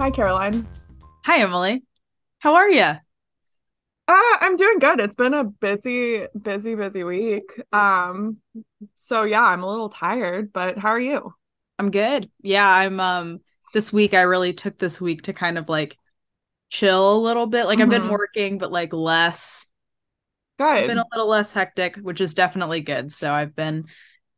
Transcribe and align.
Hi, 0.00 0.10
Caroline. 0.10 0.66
Hi, 1.24 1.40
Emily. 1.40 1.82
How 2.40 2.54
are 2.56 2.70
you? 2.70 2.96
Uh, 4.08 4.36
I'm 4.40 4.56
doing 4.56 4.78
good. 4.80 4.98
It's 5.00 5.14
been 5.14 5.34
a 5.34 5.44
busy, 5.44 6.26
busy, 6.40 6.74
busy 6.74 7.04
week. 7.04 7.60
Um, 7.72 8.38
so 8.96 9.22
yeah, 9.24 9.42
I'm 9.42 9.62
a 9.62 9.68
little 9.70 9.88
tired, 9.88 10.52
but 10.52 10.78
how 10.78 10.88
are 10.90 11.00
you? 11.00 11.34
I'm 11.78 11.90
good. 11.90 12.30
Yeah, 12.42 12.66
I'm 12.68 13.00
um 13.00 13.40
this 13.72 13.92
week 13.92 14.14
I 14.14 14.22
really 14.22 14.52
took 14.52 14.78
this 14.78 15.00
week 15.00 15.22
to 15.22 15.32
kind 15.32 15.58
of 15.58 15.68
like 15.68 15.96
chill 16.70 17.16
a 17.16 17.20
little 17.22 17.46
bit. 17.48 17.66
Like 17.66 17.80
I've 17.80 17.90
been 17.90 18.08
Mhm. 18.08 18.10
working, 18.10 18.58
but 18.58 18.72
like 18.72 18.92
less 18.92 19.70
I've 20.78 20.86
been 20.86 20.98
a 20.98 21.04
little 21.12 21.28
less 21.28 21.52
hectic, 21.52 21.96
which 21.96 22.20
is 22.20 22.34
definitely 22.34 22.80
good. 22.80 23.12
So 23.12 23.32
I've 23.32 23.54
been 23.54 23.86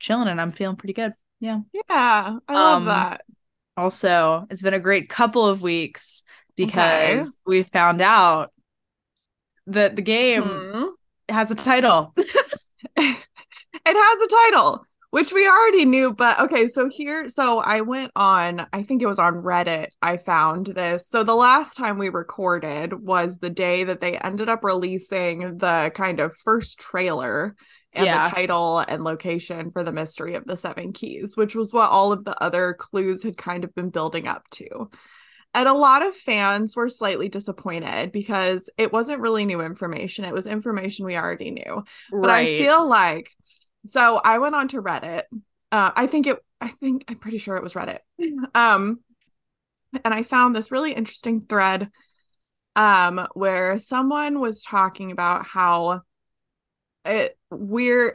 chilling 0.01 0.29
and 0.29 0.41
I'm 0.41 0.51
feeling 0.51 0.77
pretty 0.77 0.95
good. 0.95 1.15
Yeah. 1.41 1.61
Yeah, 1.73 2.39
I 2.49 2.57
love 2.57 2.85
Um 2.85 2.87
that. 2.87 3.25
Also, 3.77 4.47
it's 4.51 4.63
been 4.63 4.75
a 4.75 4.81
great 4.81 5.09
couple 5.09 5.47
of 5.47 5.63
weeks 5.63 6.25
Okay. 6.61 6.65
because 6.67 7.39
we 7.47 7.63
found 7.65 8.01
out 8.01 8.53
that 9.67 9.97
the 9.97 10.03
game 10.03 10.67
Hmm. 10.73 10.85
has 11.29 11.51
a 11.51 11.55
title. 11.55 12.15
It 13.85 13.97
has 13.97 14.21
a 14.23 14.29
title, 14.29 14.85
which 15.11 15.33
we 15.33 15.47
already 15.49 15.85
knew, 15.85 16.13
but 16.13 16.39
okay, 16.41 16.69
so 16.69 16.89
here, 16.89 17.29
so 17.29 17.59
I 17.59 17.81
went 17.81 18.13
on, 18.15 18.67
I 18.73 18.83
think 18.83 19.03
it 19.03 19.07
was 19.07 19.19
on 19.19 19.35
Reddit, 19.35 19.89
I 20.03 20.19
found 20.19 20.67
this. 20.67 21.09
So 21.09 21.25
the 21.25 21.35
last 21.35 21.77
time 21.77 21.99
we 21.99 22.09
recorded 22.09 22.93
was 22.93 23.39
the 23.39 23.51
day 23.51 23.85
that 23.85 24.01
they 24.01 24.19
ended 24.19 24.49
up 24.49 24.63
releasing 24.63 25.59
the 25.59 25.91
kind 25.95 26.21
of 26.21 26.35
first 26.45 26.79
trailer 26.79 27.57
and 27.95 28.07
Yeah. 28.07 28.29
the 28.29 28.35
title 28.35 28.79
and 28.81 29.05
location 29.05 29.71
for 29.71 29.83
the 29.85 29.93
Mystery 29.93 30.35
of 30.35 30.45
the 30.47 30.57
Seven 30.57 30.93
Keys, 30.93 31.37
which 31.37 31.55
was 31.55 31.73
what 31.73 31.91
all 31.91 32.13
of 32.13 32.25
the 32.25 32.41
other 32.43 32.75
clues 32.75 33.23
had 33.23 33.37
kind 33.37 33.65
of 33.65 33.75
been 33.75 33.91
building 33.91 34.27
up 34.27 34.49
to. 34.51 34.91
And 35.55 35.69
a 35.69 35.75
lot 35.75 36.03
of 36.03 36.17
fans 36.17 36.75
were 36.75 36.89
slightly 36.89 37.29
disappointed 37.29 38.11
because 38.11 38.71
it 38.79 38.91
wasn't 38.93 39.21
really 39.21 39.45
new 39.45 39.61
information. 39.61 40.25
It 40.25 40.33
was 40.33 40.47
information 40.47 41.05
we 41.05 41.17
already 41.17 41.51
knew 41.51 41.85
but 42.11 42.31
I 42.31 42.47
feel 42.59 42.87
like 42.87 43.31
so 43.85 44.17
I 44.17 44.39
went 44.39 44.55
on 44.55 44.69
to 44.69 44.81
Reddit. 44.83 45.25
Uh, 45.71 45.91
I 45.95 46.07
think 46.07 46.27
it. 46.27 46.39
I 46.61 46.69
think 46.69 47.05
I'm 47.09 47.17
pretty 47.17 47.39
sure 47.39 47.57
it 47.57 47.63
was 47.63 47.75
Reddit. 47.75 47.99
Um, 48.55 49.01
and 50.05 50.15
I 50.15 50.23
found 50.23 50.55
this 50.57 50.71
really 50.71 50.93
interesting 50.93 51.43
thread. 51.47 51.91
Um, 52.75 53.27
where 53.35 53.79
someone 53.79 54.41
was 54.41 54.63
talking 54.63 55.13
about 55.13 55.45
how 55.45 56.01
it 57.05 57.39
we're 57.51 58.13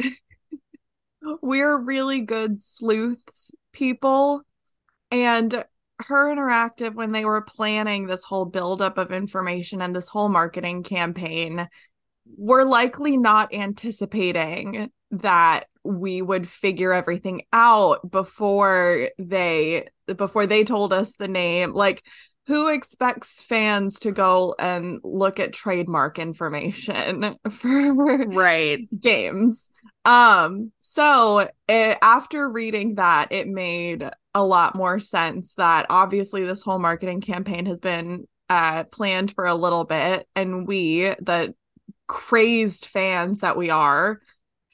we're 1.41 1.77
really 1.77 2.21
good 2.21 2.61
sleuths 2.61 3.51
people, 3.73 4.41
and 5.11 5.65
her 5.99 6.33
interactive 6.33 6.93
when 6.93 7.11
they 7.11 7.25
were 7.25 7.41
planning 7.41 8.05
this 8.05 8.23
whole 8.23 8.45
buildup 8.45 8.97
of 8.97 9.11
information 9.11 9.81
and 9.81 9.95
this 9.95 10.07
whole 10.07 10.29
marketing 10.29 10.83
campaign 10.83 11.67
we're 12.35 12.65
likely 12.65 13.17
not 13.17 13.53
anticipating 13.53 14.91
that 15.11 15.65
we 15.83 16.21
would 16.21 16.47
figure 16.47 16.91
everything 16.91 17.43
out 17.53 18.09
before 18.09 19.09
they 19.17 19.87
before 20.05 20.45
they 20.45 20.63
told 20.63 20.91
us 20.91 21.15
the 21.15 21.27
name. 21.27 21.73
Like 21.73 22.03
who 22.47 22.69
expects 22.69 23.41
fans 23.41 23.99
to 23.99 24.11
go 24.11 24.55
and 24.57 25.01
look 25.03 25.39
at 25.39 25.53
trademark 25.53 26.17
information 26.17 27.35
for 27.49 28.25
Right. 28.25 28.89
games? 29.01 29.69
Um 30.05 30.71
so 30.79 31.49
it, 31.67 31.97
after 32.01 32.49
reading 32.49 32.95
that 32.95 33.31
it 33.31 33.47
made 33.47 34.09
a 34.33 34.43
lot 34.43 34.75
more 34.75 34.99
sense 34.99 35.55
that 35.55 35.87
obviously 35.89 36.43
this 36.45 36.61
whole 36.61 36.79
marketing 36.79 37.21
campaign 37.21 37.65
has 37.65 37.79
been 37.79 38.27
uh 38.49 38.85
planned 38.85 39.33
for 39.33 39.45
a 39.45 39.55
little 39.55 39.83
bit 39.83 40.27
and 40.35 40.67
we 40.67 41.01
the 41.21 41.53
crazed 42.07 42.85
fans 42.85 43.39
that 43.39 43.57
we 43.57 43.69
are 43.69 44.19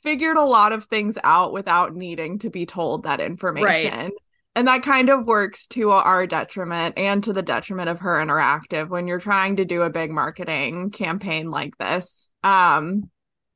figured 0.03 0.38
a 0.38 0.44
lot 0.45 0.73
of 0.73 0.85
things 0.85 1.17
out 1.23 1.53
without 1.53 1.95
needing 1.95 2.40
to 2.40 2.50
be 2.50 2.66
told 2.66 3.03
that 3.03 3.22
information 3.22 4.11
and 4.56 4.68
that 4.68 4.84
kind 4.84 5.09
of 5.09 5.25
works 5.25 5.68
to 5.68 5.90
our 5.91 6.28
detriment 6.28 6.97
and 6.97 7.24
to 7.24 7.34
the 7.34 7.41
detriment 7.41 7.90
of 7.90 8.00
her 8.00 8.24
interactive 8.24 8.90
when 8.90 9.08
you're 9.08 9.19
trying 9.19 9.56
to 9.58 9.66
do 9.66 9.81
a 9.81 9.90
big 9.90 10.12
marketing 10.12 10.91
campaign 10.91 11.50
like 11.50 11.78
this 11.78 12.30
um 12.44 13.09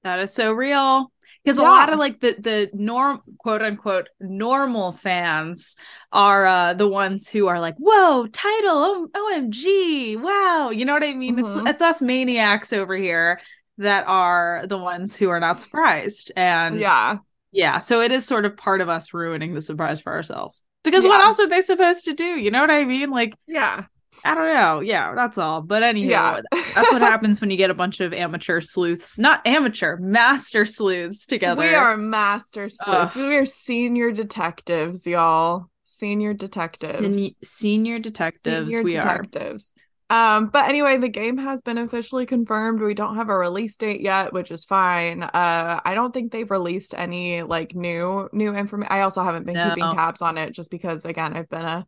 That 0.03 0.19
is 0.19 0.33
so 0.33 0.53
real. 0.53 1.11
Because 1.43 1.59
a 1.59 1.63
lot 1.63 1.91
of 1.93 1.99
like 1.99 2.19
the 2.19 2.35
the 2.39 2.69
norm 2.73 3.21
quote 3.37 3.61
unquote 3.61 4.09
normal 4.19 4.91
fans 4.91 5.77
are 6.11 6.45
uh 6.45 6.73
the 6.73 6.87
ones 6.87 7.29
who 7.29 7.47
are 7.47 7.59
like, 7.59 7.75
whoa, 7.77 8.27
title, 8.27 9.07
OMG, 9.15 10.17
wow. 10.17 10.71
You 10.71 10.83
know 10.85 10.93
what 10.93 11.03
I 11.03 11.13
mean? 11.13 11.39
It's 11.39 11.55
Mhm. 11.55 11.69
it's 11.69 11.81
us 11.81 12.01
maniacs 12.01 12.73
over 12.73 12.95
here 12.95 13.39
that 13.77 14.05
are 14.07 14.63
the 14.67 14.77
ones 14.77 15.15
who 15.15 15.29
are 15.29 15.39
not 15.39 15.61
surprised. 15.61 16.31
And 16.35 16.79
yeah 16.79 17.19
yeah, 17.53 17.79
so 17.79 18.01
it 18.01 18.11
is 18.11 18.25
sort 18.25 18.45
of 18.45 18.57
part 18.57 18.81
of 18.81 18.89
us 18.89 19.13
ruining 19.13 19.53
the 19.53 19.61
surprise 19.61 20.01
for 20.01 20.11
ourselves. 20.13 20.63
Because 20.83 21.05
what 21.05 21.21
else 21.21 21.39
are 21.39 21.49
they 21.49 21.61
supposed 21.61 22.05
to 22.05 22.13
do? 22.13 22.23
You 22.23 22.51
know 22.51 22.61
what 22.61 22.71
I 22.71 22.85
mean? 22.85 23.09
Like, 23.09 23.35
yeah 23.47 23.85
I 24.25 24.33
don't 24.33 24.53
know. 24.53 24.79
Yeah, 24.79 25.13
that's 25.15 25.37
all. 25.37 25.61
But 25.61 25.83
anywho, 25.83 26.09
yeah 26.09 26.41
that's 26.73 26.91
what 26.91 27.01
happens 27.01 27.39
when 27.41 27.51
you 27.51 27.57
get 27.57 27.69
a 27.69 27.75
bunch 27.75 27.99
of 27.99 28.13
amateur 28.13 28.61
sleuths, 28.61 29.19
not 29.19 29.45
amateur, 29.45 29.97
master 29.97 30.65
sleuths 30.65 31.25
together. 31.25 31.61
we 31.61 31.75
are 31.75 31.97
master 31.97 32.69
sleuths 32.69 33.15
Ugh. 33.15 33.27
we 33.27 33.35
are 33.35 33.45
senior 33.45 34.11
detectives 34.11 35.05
y'all 35.05 35.67
senior 35.83 36.33
detectives 36.33 36.97
Sen- 36.97 37.35
senior 37.43 37.99
detectives. 37.99 38.73
Senior 38.73 38.83
we 38.83 38.91
detectives. 38.93 39.73
Um, 40.09 40.47
but 40.47 40.69
anyway, 40.69 40.97
the 40.97 41.09
game 41.09 41.37
has 41.37 41.61
been 41.61 41.77
officially 41.77 42.25
confirmed. 42.25 42.81
We 42.81 42.93
don't 42.93 43.15
have 43.15 43.29
a 43.29 43.37
release 43.37 43.75
date 43.75 43.99
yet, 44.01 44.31
which 44.31 44.51
is 44.51 44.63
fine. 44.63 45.23
Uh, 45.23 45.81
I 45.83 45.93
don't 45.95 46.13
think 46.13 46.31
they've 46.31 46.49
released 46.49 46.93
any 46.97 47.43
like 47.43 47.75
new 47.75 48.29
new 48.31 48.55
information. 48.55 48.91
I 48.91 49.01
also 49.01 49.23
haven't 49.23 49.45
been 49.45 49.55
No. 49.55 49.69
keeping 49.69 49.91
tabs 49.91 50.21
on 50.21 50.37
it 50.37 50.51
just 50.51 50.71
because 50.71 51.03
again, 51.03 51.35
I've 51.35 51.49
been 51.49 51.65
a 51.65 51.85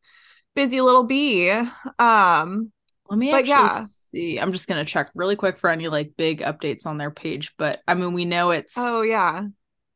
busy 0.56 0.82
little 0.82 1.04
bee. 1.04 1.50
Um. 1.98 2.72
Let 3.10 3.18
me 3.18 3.32
but 3.32 3.38
actually 3.50 3.50
yeah. 3.50 3.84
see. 4.14 4.40
I'm 4.40 4.52
just 4.52 4.68
gonna 4.68 4.86
check 4.86 5.10
really 5.16 5.36
quick 5.36 5.58
for 5.58 5.70
any 5.70 5.88
like 5.88 6.12
big 6.16 6.42
updates 6.42 6.86
on 6.86 6.98
their 6.98 7.10
page. 7.10 7.54
But 7.58 7.80
I 7.88 7.96
mean, 7.96 8.14
we 8.14 8.26
know 8.26 8.52
it's 8.52 8.76
oh 8.78 9.02
yeah. 9.02 9.48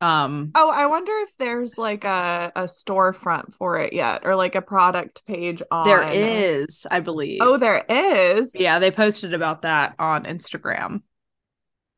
Um 0.04 0.52
Oh, 0.56 0.72
I 0.76 0.86
wonder 0.88 1.12
if 1.22 1.38
there's 1.38 1.78
like 1.78 2.04
a 2.04 2.52
a 2.56 2.64
storefront 2.64 3.54
for 3.54 3.80
it 3.80 3.94
yet, 3.94 4.22
or 4.26 4.36
like 4.36 4.56
a 4.56 4.62
product 4.62 5.26
page 5.26 5.62
on. 5.72 5.86
there 5.86 6.04
is, 6.12 6.86
I 6.92 7.00
believe. 7.00 7.40
Oh, 7.42 7.58
there 7.58 7.84
is. 7.88 8.54
Yeah, 8.54 8.80
they 8.80 8.92
posted 8.92 9.34
about 9.34 9.62
that 9.64 9.96
on 10.00 10.26
Instagram. 10.26 11.02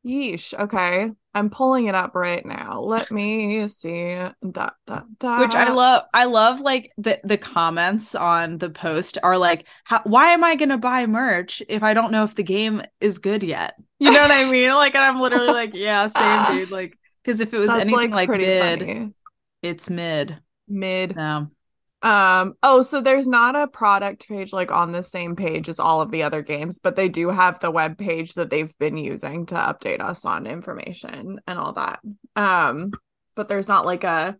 Yeesh. 0.06 0.54
Okay. 0.58 1.10
I'm 1.34 1.50
pulling 1.50 1.86
it 1.86 1.94
up 1.94 2.14
right 2.14 2.46
now. 2.46 2.80
Let 2.80 3.10
me 3.10 3.68
see. 3.68 4.14
Dot, 4.50 4.74
dot, 4.86 5.06
dot. 5.18 5.40
which 5.40 5.54
I 5.54 5.70
love. 5.72 6.04
I 6.14 6.24
love 6.24 6.60
like 6.60 6.92
the 6.96 7.20
the 7.24 7.36
comments 7.36 8.14
on 8.14 8.56
the 8.56 8.70
post 8.70 9.18
are 9.22 9.36
like, 9.36 9.66
How, 9.84 10.00
"Why 10.04 10.28
am 10.28 10.44
I 10.44 10.54
gonna 10.54 10.78
buy 10.78 11.04
merch 11.06 11.60
if 11.68 11.82
I 11.82 11.92
don't 11.92 12.10
know 12.12 12.24
if 12.24 12.36
the 12.36 12.42
game 12.42 12.82
is 13.00 13.18
good 13.18 13.42
yet?" 13.42 13.74
You 13.98 14.12
know 14.12 14.20
what 14.20 14.30
I 14.30 14.44
mean? 14.50 14.72
Like, 14.74 14.94
and 14.94 15.04
I'm 15.04 15.20
literally 15.20 15.48
like, 15.48 15.74
"Yeah, 15.74 16.06
same, 16.06 16.46
dude." 16.54 16.70
Like, 16.70 16.98
because 17.26 17.40
if 17.40 17.52
it 17.52 17.58
was 17.58 17.68
That's 17.68 17.80
anything 17.80 18.10
like, 18.12 18.28
pretty 18.28 18.46
mid, 18.46 18.80
funny. 18.80 19.12
it's 19.62 19.90
mid. 19.90 20.38
Mid. 20.68 21.10
So 21.12 21.50
Um, 22.02 22.54
oh, 22.62 22.82
so 22.82 23.00
there's 23.00 23.26
not 23.26 23.56
a 23.56 23.66
product 23.66 24.28
page 24.28 24.52
like 24.52 24.70
on 24.70 24.92
the 24.92 25.02
same 25.02 25.34
page 25.34 25.68
as 25.68 25.80
all 25.80 26.00
of 26.00 26.10
the 26.10 26.22
other 26.22 26.42
games, 26.42 26.78
but 26.78 26.94
they 26.94 27.08
do 27.08 27.30
have 27.30 27.58
the 27.58 27.70
web 27.70 27.98
page 27.98 28.34
that 28.34 28.50
they've 28.50 28.76
been 28.78 28.96
using 28.96 29.46
to 29.46 29.54
update 29.56 30.00
us 30.00 30.24
on 30.24 30.46
information 30.46 31.40
and 31.46 31.58
all 31.58 31.72
that. 31.72 32.00
Um, 32.36 32.92
but 33.34 33.48
there's 33.48 33.68
not 33.68 33.86
like 33.86 34.04
a 34.04 34.36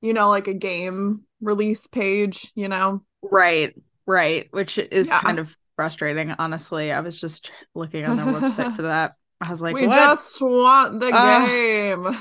you 0.00 0.12
know, 0.12 0.28
like 0.28 0.46
a 0.46 0.54
game 0.54 1.24
release 1.40 1.86
page, 1.88 2.52
you 2.54 2.68
know. 2.68 3.02
right, 3.22 3.74
right, 4.06 4.46
which 4.52 4.78
is 4.78 5.08
Yeah. 5.08 5.20
kind 5.20 5.38
of 5.38 5.56
frustrating. 5.76 6.30
Honestly, 6.32 6.92
I 6.92 7.00
was 7.00 7.20
just 7.20 7.50
looking 7.74 8.04
on 8.04 8.16
their 8.16 8.26
website 8.26 8.72
for 8.76 8.82
that. 8.82 9.14
I 9.40 9.50
was 9.50 9.62
like, 9.62 9.74
we 9.74 9.86
"What?" 9.86 9.94
just 9.94 10.40
want 10.42 11.00
the 11.00 11.10
Ah. 11.12 11.46
game. 11.46 12.18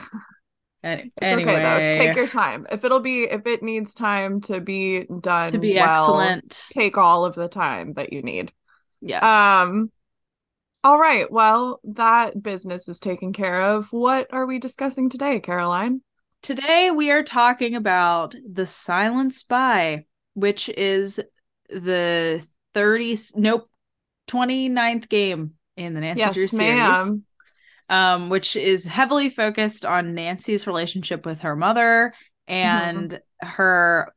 It's 0.84 1.12
anyway, 1.22 1.54
okay 1.54 1.94
though. 1.94 2.00
Take 2.06 2.16
your 2.16 2.28
time. 2.28 2.68
If 2.72 2.86
it'll 2.86 3.00
be 3.02 3.24
if 3.24 3.46
it 3.46 3.62
needs 3.64 3.94
time 3.94 4.40
to 4.42 4.62
be 4.62 5.06
done 5.22 5.52
to 5.52 5.58
be 5.58 5.74
well, 5.74 5.90
excellent. 5.92 6.64
take 6.72 6.98
all 6.98 7.26
of 7.26 7.36
the 7.36 7.50
time 7.50 7.94
that 7.94 8.14
you 8.14 8.22
need. 8.22 8.54
Yes. 9.02 9.24
Um 9.24 9.92
all 10.84 11.00
right. 11.00 11.30
Well, 11.30 11.82
that 11.84 12.42
business 12.42 12.88
is 12.88 13.00
taken 13.00 13.34
care 13.34 13.62
of. 13.62 13.92
What 13.92 14.28
are 14.32 14.46
we 14.46 14.60
discussing 14.60 15.10
today, 15.10 15.40
Caroline? 15.42 16.02
Today 16.44 16.92
we 16.92 17.10
are 17.12 17.24
talking 17.24 17.76
about 17.76 18.36
The 18.50 18.66
Silent 18.68 19.34
Spy, 19.34 20.06
which 20.36 20.70
is 20.70 21.20
the 21.70 22.48
30 22.74 23.18
nope 23.36 23.70
29th 24.30 25.10
game 25.10 25.56
in 25.78 25.94
the 25.94 26.02
Nancy 26.02 26.30
Drew 26.32 26.48
series. 26.48 26.78
ma'am. 26.78 27.24
Um, 27.90 28.28
which 28.28 28.58
is 28.58 28.84
heavily 28.84 29.30
focused 29.30 29.86
on 29.86 30.14
Nancy's 30.14 30.68
relationship 30.68 31.26
with 31.26 31.40
her 31.40 31.56
mother 31.56 32.14
and 32.48 33.22
her 33.42 34.14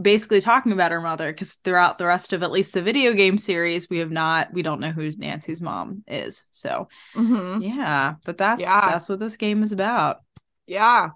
basically 0.00 0.40
talking 0.40 0.72
about 0.72 0.90
her 0.90 1.00
mother 1.00 1.30
because 1.32 1.54
throughout 1.54 1.98
the 1.98 2.06
rest 2.06 2.32
of 2.32 2.42
at 2.42 2.50
least 2.50 2.74
the 2.74 2.82
video 2.82 3.12
game 3.12 3.38
series 3.38 3.88
we 3.88 3.98
have 3.98 4.10
not 4.10 4.52
we 4.52 4.62
don't 4.62 4.80
know 4.80 4.90
who 4.90 5.08
nancy's 5.18 5.60
mom 5.60 6.02
is 6.08 6.44
so 6.50 6.88
mm-hmm. 7.14 7.62
yeah 7.62 8.14
but 8.26 8.38
that's 8.38 8.62
yeah. 8.62 8.88
that's 8.88 9.08
what 9.08 9.20
this 9.20 9.36
game 9.36 9.62
is 9.62 9.70
about 9.70 10.18
yeah 10.66 11.10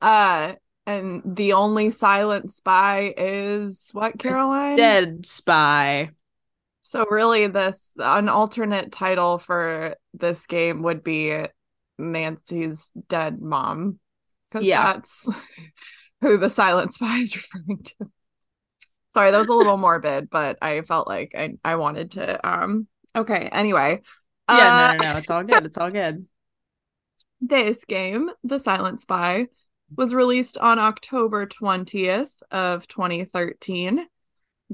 uh 0.00 0.54
and 0.86 1.22
the 1.26 1.52
only 1.52 1.90
silent 1.90 2.50
spy 2.50 3.12
is 3.16 3.90
what 3.92 4.18
caroline 4.18 4.76
dead 4.76 5.26
spy 5.26 6.08
so 6.88 7.04
really 7.10 7.46
this 7.48 7.92
an 7.98 8.30
alternate 8.30 8.90
title 8.90 9.38
for 9.38 9.94
this 10.14 10.46
game 10.46 10.82
would 10.82 11.04
be 11.04 11.44
nancy's 11.98 12.90
dead 13.08 13.42
mom 13.42 13.98
because 14.48 14.66
yeah. 14.66 14.94
that's 14.94 15.28
who 16.22 16.38
the 16.38 16.48
silent 16.48 16.94
spy 16.94 17.18
is 17.18 17.36
referring 17.54 17.82
to. 17.82 18.10
Sorry, 19.10 19.30
that 19.30 19.38
was 19.38 19.48
a 19.48 19.54
little 19.54 19.76
morbid, 19.78 20.30
but 20.30 20.56
I 20.62 20.80
felt 20.80 21.06
like 21.06 21.34
I, 21.36 21.56
I 21.62 21.76
wanted 21.76 22.12
to 22.12 22.48
um 22.48 22.88
okay, 23.14 23.50
anyway. 23.52 24.00
Yeah, 24.48 24.88
uh, 24.88 24.92
no, 24.92 24.98
no, 24.98 25.12
no, 25.12 25.18
it's 25.18 25.30
all 25.30 25.44
good. 25.44 25.66
It's 25.66 25.76
all 25.76 25.90
good. 25.90 26.26
This 27.42 27.84
game, 27.84 28.30
The 28.44 28.58
Silent 28.58 29.02
Spy, 29.02 29.48
was 29.94 30.14
released 30.14 30.56
on 30.56 30.78
October 30.78 31.46
20th 31.46 32.32
of 32.50 32.88
2013. 32.88 34.06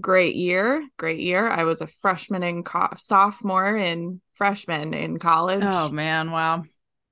Great 0.00 0.34
year, 0.34 0.86
great 0.96 1.20
year. 1.20 1.48
I 1.48 1.64
was 1.64 1.80
a 1.80 1.86
freshman 1.86 2.42
in 2.42 2.64
co- 2.64 2.94
sophomore 2.96 3.76
and 3.76 4.20
freshman 4.34 4.92
in 4.92 5.18
college. 5.18 5.62
Oh 5.62 5.90
man, 5.90 6.30
wow. 6.30 6.64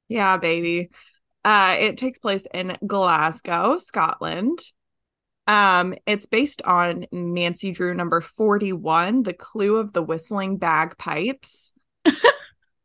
Yeah, 0.08 0.37
baby. 0.37 0.90
Uh, 1.44 1.76
it 1.79 1.96
takes 1.96 2.19
place 2.19 2.46
in 2.52 2.76
Glasgow, 2.87 3.79
Scotland. 3.79 4.58
Um, 5.46 5.94
it's 6.06 6.26
based 6.26 6.62
on 6.62 7.06
Nancy 7.11 7.73
Drew 7.73 7.94
number 7.94 8.20
41, 8.20 9.23
The 9.23 9.32
Clue 9.32 9.76
of 9.76 9.93
the 9.93 10.02
Whistling 10.02 10.58
Bagpipes. 10.58 11.73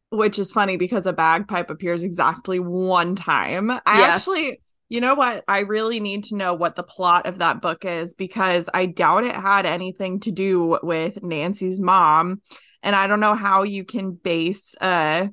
which 0.09 0.39
is 0.39 0.51
funny 0.51 0.77
because 0.77 1.05
a 1.05 1.13
bagpipe 1.13 1.69
appears 1.69 2.03
exactly 2.03 2.59
one 2.59 3.15
time. 3.15 3.69
I 3.71 3.99
yes. 3.99 4.27
actually, 4.27 4.61
you 4.89 5.01
know 5.01 5.15
what? 5.15 5.43
I 5.47 5.59
really 5.59 5.99
need 5.99 6.25
to 6.25 6.35
know 6.35 6.53
what 6.53 6.75
the 6.75 6.83
plot 6.83 7.25
of 7.25 7.39
that 7.39 7.61
book 7.61 7.83
is 7.83 8.13
because 8.13 8.69
I 8.73 8.85
doubt 8.85 9.25
it 9.25 9.35
had 9.35 9.65
anything 9.65 10.19
to 10.21 10.31
do 10.31 10.79
with 10.81 11.21
Nancy's 11.23 11.81
mom. 11.81 12.41
And 12.83 12.95
I 12.95 13.07
don't 13.07 13.19
know 13.19 13.35
how 13.35 13.63
you 13.63 13.83
can 13.83 14.13
base 14.13 14.75
a 14.79 15.29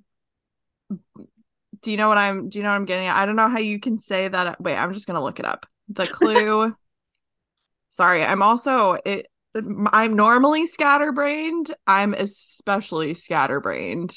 do 1.80 1.90
you 1.90 1.96
know 1.98 2.08
what 2.08 2.18
I'm 2.18 2.48
do 2.48 2.58
you 2.58 2.62
know 2.62 2.70
what 2.70 2.76
I'm 2.76 2.86
getting 2.86 3.06
at? 3.06 3.16
I 3.16 3.26
don't 3.26 3.36
know 3.36 3.48
how 3.48 3.58
you 3.58 3.78
can 3.78 3.98
say 3.98 4.26
that 4.26 4.60
wait, 4.60 4.76
I'm 4.76 4.92
just 4.92 5.06
gonna 5.06 5.22
look 5.22 5.38
it 5.38 5.44
up. 5.44 5.66
The 5.88 6.06
clue. 6.06 6.74
Sorry, 7.90 8.24
I'm 8.24 8.42
also 8.42 8.98
it 9.04 9.28
I'm 9.54 10.14
normally 10.14 10.66
scatterbrained. 10.66 11.72
I'm 11.86 12.12
especially 12.14 13.14
scatterbrained 13.14 14.16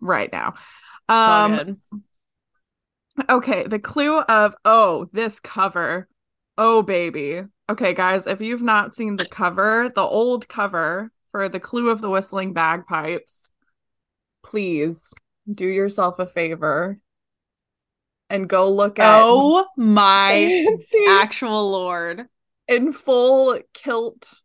right 0.00 0.30
now. 0.30 0.54
Um 1.08 1.78
Okay, 3.28 3.64
the 3.64 3.78
clue 3.78 4.20
of 4.20 4.54
oh, 4.64 5.08
this 5.12 5.40
cover. 5.40 6.08
Oh 6.56 6.82
baby. 6.82 7.42
Okay, 7.70 7.92
guys, 7.92 8.26
if 8.26 8.40
you've 8.40 8.62
not 8.62 8.94
seen 8.94 9.16
the 9.16 9.26
cover, 9.26 9.90
the 9.94 10.02
old 10.02 10.48
cover 10.48 11.10
for 11.30 11.48
the 11.48 11.60
clue 11.60 11.90
of 11.90 12.00
the 12.00 12.08
whistling 12.08 12.52
bagpipes, 12.52 13.50
please 14.42 15.12
do 15.52 15.66
yourself 15.66 16.18
a 16.18 16.26
favor 16.26 16.98
and 18.30 18.48
go 18.48 18.70
look 18.70 18.98
at 18.98 19.20
oh 19.22 19.66
my 19.76 20.66
actual 21.08 21.70
lord 21.70 22.26
in 22.66 22.92
full 22.92 23.58
kilt 23.72 24.42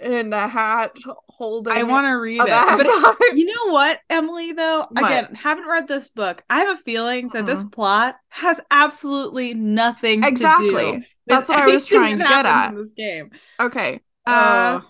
and 0.00 0.34
a 0.34 0.48
hat 0.48 0.92
holding 1.28 1.72
I 1.72 1.82
want 1.82 2.06
to 2.06 2.12
read 2.12 2.40
it. 2.40 2.48
But 2.48 3.18
you 3.36 3.44
know 3.46 3.72
what, 3.72 4.00
Emily 4.08 4.52
though? 4.52 4.86
What? 4.90 5.04
Again, 5.04 5.34
haven't 5.34 5.66
read 5.66 5.88
this 5.88 6.08
book. 6.08 6.42
I 6.48 6.60
have 6.60 6.78
a 6.78 6.80
feeling 6.80 7.28
that 7.30 7.44
mm. 7.44 7.46
this 7.46 7.62
plot 7.62 8.16
has 8.28 8.60
absolutely 8.70 9.54
nothing 9.54 10.24
exactly. 10.24 10.68
to 10.68 10.72
do. 10.72 10.78
Exactly 10.78 11.08
that's 11.26 11.48
what 11.48 11.58
I 11.58 11.66
was 11.66 11.86
trying 11.86 12.18
to 12.18 12.24
get 12.24 12.46
at 12.46 12.70
in 12.70 12.76
this 12.76 12.92
game. 12.92 13.30
Okay. 13.60 14.00
Uh, 14.26 14.80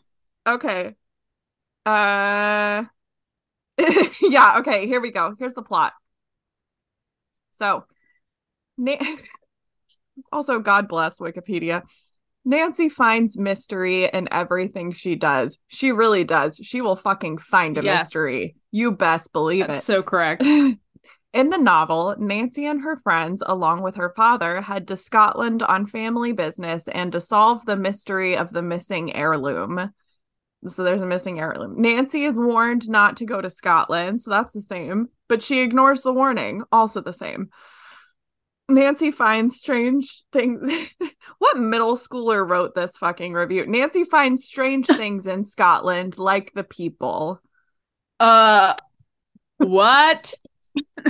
uh 0.47 0.53
okay. 0.55 0.95
Uh 1.85 2.85
yeah, 4.23 4.59
okay, 4.59 4.87
here 4.87 5.01
we 5.01 5.11
go. 5.11 5.35
Here's 5.39 5.55
the 5.55 5.63
plot. 5.63 5.93
So, 7.51 7.85
Na- 8.79 8.97
also, 10.33 10.61
God 10.61 10.89
bless 10.89 11.19
Wikipedia. 11.19 11.83
Nancy 12.47 12.89
finds 12.89 13.37
mystery 13.37 14.05
in 14.05 14.29
everything 14.31 14.93
she 14.93 15.17
does. 15.17 15.59
She 15.67 15.91
really 15.91 16.23
does. 16.23 16.61
She 16.63 16.81
will 16.81 16.95
fucking 16.95 17.39
find 17.39 17.77
a 17.77 17.83
yes. 17.83 18.05
mystery. 18.05 18.55
You 18.71 18.93
best 18.93 19.33
believe 19.33 19.65
it. 19.65 19.69
That's 19.69 19.83
it. 19.83 19.87
So 19.87 20.03
correct. 20.03 20.45
In 21.37 21.51
the 21.51 21.59
novel, 21.59 22.15
Nancy 22.19 22.65
and 22.65 22.81
her 22.81 22.97
friends, 22.97 23.43
along 23.45 23.83
with 23.83 23.97
her 23.97 24.15
father, 24.17 24.63
head 24.63 24.89
to 24.89 24.97
Scotland 24.97 25.63
on 25.63 25.85
family 25.85 26.33
business 26.33 26.89
and 26.89 27.13
to 27.13 27.21
solve 27.21 27.67
the 27.67 27.77
mystery 27.77 28.37
of 28.37 28.53
the 28.53 28.63
missing 28.63 29.15
heirloom. 29.15 29.93
So 30.67 30.83
there's 30.83 31.03
a 31.03 31.07
missing 31.07 31.39
heirloom. 31.39 31.83
Nancy 31.83 32.25
is 32.25 32.39
warned 32.39 32.89
not 32.89 33.19
to 33.19 33.27
go 33.27 33.43
to 33.43 33.51
Scotland, 33.51 34.21
so 34.21 34.31
that's 34.31 34.53
the 34.53 34.63
same, 34.63 35.09
but 35.29 35.43
she 35.43 35.61
ignores 35.61 36.03
the 36.03 36.13
warning, 36.13 36.63
also 36.73 37.03
the 37.03 37.13
same. 37.13 37.51
Nancy 38.69 39.11
finds 39.13 39.59
strange 39.59 40.25
things. 40.33 40.73
what 41.39 41.59
middle 41.59 41.97
schooler 41.97 42.49
wrote 42.49 42.75
this 42.75 42.97
fucking 42.97 43.33
review? 43.33 43.65
Nancy 43.67 44.05
finds 44.05 44.45
strange 44.45 44.87
things 44.87 45.27
in 45.27 45.45
Scotland, 45.45 46.19
like 46.19 46.53
the 46.55 46.65
people. 46.65 47.41
Uh, 48.19 48.75
what? 49.59 50.35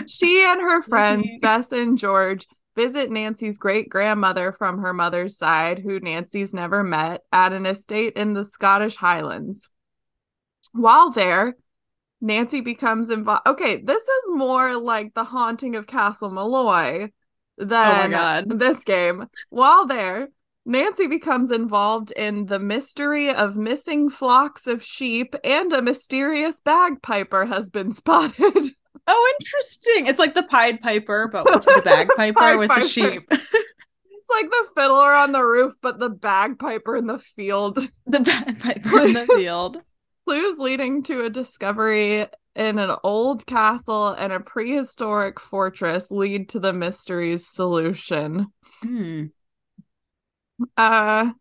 she 0.07 0.45
and 0.45 0.61
her 0.61 0.83
friends, 0.83 1.31
Bess 1.41 1.73
and 1.73 1.97
George, 1.97 2.47
visit 2.75 3.11
Nancy's 3.11 3.57
great 3.57 3.89
grandmother 3.89 4.53
from 4.53 4.79
her 4.81 4.93
mother's 4.93 5.39
side, 5.39 5.79
who 5.79 5.99
Nancy's 5.99 6.53
never 6.53 6.85
met, 6.85 7.23
at 7.33 7.53
an 7.53 7.65
estate 7.65 8.15
in 8.15 8.35
the 8.35 8.45
Scottish 8.45 8.97
Highlands. 8.97 9.71
While 10.73 11.11
there, 11.11 11.57
Nancy 12.21 12.61
becomes 12.61 13.09
involved. 13.09 13.47
Okay, 13.47 13.83
this 13.83 14.03
is 14.03 14.25
more 14.29 14.77
like 14.77 15.15
the 15.15 15.25
haunting 15.25 15.75
of 15.75 15.87
Castle 15.87 16.31
Malloy 16.31 17.11
Oh 17.59 17.65
than 17.65 18.15
oh 18.15 18.43
this 18.47 18.85
game. 18.85 19.27
While 19.51 19.87
there, 19.87 20.29
Nancy 20.65 21.07
becomes 21.07 21.51
involved 21.51 22.11
in 22.13 22.47
the 22.47 22.59
mystery 22.59 23.31
of 23.31 23.57
missing 23.57 24.11
flocks 24.11 24.67
of 24.67 24.83
sheep, 24.83 25.35
and 25.45 25.73
a 25.73 25.81
mysterious 25.81 26.61
bagpiper 26.61 27.47
has 27.47 27.71
been 27.71 27.93
spotted. 27.93 28.75
Oh, 29.07 29.35
interesting. 29.41 30.07
It's 30.07 30.19
like 30.19 30.35
the 30.35 30.43
Pied 30.43 30.81
Piper, 30.81 31.29
but 31.31 31.45
with 31.45 31.65
the 31.65 31.83
bagpiper 31.85 32.59
with 32.59 32.69
Piper. 32.69 32.81
the 32.81 32.89
sheep. 32.89 33.23
it's 33.31 34.31
like 34.31 34.51
the 34.51 34.69
fiddler 34.75 35.13
on 35.13 35.31
the 35.31 35.45
roof, 35.45 35.75
but 35.81 36.01
the 36.01 36.11
bagpiper 36.11 36.97
in 36.97 37.07
the 37.07 37.19
field. 37.19 37.79
The 38.07 38.21
bagpiper 38.21 39.01
in 39.01 39.13
the 39.13 39.27
field. 39.27 39.81
Clues 40.27 40.59
leading 40.59 41.05
to 41.05 41.25
a 41.25 41.31
discovery 41.31 42.27
in 42.57 42.79
an 42.79 42.97
old 43.05 43.47
castle 43.47 44.09
and 44.09 44.33
a 44.33 44.41
prehistoric 44.41 45.39
fortress 45.39 46.11
lead 46.11 46.49
to 46.49 46.59
the 46.59 46.73
mystery's 46.73 47.47
solution. 47.47 48.47
Hmm. 48.83 49.27
Uh 50.77 51.33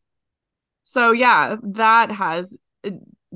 so 0.83 1.13
yeah, 1.13 1.55
that 1.63 2.11
has 2.11 2.57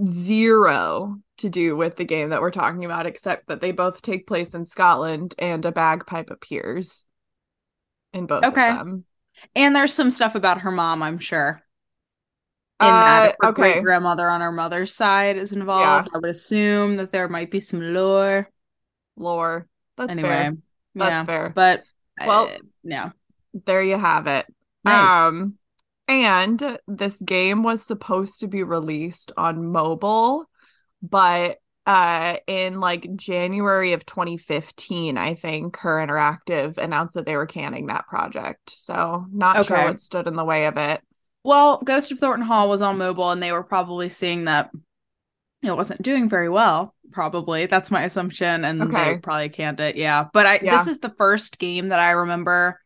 zero 0.05 1.19
to 1.37 1.49
do 1.49 1.75
with 1.75 1.95
the 1.95 2.05
game 2.05 2.29
that 2.29 2.41
we're 2.41 2.51
talking 2.51 2.85
about, 2.85 3.05
except 3.05 3.47
that 3.47 3.61
they 3.61 3.71
both 3.71 4.01
take 4.01 4.27
place 4.27 4.53
in 4.53 4.65
Scotland 4.65 5.33
and 5.39 5.65
a 5.65 5.71
bagpipe 5.71 6.29
appears 6.29 7.05
in 8.13 8.25
both 8.25 8.43
okay. 8.43 8.71
of 8.71 8.77
them. 8.77 9.05
And 9.55 9.75
there's 9.75 9.93
some 9.93 10.11
stuff 10.11 10.35
about 10.35 10.61
her 10.61 10.71
mom, 10.71 11.01
I'm 11.01 11.17
sure. 11.17 11.63
In 12.81 12.87
uh, 12.87 12.91
that 12.91 13.35
okay. 13.43 13.61
great 13.61 13.83
grandmother 13.83 14.29
on 14.29 14.39
her 14.39 14.53
mother's 14.53 14.93
side 14.93 15.35
is 15.35 15.51
involved. 15.51 16.07
Yeah. 16.07 16.15
I 16.15 16.17
would 16.17 16.29
assume 16.29 16.93
that 16.95 17.11
there 17.11 17.27
might 17.27 17.51
be 17.51 17.59
some 17.59 17.81
lore. 17.81 18.49
Lore. 19.17 19.67
That's 19.97 20.13
anyway, 20.13 20.29
fair. 20.29 20.57
That's 20.95 21.11
yeah. 21.11 21.25
fair. 21.25 21.49
But 21.53 21.83
well, 22.25 22.45
uh, 22.45 22.57
yeah. 22.83 23.09
There 23.65 23.83
you 23.83 23.97
have 23.97 24.27
it. 24.27 24.45
Nice. 24.85 25.11
Um 25.11 25.55
and 26.07 26.79
this 26.87 27.21
game 27.21 27.63
was 27.63 27.83
supposed 27.83 28.39
to 28.39 28.47
be 28.47 28.63
released 28.63 29.33
on 29.35 29.67
mobile, 29.67 30.49
but 31.01 31.57
uh 31.85 32.37
in 32.47 32.79
like 32.79 33.13
January 33.17 33.91
of 33.91 34.05
2015, 34.05 35.17
I 35.17 35.33
think 35.33 35.75
Her 35.77 35.97
Interactive 35.97 36.77
announced 36.77 37.15
that 37.15 37.25
they 37.25 37.35
were 37.35 37.45
canning 37.45 37.87
that 37.87 38.07
project. 38.07 38.69
So 38.69 39.25
not 39.33 39.57
okay. 39.57 39.67
sure 39.67 39.83
what 39.83 39.99
stood 39.99 40.27
in 40.27 40.35
the 40.35 40.45
way 40.45 40.67
of 40.67 40.77
it. 40.77 41.01
Well, 41.43 41.81
Ghost 41.83 42.11
of 42.11 42.19
Thornton 42.19 42.45
Hall 42.45 42.69
was 42.69 42.81
on 42.81 42.97
mobile 42.97 43.31
and 43.31 43.41
they 43.41 43.51
were 43.51 43.63
probably 43.63 44.09
seeing 44.09 44.45
that 44.45 44.71
it 45.61 45.71
wasn't 45.71 46.01
doing 46.01 46.29
very 46.29 46.49
well. 46.49 46.93
Probably. 47.11 47.65
That's 47.65 47.91
my 47.91 48.03
assumption. 48.03 48.65
And 48.65 48.81
okay. 48.83 49.13
they 49.13 49.19
probably 49.19 49.49
canned 49.49 49.79
it. 49.79 49.95
Yeah. 49.95 50.27
But 50.31 50.45
I 50.45 50.59
yeah. 50.61 50.77
this 50.77 50.87
is 50.87 50.99
the 50.99 51.13
first 51.17 51.59
game 51.59 51.89
that 51.89 51.99
I 51.99 52.11
remember 52.11 52.79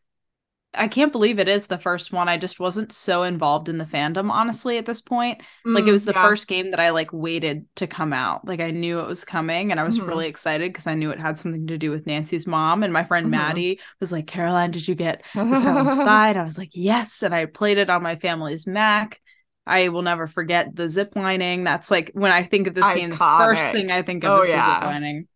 I 0.75 0.87
can't 0.87 1.11
believe 1.11 1.39
it 1.39 1.47
is 1.47 1.67
the 1.67 1.77
first 1.77 2.11
one. 2.11 2.27
I 2.27 2.37
just 2.37 2.59
wasn't 2.59 2.91
so 2.91 3.23
involved 3.23 3.69
in 3.69 3.77
the 3.77 3.85
fandom, 3.85 4.31
honestly, 4.31 4.77
at 4.77 4.85
this 4.85 5.01
point. 5.01 5.41
like 5.73 5.87
it 5.87 5.91
Mm, 5.91 5.91
was 5.91 6.05
the 6.05 6.13
yeah. 6.13 6.21
first 6.21 6.47
game 6.47 6.71
that 6.71 6.79
I 6.79 6.91
like 6.91 7.11
waited 7.13 7.65
to 7.77 7.87
come 7.87 8.13
out. 8.13 8.47
Like 8.47 8.59
I 8.59 8.71
knew 8.71 8.99
it 8.99 9.07
was 9.07 9.25
coming 9.25 9.71
and 9.71 9.79
I 9.79 9.83
was 9.83 9.97
Mhm. 9.97 10.07
really 10.07 10.27
excited 10.27 10.69
because 10.71 10.85
I 10.87 10.93
knew 10.93 11.09
it 11.11 11.19
had 11.19 11.39
something 11.39 11.65
to 11.67 11.77
do 11.79 11.89
with 11.89 12.05
Nancy's 12.05 12.45
mom. 12.47 12.83
And 12.83 12.93
my 12.93 13.03
friend 13.03 13.29
Mhm. 13.31 13.31
Maddie 13.31 13.79
was 13.99 14.11
like, 14.11 14.27
Caroline, 14.27 14.71
did 14.71 14.87
you 14.87 14.93
get 14.95 15.23
the 15.49 15.55
Silent 15.55 15.91
Spy? 15.91 16.29
And 16.29 16.39
I 16.39 16.43
was 16.43 16.57
like, 16.59 16.71
yes. 16.73 17.23
And 17.23 17.33
I 17.33 17.45
played 17.45 17.77
it 17.79 17.89
on 17.89 18.03
my 18.03 18.15
family's 18.15 18.67
Mac. 18.67 19.19
I 19.65 19.89
will 19.89 20.01
never 20.01 20.27
forget 20.27 20.75
the 20.75 20.89
zip 20.89 21.15
lining. 21.15 21.63
That's 21.63 21.89
like 21.89 22.11
when 22.13 22.31
I 22.31 22.43
think 22.43 22.67
of 22.67 22.73
this 22.75 22.91
game, 22.91 23.09
the 23.11 23.17
first 23.17 23.71
thing 23.71 23.91
I 23.91 24.01
think 24.01 24.23
of 24.25 24.31
Oh, 24.31 24.41
is 24.41 24.47
the 24.47 24.61
zip 24.61 24.83
lining. 24.83 25.27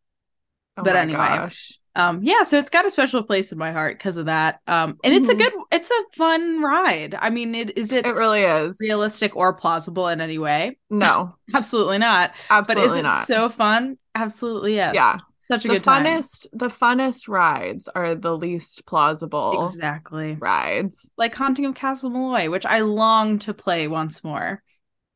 Oh 0.78 0.84
but 0.84 0.96
anyway. 0.96 1.18
gosh. 1.18 1.80
Um, 1.98 2.20
yeah, 2.24 2.44
so 2.44 2.58
it's 2.60 2.70
got 2.70 2.86
a 2.86 2.92
special 2.92 3.24
place 3.24 3.52
in 3.52 3.58
my 3.58 3.72
heart 3.72 3.98
because 3.98 4.18
of 4.18 4.28
that. 4.28 4.62
Um, 4.68 4.98
and 5.04 5.14
it's 5.14 5.30
a 5.30 5.34
Mhm. 5.34 5.38
good, 5.40 5.54
it's 5.72 5.92
a 5.92 6.04
fun 6.16 6.62
ride. 6.62 7.16
I 7.20 7.30
mean, 7.32 7.56
it 7.56 7.78
is 7.78 7.92
it, 7.92 8.06
It 8.06 8.16
really 8.16 8.44
is. 8.44 8.78
realistic 8.80 9.36
or 9.36 9.54
plausible 9.54 10.08
in 10.08 10.22
any 10.22 10.38
way? 10.38 10.78
No, 10.90 11.36
Absolutely 11.54 11.98
not. 11.98 12.34
absolutely 12.50 12.88
But 12.88 12.92
is 12.92 12.98
it 13.00 13.04
not. 13.04 13.26
so 13.26 13.50
fun? 13.50 13.98
Absolutely 14.16 14.76
yes. 14.76 14.96
Yeah. 14.96 15.18
such 15.50 15.66
a 15.66 15.70
the 15.70 15.74
good 15.76 15.84
time. 15.84 16.06
funnest, 16.06 16.46
the 16.54 16.68
funnest 16.70 17.28
rides 17.30 17.88
are 17.88 18.16
the 18.16 18.38
least 18.38 18.86
plausible 18.86 19.62
Exactly. 19.64 20.36
rides. 20.36 21.10
Like 21.18 21.34
Haunting 21.36 21.66
of 21.66 21.74
Castle 21.74 22.10
Malloy, 22.10 22.50
which 22.52 22.66
I 22.66 22.82
long 22.82 23.40
to 23.40 23.54
play 23.54 23.88
once 23.88 24.24
more. 24.24 24.62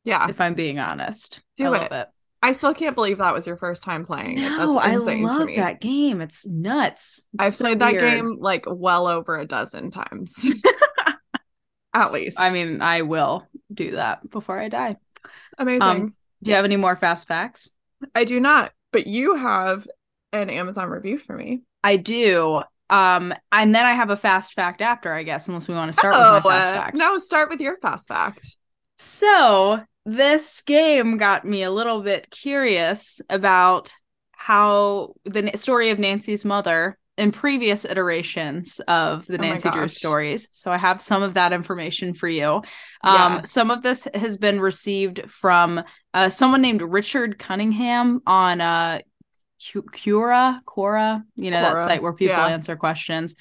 Yeah, 0.03 0.27
If 0.29 0.41
I'm 0.41 0.55
being 0.55 0.79
honest, 0.79 1.41
Do 1.57 1.73
it. 1.75 1.91
it. 1.91 2.07
I 2.43 2.53
still 2.53 2.73
can't 2.73 2.95
believe 2.95 3.19
that 3.19 3.33
was 3.33 3.45
your 3.45 3.57
first 3.57 3.83
time 3.83 4.03
playing 4.03 4.39
it. 4.39 4.49
No, 4.49 4.73
That's 4.73 4.85
I 4.87 4.91
insane 4.93 5.19
to 5.19 5.27
love 5.27 5.45
me. 5.45 5.57
that 5.57 5.79
game. 5.79 6.21
It's 6.21 6.47
nuts. 6.47 7.27
It's 7.33 7.47
I've 7.47 7.53
so 7.53 7.65
played 7.65 7.79
that 7.79 7.91
weird. 7.91 8.01
game 8.01 8.37
like 8.39 8.65
well 8.67 9.07
over 9.07 9.37
a 9.37 9.45
dozen 9.45 9.91
times. 9.91 10.43
At 11.93 12.13
least. 12.13 12.39
I 12.39 12.51
mean, 12.51 12.81
I 12.81 13.01
will 13.03 13.47
do 13.71 13.91
that 13.91 14.27
before 14.29 14.59
I 14.59 14.69
die. 14.69 14.95
amazing. 15.57 15.81
um, 15.81 16.15
Do 16.41 16.51
you 16.51 16.55
have 16.55 16.65
any 16.65 16.77
more 16.77 16.95
fast 16.95 17.27
facts? 17.27 17.69
I 18.15 18.23
do 18.23 18.39
not, 18.39 18.71
but 18.91 19.05
you 19.07 19.35
have 19.35 19.87
an 20.33 20.49
Amazon 20.49 20.89
review 20.89 21.19
for 21.19 21.35
me. 21.35 21.61
I 21.83 21.97
do. 21.97 22.61
Um, 22.89 23.33
and 23.51 23.75
then 23.75 23.85
I 23.85 23.93
have 23.93 24.09
a 24.09 24.15
fast 24.17 24.53
fact 24.53 24.81
after, 24.81 25.13
I 25.13 25.23
guess, 25.23 25.47
unless 25.47 25.67
we 25.67 25.75
want 25.75 25.93
to 25.93 25.97
start 25.99 26.15
oh, 26.17 26.35
with 26.35 26.43
my 26.45 26.49
fast 26.49 26.67
uh, 26.69 26.81
fact. 26.81 26.95
no, 26.95 27.17
start 27.19 27.49
with 27.49 27.61
your 27.61 27.77
fast 27.81 28.07
fact. 28.07 28.57
So 28.95 29.81
this 30.05 30.61
game 30.61 31.17
got 31.17 31.45
me 31.45 31.63
a 31.63 31.71
little 31.71 32.01
bit 32.01 32.29
curious 32.31 33.21
about 33.29 33.93
how 34.31 35.13
the 35.25 35.51
story 35.55 35.91
of 35.91 35.99
Nancy's 35.99 36.43
mother 36.43 36.97
in 37.17 37.31
previous 37.31 37.85
iterations 37.85 38.79
of 38.87 39.27
the 39.27 39.37
Oh 39.37 39.41
Nancy 39.41 39.69
Drew 39.69 39.87
stories. 39.87 40.49
So 40.53 40.71
I 40.71 40.77
have 40.77 40.99
some 40.99 41.21
of 41.21 41.35
that 41.35 41.53
information 41.53 42.13
for 42.13 42.27
you. 42.27 42.63
Um, 43.03 43.33
Yes. 43.33 43.51
Some 43.51 43.69
of 43.69 43.83
this 43.83 44.07
has 44.15 44.37
been 44.37 44.59
received 44.59 45.29
from 45.29 45.83
uh, 46.13 46.29
someone 46.29 46.61
named 46.61 46.81
Richard 46.81 47.37
Cunningham 47.37 48.21
on 48.25 48.61
uh, 48.61 49.01
Cu- 49.71 49.83
Cura, 49.91 50.61
Quora, 50.65 51.23
you 51.35 51.51
know, 51.51 51.57
Quora, 51.57 51.73
that 51.73 51.83
site 51.83 52.01
where 52.01 52.13
people 52.13 52.35
yeah. 52.37 52.47
answer 52.47 52.75
questions. 52.75 53.35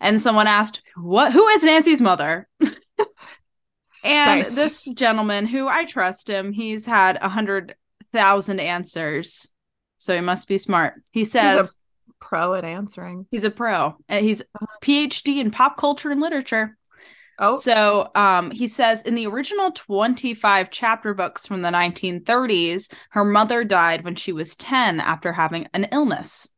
And 0.00 0.20
someone 0.20 0.48
asked, 0.48 0.82
"What? 0.96 1.32
Who 1.32 1.46
is 1.48 1.62
Nancy's 1.64 2.02
mother?" 2.02 2.48
and 4.02 4.42
Nice. 4.42 4.54
this 4.54 4.84
gentleman, 4.94 5.46
who 5.46 5.68
I 5.68 5.84
trust 5.84 6.28
him, 6.28 6.52
he's 6.52 6.86
had 6.86 7.18
a 7.20 7.28
hundred 7.28 7.74
thousand 8.12 8.60
answers, 8.60 9.48
so 9.98 10.14
he 10.14 10.20
must 10.20 10.48
be 10.48 10.58
smart. 10.58 10.94
He 11.12 11.24
says 11.24 11.74
Pro 12.20 12.54
at 12.54 12.64
answering. 12.64 13.26
he's 13.30 13.44
a 13.44 13.50
pro, 13.50 13.96
and 14.08 14.24
he's 14.24 14.42
PhD 14.82 15.38
in 15.38 15.50
pop 15.50 15.76
culture 15.76 16.10
and 16.10 16.20
literature. 16.20 16.76
Oh, 17.38 17.54
So 17.58 18.10
um, 18.14 18.50
he 18.50 18.66
says 18.68 19.02
in 19.02 19.14
the 19.14 19.26
original 19.26 19.72
25 19.72 20.70
chapter 20.70 21.14
books 21.14 21.46
from 21.46 21.62
the 21.62 21.70
1930s, 21.70 22.92
her 23.10 23.24
mother 23.24 23.64
died 23.64 24.04
when 24.04 24.14
she 24.14 24.32
was 24.32 24.54
10 24.56 25.00
after 25.00 25.32
having 25.32 25.66
an 25.72 25.84
illness. 25.90 26.48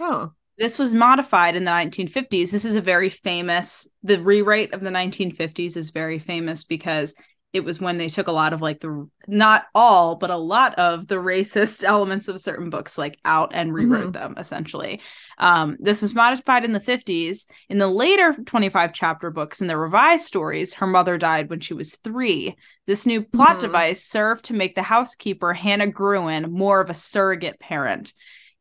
oh, 0.00 0.32
This 0.58 0.78
was 0.78 0.94
modified 0.94 1.54
in 1.54 1.64
the 1.64 1.70
1950s. 1.70 2.50
This 2.50 2.64
is 2.64 2.74
a 2.74 2.80
very 2.80 3.08
famous, 3.10 3.88
the 4.02 4.20
rewrite 4.20 4.74
of 4.74 4.80
the 4.80 4.90
1950s 4.90 5.76
is 5.76 5.90
very 5.90 6.18
famous 6.18 6.64
because 6.64 7.14
it 7.54 7.64
was 7.64 7.80
when 7.80 7.96
they 7.96 8.08
took 8.08 8.26
a 8.26 8.32
lot 8.32 8.52
of 8.52 8.60
like 8.60 8.80
the, 8.80 9.08
not 9.26 9.64
all, 9.74 10.16
but 10.16 10.30
a 10.30 10.36
lot 10.36 10.74
of 10.74 11.06
the 11.06 11.14
racist 11.14 11.82
elements 11.94 12.28
of 12.28 12.40
certain 12.40 12.68
books 12.70 12.98
like 12.98 13.18
out 13.24 13.52
and 13.54 13.72
rewrote 13.72 14.12
them 14.12 14.34
essentially. 14.36 15.00
Um, 15.38 15.76
this 15.80 16.02
was 16.02 16.14
modified 16.14 16.64
in 16.64 16.72
the 16.72 16.80
50s. 16.80 17.46
In 17.70 17.78
the 17.78 17.86
later 17.86 18.34
25 18.44 18.92
chapter 18.92 19.30
books, 19.30 19.60
in 19.62 19.66
the 19.68 19.78
revised 19.78 20.26
stories, 20.26 20.74
her 20.74 20.86
mother 20.86 21.16
died 21.16 21.48
when 21.48 21.60
she 21.60 21.72
was 21.72 21.96
three. 21.96 22.54
This 22.86 23.06
new 23.06 23.22
plot 23.22 23.56
Mhm. 23.56 23.60
device 23.60 24.04
served 24.04 24.46
to 24.46 24.54
make 24.54 24.74
the 24.74 24.82
housekeeper, 24.82 25.54
Hannah 25.54 25.86
Gruen, 25.86 26.50
more 26.52 26.80
of 26.80 26.90
a 26.90 26.94
surrogate 26.94 27.60
parent. 27.60 28.12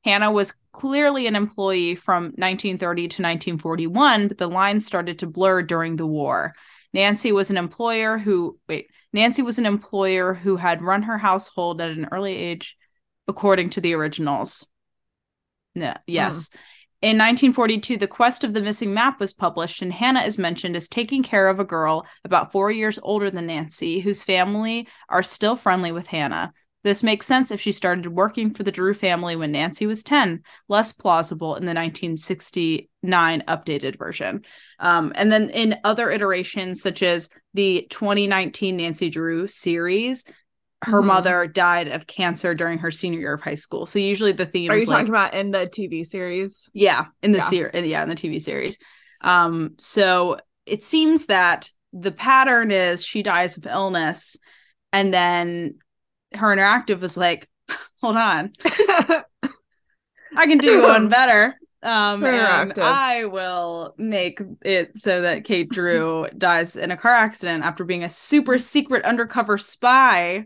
Hannah 0.06 0.32
was 0.32 0.54
clearly 0.78 1.26
an 1.26 1.36
employee 1.36 1.96
from 1.96 2.26
1930 2.36 3.02
to 3.02 3.24
1941, 3.24 4.28
but 4.28 4.38
the 4.38 4.48
lines 4.48 4.86
started 4.86 5.18
to 5.18 5.26
blur 5.26 5.64
during 5.64 5.96
the 5.96 6.06
war. 6.06 6.54
Nancy 6.94 7.32
was 7.32 7.50
an 7.50 7.58
employer 7.58 8.20
who, 8.20 8.60
wait, 8.70 8.88
Nancy 9.12 9.42
was 9.42 9.58
an 9.58 9.66
employer 9.66 10.36
who 10.36 10.56
had 10.56 10.84
run 10.84 11.02
her 11.04 11.18
household 11.18 11.82
at 11.82 11.90
an 11.90 12.08
early 12.12 12.36
age, 12.36 12.78
according 13.28 13.72
to 13.72 13.82
the 13.82 13.94
originals. 13.96 14.68
No, 15.74 15.96
yes. 16.06 16.50
Hmm. 16.54 16.58
In 17.02 17.18
1942, 17.18 17.98
The 17.98 18.08
Quest 18.08 18.44
of 18.44 18.54
the 18.54 18.62
Missing 18.62 18.94
Map 18.94 19.20
was 19.20 19.34
published, 19.34 19.82
and 19.82 19.92
Hannah 19.92 20.22
is 20.22 20.38
mentioned 20.38 20.76
as 20.76 20.88
taking 20.88 21.24
care 21.24 21.48
of 21.48 21.60
a 21.60 21.66
girl 21.66 22.06
about 22.24 22.52
four 22.52 22.70
years 22.70 23.00
older 23.02 23.32
than 23.32 23.48
Nancy, 23.48 24.00
whose 24.00 24.24
family 24.24 24.88
are 25.10 25.24
still 25.24 25.56
friendly 25.56 25.92
with 25.92 26.06
Hannah. 26.06 26.54
This 26.84 27.04
makes 27.04 27.26
sense 27.26 27.52
if 27.52 27.60
she 27.60 27.72
started 27.72 28.08
working 28.08 28.54
for 28.54 28.64
the 28.64 28.72
Drew 28.72 28.94
family 28.94 29.36
when 29.36 29.52
Nancy 29.52 29.86
was 29.86 30.04
10, 30.04 30.42
less 30.70 30.92
plausible 30.92 31.56
in 31.56 31.66
the 31.66 31.74
1969 31.74 33.44
updated 33.48 33.98
version. 33.98 34.46
Um, 34.80 35.12
and 35.16 35.32
then 35.32 35.50
in 35.50 35.80
other 35.84 36.10
iterations, 36.12 36.82
such 36.82 37.04
as 37.04 37.30
the 37.54 37.88
2019 37.90 38.78
Nancy 38.78 39.10
Drew 39.10 39.48
series, 39.48 40.24
her 40.84 41.02
Mhm. 41.02 41.06
mother 41.06 41.48
died 41.48 41.88
of 41.88 42.06
cancer 42.06 42.54
during 42.54 42.78
her 42.80 42.92
senior 42.92 43.20
year 43.20 43.34
of 43.34 43.42
high 43.42 43.56
school. 43.56 43.88
So 43.88 43.98
usually 43.98 44.32
the 44.32 44.46
theme 44.46 44.72
are 44.72 44.78
you 44.78 44.86
like, 44.86 45.00
talking 45.00 45.10
about 45.10 45.34
in 45.34 45.52
the 45.52 45.68
TV 45.68 46.04
series? 46.04 46.70
yeah, 46.74 47.06
in 47.24 47.32
the 47.32 47.40
Yeah. 47.40 47.44
series, 47.50 47.88
yeah, 47.88 48.04
in 48.04 48.10
the 48.10 48.16
TV 48.16 48.40
series. 48.40 48.78
Um, 49.22 49.74
so 49.80 50.38
it 50.68 50.84
seems 50.84 51.26
that 51.26 51.72
the 51.92 52.12
pattern 52.12 52.70
is 52.70 53.04
she 53.04 53.24
dies 53.24 53.58
of 53.58 53.66
illness, 53.66 54.38
and 54.94 55.12
then 55.12 55.80
her 56.34 56.56
interactive 56.56 57.00
was 57.02 57.18
like, 57.18 57.48
hold 58.02 58.16
on, 58.16 58.54
I 60.36 60.46
can 60.46 60.58
do 60.58 60.84
one 60.84 61.10
better. 61.10 61.58
Um, 61.84 62.24
and 62.24 62.74
interactive. 62.74 62.82
I 62.84 63.26
will 63.26 63.94
make 63.98 64.40
it 64.64 64.98
so 64.98 65.22
that 65.22 65.44
Kate 65.46 65.70
Drew 65.70 66.28
dies 66.38 66.76
in 66.76 66.92
a 66.92 66.98
car 66.98 67.14
accident 67.14 67.64
after 67.64 67.84
being 67.86 68.04
a 68.04 68.10
super 68.10 68.58
secret 68.58 69.06
undercover 69.06 69.58
spy. 69.58 70.46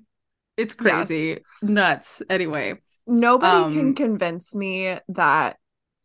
It's 0.58 0.76
crazy, 0.76 1.40
nuts. 1.62 2.22
Anyway, 2.30 2.76
Nobody 3.08 3.74
can 3.74 3.88
Um, 3.88 3.96
convince 3.96 4.54
me 4.54 4.98
that 5.10 5.58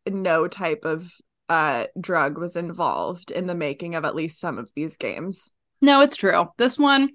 no 0.08 0.48
type 0.48 0.84
of 0.84 1.12
uh 1.48 1.86
drug 2.00 2.38
was 2.38 2.56
involved 2.56 3.30
in 3.30 3.46
the 3.46 3.54
making 3.54 3.94
of 3.96 4.04
at 4.04 4.14
least 4.14 4.40
some 4.40 4.58
of 4.58 4.70
these 4.74 4.96
games. 4.96 5.50
no, 5.80 6.00
it's 6.00 6.16
true. 6.16 6.46
This 6.56 6.78
one, 6.78 7.10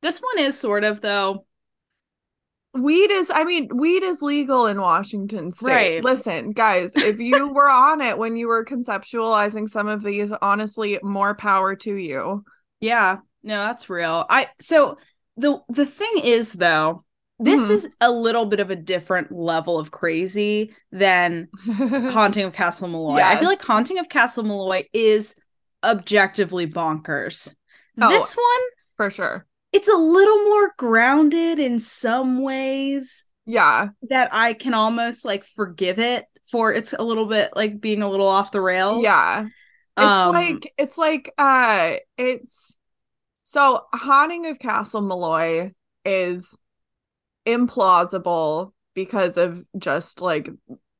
this 0.00 0.18
one 0.20 0.38
is 0.38 0.58
sort 0.58 0.84
of 0.84 1.00
though. 1.02 1.46
Weed 2.74 3.10
is 3.10 3.30
I 3.34 3.44
mean, 3.44 3.68
weed 3.76 4.02
is 4.02 4.22
legal 4.22 4.66
in 4.66 4.80
Washington 4.80 5.52
state. 5.52 5.68
Right. 5.68 6.04
Listen, 6.04 6.52
guys, 6.52 6.92
if 6.96 7.20
you 7.20 7.48
were 7.52 7.68
on 7.68 8.00
it 8.00 8.16
when 8.16 8.36
you 8.36 8.48
were 8.48 8.64
conceptualizing 8.64 9.68
some 9.68 9.88
of 9.88 10.02
these, 10.02 10.32
honestly, 10.40 10.98
more 11.02 11.34
power 11.34 11.76
to 11.76 11.94
you. 11.94 12.44
Yeah, 12.80 13.18
no, 13.42 13.64
that's 13.66 13.90
real. 13.90 14.24
I 14.28 14.48
so 14.60 14.96
the 15.36 15.60
the 15.68 15.84
thing 15.86 16.20
is 16.24 16.54
though, 16.54 17.04
this 17.38 17.68
Mhm. 17.68 17.74
is 17.74 17.88
a 18.00 18.10
little 18.10 18.46
bit 18.46 18.60
of 18.60 18.70
a 18.70 18.76
different 18.76 19.30
level 19.30 19.78
of 19.78 19.90
crazy 19.90 20.74
than 20.90 21.48
Haunting 21.66 22.46
of 22.46 22.54
Castle 22.54 22.88
Malloy. 22.88 23.20
I 23.20 23.36
feel 23.36 23.48
like 23.48 23.62
Haunting 23.62 23.98
of 23.98 24.08
Castle 24.08 24.44
Malloy 24.44 24.84
is 24.94 25.36
objectively 25.84 26.66
bonkers. 26.66 27.54
Oh. 28.00 28.08
This 28.08 28.34
one, 28.34 28.62
For 28.96 29.10
sure. 29.10 29.46
It's 29.72 29.88
a 29.88 29.96
little 29.96 30.44
more 30.44 30.72
grounded 30.78 31.58
in 31.58 31.78
some 31.78 32.42
ways 32.42 33.24
Yeah. 33.46 33.90
that 34.10 34.32
I 34.32 34.52
can 34.54 34.74
almost 34.74 35.24
like 35.24 35.44
forgive 35.44 35.98
it 35.98 36.24
for 36.50 36.72
it's 36.72 36.92
a 36.92 37.02
little 37.02 37.26
bit 37.26 37.50
like 37.56 37.80
being 37.80 38.02
a 38.02 38.08
little 38.10 38.28
off 38.28 38.50
the 38.52 38.60
rails. 38.60 39.02
Yeah. 39.04 39.46
It's 39.96 40.04
Um, 40.06 40.32
like 40.34 40.72
it's 40.78 40.98
like 40.98 41.32
uh 41.38 41.94
it's 42.18 42.76
so 43.44 43.86
haunting 43.92 44.46
of 44.46 44.58
Castle 44.58 45.02
Malloy 45.02 45.72
is 46.04 46.56
implausible 47.46 48.72
because 48.94 49.36
of 49.36 49.64
just 49.78 50.20
like 50.20 50.48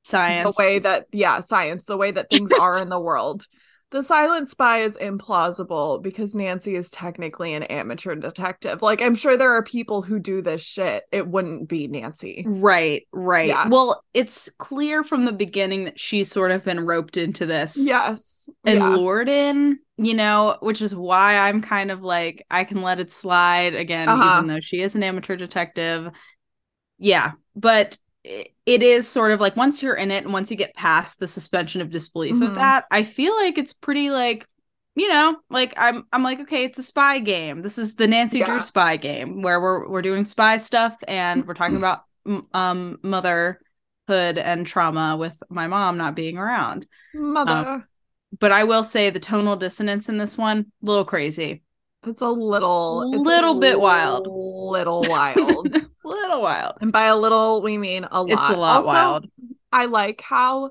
science. 0.04 0.56
the 0.56 0.62
way 0.62 0.78
that 0.80 1.06
yeah, 1.12 1.40
science, 1.40 1.84
the 1.84 1.96
way 1.96 2.10
that 2.10 2.30
things 2.30 2.52
are 2.52 2.80
in 2.80 2.88
the 2.88 3.00
world. 3.00 3.46
The 3.92 4.02
silent 4.02 4.48
spy 4.48 4.80
is 4.80 4.96
implausible 4.96 6.02
because 6.02 6.34
Nancy 6.34 6.74
is 6.74 6.90
technically 6.90 7.52
an 7.52 7.62
amateur 7.64 8.14
detective. 8.14 8.82
Like 8.82 9.00
I'm 9.02 9.14
sure 9.14 9.36
there 9.36 9.52
are 9.52 9.62
people 9.62 10.02
who 10.02 10.18
do 10.18 10.42
this 10.42 10.64
shit. 10.64 11.04
It 11.12 11.28
wouldn't 11.28 11.68
be 11.68 11.86
Nancy. 11.88 12.44
Right, 12.46 13.06
right. 13.12 13.48
Yeah. 13.48 13.68
Well, 13.68 14.02
it's 14.14 14.50
clear 14.58 15.04
from 15.04 15.26
the 15.26 15.32
beginning 15.32 15.84
that 15.84 16.00
she's 16.00 16.30
sort 16.30 16.50
of 16.50 16.64
been 16.64 16.80
roped 16.80 17.18
into 17.18 17.46
this. 17.46 17.76
Yes. 17.78 18.48
And 18.64 18.78
yeah. 18.80 18.88
lured 18.88 19.28
in, 19.28 19.78
you 19.98 20.14
know, 20.14 20.56
which 20.60 20.80
is 20.82 20.94
why 20.94 21.36
I'm 21.36 21.60
kind 21.60 21.90
of 21.90 22.02
like, 22.02 22.44
I 22.50 22.64
can 22.64 22.80
let 22.80 22.98
it 22.98 23.12
slide 23.12 23.74
again, 23.74 24.08
Uh-huh. 24.08 24.38
even 24.38 24.48
though 24.48 24.60
she 24.60 24.80
is 24.80 24.94
an 24.96 25.02
amateur 25.02 25.36
detective. 25.36 26.10
Yeah. 26.98 27.32
But 27.54 27.98
it 28.24 28.82
is 28.82 29.08
sort 29.08 29.32
of 29.32 29.40
like 29.40 29.56
once 29.56 29.82
you're 29.82 29.94
in 29.96 30.10
it 30.10 30.24
and 30.24 30.32
once 30.32 30.50
you 30.50 30.56
get 30.56 30.74
past 30.74 31.18
the 31.18 31.26
suspension 31.26 31.80
of 31.80 31.90
disbelief 31.90 32.36
Mhm. 32.36 32.48
of 32.48 32.54
that, 32.54 32.84
I 32.90 33.02
feel 33.02 33.34
like 33.36 33.58
it's 33.58 33.72
pretty 33.72 34.10
like, 34.10 34.46
you 34.94 35.08
know, 35.08 35.36
like 35.50 35.74
I'm 35.76 36.04
I'm 36.12 36.22
like, 36.22 36.40
okay, 36.40 36.64
it's 36.64 36.78
a 36.78 36.82
spy 36.82 37.18
game. 37.18 37.62
This 37.62 37.78
is 37.78 37.96
the 37.96 38.06
Nancy 38.06 38.38
Yeah. 38.38 38.46
Drew 38.46 38.60
spy 38.60 38.96
game 38.96 39.42
where 39.42 39.60
we're 39.60 39.88
we're 39.88 40.02
doing 40.02 40.24
spy 40.24 40.56
stuff 40.58 40.96
and 41.08 41.46
we're 41.46 41.54
talking 41.54 41.76
about 41.76 42.02
um 42.54 42.98
motherhood 43.02 43.58
and 44.08 44.66
trauma 44.66 45.16
with 45.16 45.42
my 45.48 45.66
mom 45.66 45.96
not 45.96 46.14
being 46.14 46.38
around. 46.38 46.86
Mother. 47.14 47.88
But 48.38 48.52
I 48.52 48.64
will 48.64 48.84
say 48.84 49.10
the 49.10 49.20
tonal 49.20 49.56
dissonance 49.56 50.08
in 50.08 50.16
this 50.16 50.38
one, 50.38 50.72
a 50.82 50.86
little 50.86 51.04
crazy. 51.04 51.62
It's 52.06 52.20
a 52.20 52.28
little 52.28 53.10
it's 53.12 53.16
a 53.16 53.20
Little 53.20 53.60
bit 53.60 53.80
wild. 53.80 54.26
Little 54.26 55.02
wild. 55.02 55.74
little 56.04 56.42
wild. 56.42 56.74
and 56.80 56.92
by 56.92 57.04
a 57.06 57.16
little 57.16 57.62
we 57.62 57.78
mean 57.78 58.06
a 58.10 58.22
lot. 58.22 58.30
It's 58.32 58.48
a 58.48 58.52
lot 58.58 58.76
Also, 58.78 58.88
wild. 58.88 59.26
I 59.72 59.86
like 59.86 60.20
how 60.20 60.70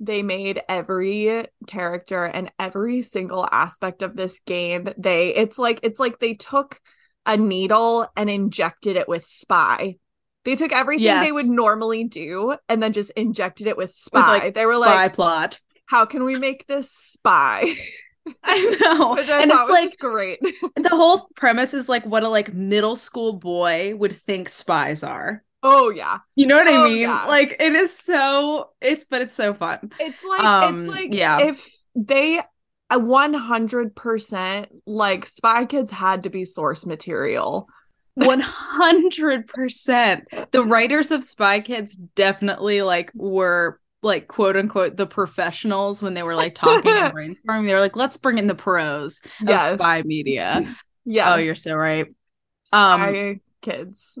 they 0.00 0.22
made 0.22 0.60
every 0.68 1.44
character 1.66 2.24
and 2.24 2.52
every 2.58 3.02
single 3.02 3.48
aspect 3.50 4.02
of 4.02 4.14
this 4.14 4.38
game 4.40 4.88
they 4.96 5.34
it's 5.34 5.58
like 5.58 5.80
it's 5.82 5.98
like 5.98 6.20
they 6.20 6.34
took 6.34 6.80
a 7.26 7.36
needle 7.36 8.08
and 8.16 8.30
injected 8.30 8.96
it 8.96 9.08
with 9.08 9.24
spy. 9.26 9.96
They 10.44 10.56
took 10.56 10.72
everything 10.72 11.20
they 11.20 11.32
would 11.32 11.46
normally 11.46 12.04
do 12.04 12.56
and 12.68 12.82
then 12.82 12.92
just 12.94 13.10
injected 13.12 13.66
it 13.66 13.76
with 13.76 13.88
With, 13.88 13.94
spy. 13.94 14.38
like, 14.38 14.54
they 14.54 14.64
were 14.66 14.78
like 14.78 14.88
spy 14.90 15.02
like, 15.04 15.12
plot. 15.14 15.60
how 15.86 16.06
can 16.06 16.24
we 16.24 16.38
make 16.38 16.66
this 16.66 16.90
spy? 16.90 17.74
I 18.44 18.76
know. 18.80 19.16
And 19.18 19.50
it's 19.50 19.70
like 19.70 19.96
great. 19.98 20.38
the 20.76 20.88
whole 20.90 21.28
premise 21.36 21.74
is 21.74 21.88
like 21.88 22.04
what 22.06 22.22
a 22.22 22.28
like 22.28 22.54
middle 22.54 22.96
school 22.96 23.34
boy 23.34 23.94
would 23.96 24.12
think 24.12 24.48
spies 24.48 25.02
are. 25.02 25.42
oh 25.62 25.90
yeah. 25.90 26.18
You 26.36 26.46
know 26.46 26.56
what 26.56 26.68
Oh, 26.68 26.84
I 26.86 26.88
mean? 26.88 26.98
yeah. 27.02 27.26
Like 27.26 27.56
it 27.60 27.74
is 27.74 27.96
so 27.96 28.70
it's 28.80 29.04
but 29.04 29.22
it's 29.22 29.34
so 29.34 29.54
fun. 29.54 29.90
It's 29.98 30.22
like 30.24 30.40
Um, 30.44 30.78
it's 30.78 30.88
like 30.88 31.14
yeah. 31.14 31.40
if 31.40 31.66
they 31.94 32.40
a 32.90 32.98
100% 32.98 34.66
like 34.86 35.26
Spy 35.26 35.66
Kids 35.66 35.90
had 35.92 36.22
to 36.22 36.30
be 36.30 36.44
source 36.44 36.86
material. 36.86 37.68
100%. 38.16 40.50
The 40.50 40.64
writers 40.64 41.10
of 41.10 41.24
Spy 41.24 41.60
Kids 41.60 41.96
definitely 41.96 42.82
like 42.82 43.10
were 43.14 43.80
like 44.02 44.28
quote 44.28 44.56
unquote 44.56 44.96
the 44.96 45.06
professionals 45.06 46.02
when 46.02 46.14
they 46.14 46.22
were 46.22 46.34
like 46.34 46.54
talking 46.54 46.96
and 46.96 47.12
brainstorming. 47.12 47.66
They 47.66 47.74
were 47.74 47.80
like, 47.80 47.96
let's 47.96 48.16
bring 48.16 48.38
in 48.38 48.46
the 48.46 48.54
pros 48.54 49.20
of 49.40 49.48
Yes. 49.48 49.74
spy 49.74 50.02
media. 50.04 50.76
yeah. 51.04 51.32
Oh, 51.34 51.36
you're 51.36 51.54
so 51.54 51.74
right. 51.74 52.06
um, 52.72 53.00
Spy 53.00 53.40
Kids. 53.62 54.18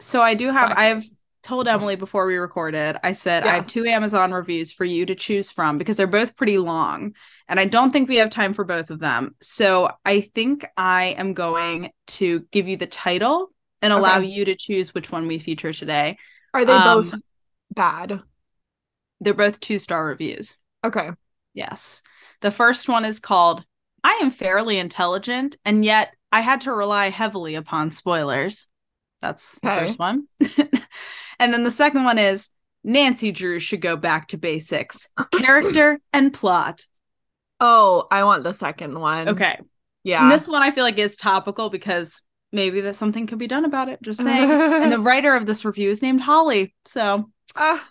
So 0.00 0.22
I 0.22 0.34
do 0.34 0.52
have 0.52 0.70
Spy 0.72 0.80
I 0.82 0.84
have 0.86 1.02
Kids. 1.02 1.20
told 1.42 1.68
Emily 1.68 1.96
before 1.96 2.26
we 2.26 2.36
recorded, 2.36 2.96
I 3.02 3.12
said 3.12 3.44
I 3.44 3.54
have 3.54 3.66
two 3.66 3.84
Amazon 3.84 4.32
reviews 4.32 4.70
for 4.72 4.84
you 4.84 5.06
to 5.06 5.14
choose 5.14 5.50
from 5.50 5.78
because 5.78 5.96
they're 5.96 6.06
both 6.06 6.36
pretty 6.36 6.58
long. 6.58 7.14
And 7.48 7.58
I 7.58 7.64
don't 7.64 7.90
think 7.90 8.08
we 8.08 8.16
have 8.16 8.30
time 8.30 8.52
for 8.52 8.64
both 8.64 8.90
of 8.90 8.98
them. 9.00 9.34
So 9.40 9.90
I 10.04 10.20
think 10.20 10.66
I 10.76 11.14
am 11.18 11.34
going 11.34 11.90
to 12.08 12.40
give 12.50 12.68
you 12.68 12.76
the 12.76 12.86
title 12.86 13.50
and 13.82 13.92
allow 13.92 14.18
Okay. 14.18 14.26
you 14.26 14.44
to 14.46 14.54
choose 14.56 14.94
which 14.94 15.10
one 15.10 15.26
we 15.26 15.38
feature 15.38 15.72
today. 15.72 16.18
Are 16.54 16.64
they 16.64 16.78
um, 16.78 17.02
both 17.02 17.14
bad? 17.74 18.22
They're 19.20 19.34
both 19.34 19.60
two 19.60 19.78
star 19.78 20.04
reviews. 20.06 20.56
Okay. 20.84 21.10
Yes. 21.54 22.02
The 22.40 22.50
first 22.50 22.88
one 22.88 23.04
is 23.04 23.18
called 23.20 23.64
I 24.04 24.20
am 24.22 24.30
fairly 24.30 24.78
intelligent, 24.78 25.56
and 25.64 25.84
yet 25.84 26.14
I 26.30 26.40
had 26.40 26.60
to 26.62 26.72
rely 26.72 27.10
heavily 27.10 27.56
upon 27.56 27.90
spoilers. 27.90 28.66
That's 29.20 29.58
the 29.60 29.68
Okay. 29.70 29.86
first 29.86 29.98
one. 29.98 30.28
and 31.40 31.52
then 31.52 31.64
the 31.64 31.70
second 31.72 32.04
one 32.04 32.18
is 32.18 32.50
Nancy 32.84 33.32
Drew 33.32 33.58
should 33.58 33.80
go 33.80 33.96
back 33.96 34.28
to 34.28 34.38
basics 34.38 35.08
character 35.32 35.98
and 36.12 36.32
plot. 36.32 36.86
Oh, 37.60 38.06
I 38.10 38.22
want 38.22 38.44
the 38.44 38.54
second 38.54 38.98
one. 39.00 39.30
Okay. 39.30 39.58
Yeah. 40.04 40.22
And 40.22 40.30
this 40.30 40.46
one 40.46 40.62
I 40.62 40.70
feel 40.70 40.84
like 40.84 40.98
is 40.98 41.16
topical 41.16 41.70
because 41.70 42.22
maybe 42.52 42.80
that 42.82 42.94
something 42.94 43.26
could 43.26 43.38
be 43.38 43.48
done 43.48 43.64
about 43.64 43.88
it. 43.88 44.00
Just 44.00 44.22
saying. 44.22 44.48
and 44.48 44.92
the 44.92 44.98
writer 45.00 45.34
of 45.34 45.44
this 45.44 45.64
review 45.64 45.90
is 45.90 46.02
named 46.02 46.20
Holly. 46.20 46.74
So 46.84 47.30
Ah, 47.56 47.84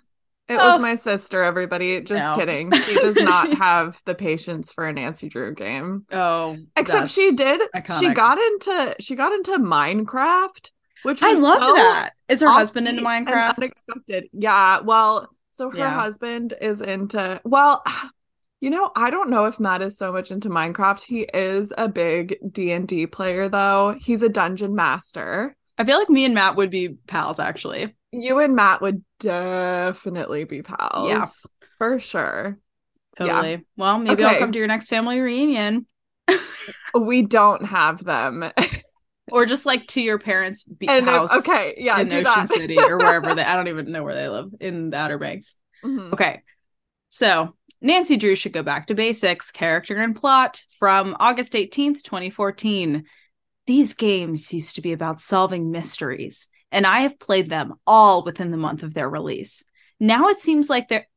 it 0.49 0.55
Oh. 0.59 0.71
was 0.71 0.79
my 0.81 0.95
sister, 0.95 1.43
everybody. 1.43 2.01
Just 2.01 2.31
No. 2.31 2.35
kidding. 2.37 2.71
She 2.71 2.95
does 2.99 3.15
not 3.19 3.53
have 3.55 4.01
the 4.05 4.15
patience 4.15 4.71
for 4.71 4.85
a 4.87 4.93
Nancy 4.93 5.29
Drew 5.29 5.53
game. 5.53 6.05
oh 6.11 6.57
Except 6.75 7.09
she 7.09 7.31
did. 7.35 7.61
She 7.99 8.13
got 8.13 8.37
into 8.37 8.95
she 8.99 9.15
got 9.15 9.33
into 9.33 9.51
Minecraft, 9.59 10.71
which 11.03 11.21
I 11.23 11.33
love 11.33 11.59
so 11.61 11.73
that. 11.75 12.11
Is 12.29 12.41
her 12.41 12.49
husband 12.51 12.87
into 12.87 13.01
Minecraft? 13.01 13.57
Unexpected. 13.57 14.25
Yeah. 14.33 14.79
Well, 14.81 15.29
so 15.51 15.69
her 15.69 15.77
Yeah. 15.77 15.93
husband 15.99 16.53
is 16.61 16.81
into 16.81 17.41
well, 17.43 17.83
you 18.61 18.69
know, 18.69 18.91
I 18.95 19.09
don't 19.11 19.29
know 19.29 19.45
if 19.45 19.59
Matt 19.59 19.81
is 19.81 19.97
so 19.97 20.11
much 20.11 20.31
into 20.31 20.49
Minecraft. 20.49 21.01
He 21.01 21.21
is 21.33 21.71
a 21.77 21.87
big 21.87 22.37
D 22.51 22.71
and 22.71 22.87
D 22.87 23.05
player, 23.05 23.49
though. 23.49 23.95
He's 23.99 24.21
a 24.23 24.29
dungeon 24.29 24.75
master. 24.75 25.55
I 25.77 25.83
feel 25.83 25.99
like 25.99 26.09
me 26.09 26.25
and 26.25 26.33
Matt 26.33 26.55
would 26.55 26.71
be 26.71 26.95
pals 27.05 27.39
actually. 27.39 27.95
You 28.19 28.39
and 28.39 28.55
Matt 28.55 28.81
would 28.81 29.03
definitely 29.19 30.43
be 30.45 30.61
pals. 30.61 31.09
Yeah. 31.09 31.25
for 31.77 31.99
sure. 31.99 32.57
Yeah. 33.19 33.25
Totally. 33.27 33.65
Well, 33.75 33.99
maybe 33.99 34.23
I'll 34.23 34.39
come 34.39 34.51
to 34.51 34.59
your 34.59 34.67
next 34.67 34.87
family 34.89 35.19
reunion. 35.19 35.85
We 36.93 37.21
don't 37.23 37.65
have 37.65 38.03
them. 38.03 38.51
Or 39.29 39.45
just 39.45 39.65
like 39.65 39.85
to 39.87 40.01
your 40.01 40.19
parents' 40.19 40.63
be- 40.63 40.87
and 40.87 41.05
if- 41.05 41.13
house 41.13 41.45
okay, 41.49 41.73
yeah, 41.77 41.99
in 41.99 42.07
do 42.07 42.15
Ocean 42.19 42.23
that. 42.23 42.47
City 42.47 42.77
or 42.79 42.97
wherever 42.97 43.35
they 43.35 43.43
I 43.43 43.57
don't 43.57 43.67
even 43.67 43.91
know 43.91 44.01
where 44.01 44.15
they 44.15 44.29
live 44.29 44.51
in 44.61 44.89
the 44.89 44.95
Outer 44.95 45.17
Banks. 45.17 45.57
Mhm. 45.83 46.13
Okay. 46.13 46.43
So 47.09 47.49
Nancy 47.81 48.15
Drew 48.15 48.35
should 48.35 48.53
go 48.53 48.63
back 48.63 48.87
to 48.87 48.95
basics, 48.95 49.51
character 49.51 49.97
and 49.97 50.15
plot 50.15 50.61
from 50.79 51.13
August 51.19 51.55
18th, 51.55 52.03
2014. 52.03 53.03
These 53.65 53.95
games 53.95 54.53
used 54.53 54.75
to 54.75 54.81
be 54.81 54.93
about 54.93 55.19
solving 55.19 55.71
mysteries, 55.71 56.47
and 56.71 56.85
I 56.85 57.01
have 57.01 57.19
played 57.19 57.49
them 57.49 57.73
all 57.85 58.23
within 58.23 58.51
the 58.51 58.57
month 58.57 58.83
of 58.83 58.93
their 58.93 59.09
release. 59.09 59.63
Now 59.99 60.29
it 60.29 60.37
seems 60.37 60.69
like 60.69 60.87
they're 60.87 61.07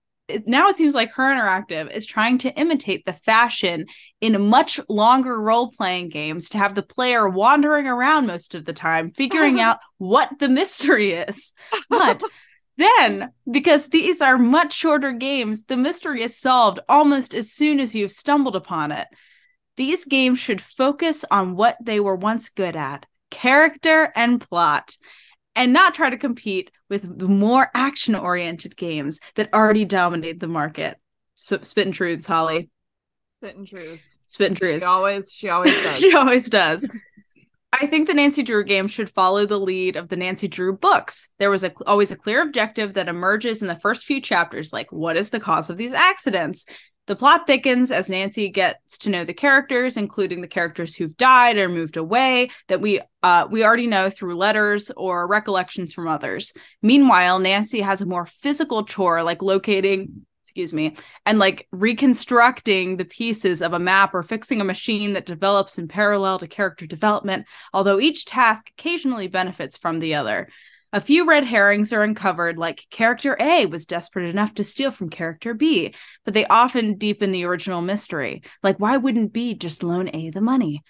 now 0.47 0.69
it 0.69 0.77
seems 0.77 0.95
like 0.95 1.11
her 1.15 1.25
interactive 1.25 1.91
is 1.91 2.07
trying 2.07 2.39
to 2.39 2.55
imitate 2.55 3.05
the 3.05 3.13
fashion 3.13 3.87
in 4.21 4.49
much 4.49 4.79
longer 4.89 5.41
role-playing 5.41 6.09
games 6.09 6.51
to 6.51 6.59
have 6.59 6.77
the 6.77 6.85
player 6.85 7.29
wandering 7.29 7.89
around 7.89 8.29
most 8.29 8.55
of 8.55 8.65
the 8.65 8.73
time 8.73 9.11
figuring 9.11 9.59
out 9.67 9.79
what 9.99 10.31
the 10.39 10.49
mystery 10.49 11.15
is 11.15 11.53
but 11.89 12.23
then, 12.81 13.33
because 13.51 13.89
these 13.89 14.23
are 14.23 14.39
much 14.39 14.73
shorter 14.73 15.13
games, 15.13 15.65
the 15.65 15.77
mystery 15.77 16.23
is 16.23 16.41
solved 16.41 16.81
almost 16.89 17.35
as 17.35 17.53
soon 17.53 17.79
as 17.79 17.95
you've 17.95 18.11
stumbled 18.11 18.57
upon 18.57 18.91
it. 18.91 19.07
These 19.77 20.07
games 20.07 20.39
should 20.39 20.63
focus 20.63 21.23
on 21.31 21.57
what 21.57 21.77
they 21.83 22.01
were 22.01 22.17
once 22.17 22.49
good 22.49 22.77
at 22.77 23.05
character 23.31 24.11
and 24.17 24.41
plot, 24.41 24.97
and 25.57 25.73
not 25.73 25.95
try 25.95 26.11
to 26.11 26.17
compete 26.17 26.71
with 26.89 27.19
the 27.19 27.29
more 27.29 27.71
action 27.75 28.15
oriented 28.15 28.77
games 28.77 29.21
that 29.35 29.53
already 29.53 29.85
dominate 29.85 30.41
the 30.41 30.49
market. 30.49 30.97
So, 31.35 31.59
spit 31.63 31.87
and 31.87 31.95
truths, 31.95 32.27
Holly. 32.27 32.71
Spit 33.41 33.57
and 33.57 33.67
truths. 33.67 34.19
Spit 34.29 34.49
and 34.49 34.57
She 34.59 34.61
truths. 34.61 34.85
always, 34.87 35.33
she 35.33 35.49
always 35.51 35.73
does. 35.83 35.99
she 35.99 36.15
always 36.15 36.51
does. 36.51 36.87
I 37.73 37.87
think 37.87 38.09
the 38.09 38.15
Nancy 38.15 38.43
Drew 38.43 38.65
game 38.65 38.89
should 38.89 39.09
follow 39.09 39.47
the 39.47 39.59
lead 39.59 39.95
of 39.97 40.09
the 40.09 40.17
Nancy 40.17 40.49
Drew 40.49 40.77
books. 40.77 41.29
There 41.39 41.51
was 41.51 41.63
a, 41.63 41.73
always 41.87 42.11
a 42.11 42.17
clear 42.17 42.43
objective 42.43 42.95
that 42.95 43.09
emerges 43.09 43.63
in 43.63 43.69
the 43.69 43.79
first 43.79 44.05
few 44.05 44.21
chapters, 44.21 44.73
like 44.73 44.91
what 44.91 45.17
is 45.17 45.31
the 45.31 45.39
cause 45.41 45.71
of 45.71 45.77
these 45.77 45.93
accidents? 45.93 46.67
The 47.11 47.16
plot 47.16 47.44
thickens 47.44 47.90
as 47.90 48.09
Nancy 48.09 48.49
gets 48.49 48.96
to 48.99 49.11
know 49.11 49.25
the 49.25 49.35
characters, 49.35 49.96
including 49.96 50.42
the 50.42 50.46
characters 50.46 50.94
who've 50.94 51.16
died 51.16 51.59
or 51.59 51.68
moved 51.68 51.96
away 51.96 52.51
that 52.68 52.81
we 52.81 53.01
uh, 53.25 53.49
we 53.51 53.64
already 53.64 53.88
know 53.88 54.11
through 54.11 54.37
letters 54.37 54.92
or 54.96 55.27
recollections 55.27 55.92
from 55.92 56.07
others. 56.07 56.53
Meanwhile, 56.83 57.40
Nancy 57.40 57.81
has 57.81 58.01
a 58.01 58.07
more 58.07 58.27
physical 58.27 58.85
chore 58.85 59.25
like 59.25 59.42
locating 59.42 60.25
excuse 60.44 60.73
me, 60.73 60.94
and 61.27 61.40
like 61.40 61.66
reconstructing 61.73 62.96
the 62.96 63.05
pieces 63.05 63.61
of 63.61 63.73
a 63.73 63.81
map 63.81 64.14
or 64.14 64.23
fixing 64.23 64.61
a 64.61 64.64
machine 64.64 65.14
that 65.14 65.27
develops 65.27 65.79
in 65.79 65.88
parallel 65.88 66.38
to 66.38 66.46
character 66.46 66.87
development, 66.87 67.44
although 67.73 67.99
each 67.99 68.25
task 68.25 68.70
occasionally 68.79 69.27
benefits 69.27 69.77
from 69.77 69.99
the 69.99 70.14
other. 70.14 70.49
A 70.92 71.00
few 71.00 71.24
red 71.24 71.44
herrings 71.44 71.92
are 71.92 72.03
uncovered, 72.03 72.59
like 72.59 72.87
character 72.90 73.37
A 73.40 73.66
was 73.66 73.87
desperate 73.87 74.29
enough 74.29 74.55
to 74.55 74.64
steal 74.64 74.90
from 74.90 75.09
character 75.09 75.55
B, 75.55 75.94
but 76.24 76.35
they 76.35 76.46
often 76.46 76.96
deepen 76.96 77.31
the 77.31 77.44
original 77.44 77.81
mystery. 77.81 78.42
Like, 78.62 78.79
why 78.79 78.96
wouldn't 78.96 79.33
B 79.33 79.55
just 79.55 79.85
loan 79.85 80.11
A 80.12 80.31
the 80.31 80.40
money? 80.40 80.83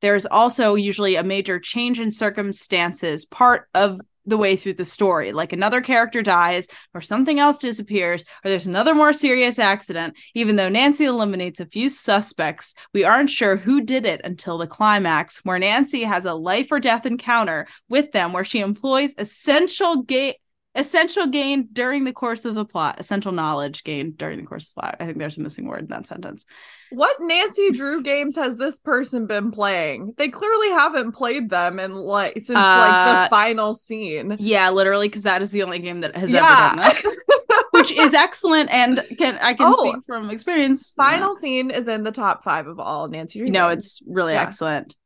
There's 0.00 0.24
also 0.24 0.76
usually 0.76 1.16
a 1.16 1.24
major 1.24 1.58
change 1.58 1.98
in 1.98 2.12
circumstances, 2.12 3.24
part 3.24 3.68
of 3.74 4.00
the 4.26 4.36
way 4.36 4.56
through 4.56 4.74
the 4.74 4.84
story. 4.84 5.32
Like 5.32 5.52
another 5.52 5.80
character 5.80 6.22
dies, 6.22 6.68
or 6.94 7.00
something 7.00 7.38
else 7.38 7.58
disappears, 7.58 8.22
or 8.44 8.50
there's 8.50 8.66
another 8.66 8.94
more 8.94 9.12
serious 9.12 9.58
accident. 9.58 10.16
Even 10.34 10.56
though 10.56 10.68
Nancy 10.68 11.04
eliminates 11.04 11.60
a 11.60 11.66
few 11.66 11.88
suspects, 11.88 12.74
we 12.92 13.04
aren't 13.04 13.30
sure 13.30 13.56
who 13.56 13.82
did 13.82 14.06
it 14.06 14.20
until 14.24 14.58
the 14.58 14.66
climax, 14.66 15.44
where 15.44 15.58
Nancy 15.58 16.04
has 16.04 16.24
a 16.24 16.34
life 16.34 16.70
or 16.70 16.80
death 16.80 17.06
encounter 17.06 17.66
with 17.88 18.12
them, 18.12 18.32
where 18.32 18.44
she 18.44 18.60
employs 18.60 19.14
essential 19.18 20.02
gate 20.02 20.36
essential 20.76 21.26
gain 21.26 21.68
during 21.72 22.04
the 22.04 22.12
course 22.12 22.44
of 22.44 22.54
the 22.54 22.64
plot 22.64 23.00
essential 23.00 23.32
knowledge 23.32 23.82
gained 23.82 24.16
during 24.16 24.38
the 24.38 24.46
course 24.46 24.68
of 24.68 24.74
the 24.74 24.80
plot 24.80 24.96
i 25.00 25.04
think 25.04 25.18
there's 25.18 25.36
a 25.36 25.40
missing 25.40 25.66
word 25.66 25.80
in 25.80 25.88
that 25.88 26.06
sentence 26.06 26.46
what 26.90 27.16
nancy 27.20 27.70
drew 27.70 28.02
games 28.02 28.36
has 28.36 28.56
this 28.56 28.78
person 28.78 29.26
been 29.26 29.50
playing 29.50 30.12
they 30.16 30.28
clearly 30.28 30.70
haven't 30.70 31.12
played 31.12 31.50
them 31.50 31.78
in 31.78 31.92
like 31.92 32.34
since 32.34 32.50
uh, 32.50 32.60
like 32.60 33.24
the 33.24 33.30
final 33.30 33.74
scene 33.74 34.36
yeah 34.38 34.70
literally 34.70 35.08
because 35.08 35.22
that 35.22 35.42
is 35.42 35.52
the 35.52 35.62
only 35.62 35.78
game 35.78 36.00
that 36.00 36.14
has 36.16 36.30
yeah. 36.30 36.72
ever 36.72 36.76
done 36.76 36.88
this 36.88 37.16
which 37.70 37.92
is 37.92 38.14
excellent 38.14 38.70
and 38.70 39.04
can 39.18 39.38
i 39.38 39.54
can 39.54 39.72
oh, 39.74 39.90
speak 39.90 40.04
from 40.06 40.30
experience 40.30 40.92
final 40.96 41.34
yeah. 41.34 41.40
scene 41.40 41.70
is 41.70 41.88
in 41.88 42.02
the 42.02 42.12
top 42.12 42.42
five 42.42 42.66
of 42.66 42.78
all 42.80 43.08
nancy 43.08 43.38
drew 43.38 43.46
you 43.46 43.52
know 43.52 43.68
games. 43.68 43.84
it's 43.84 44.02
really 44.06 44.34
yeah. 44.34 44.42
excellent 44.42 44.96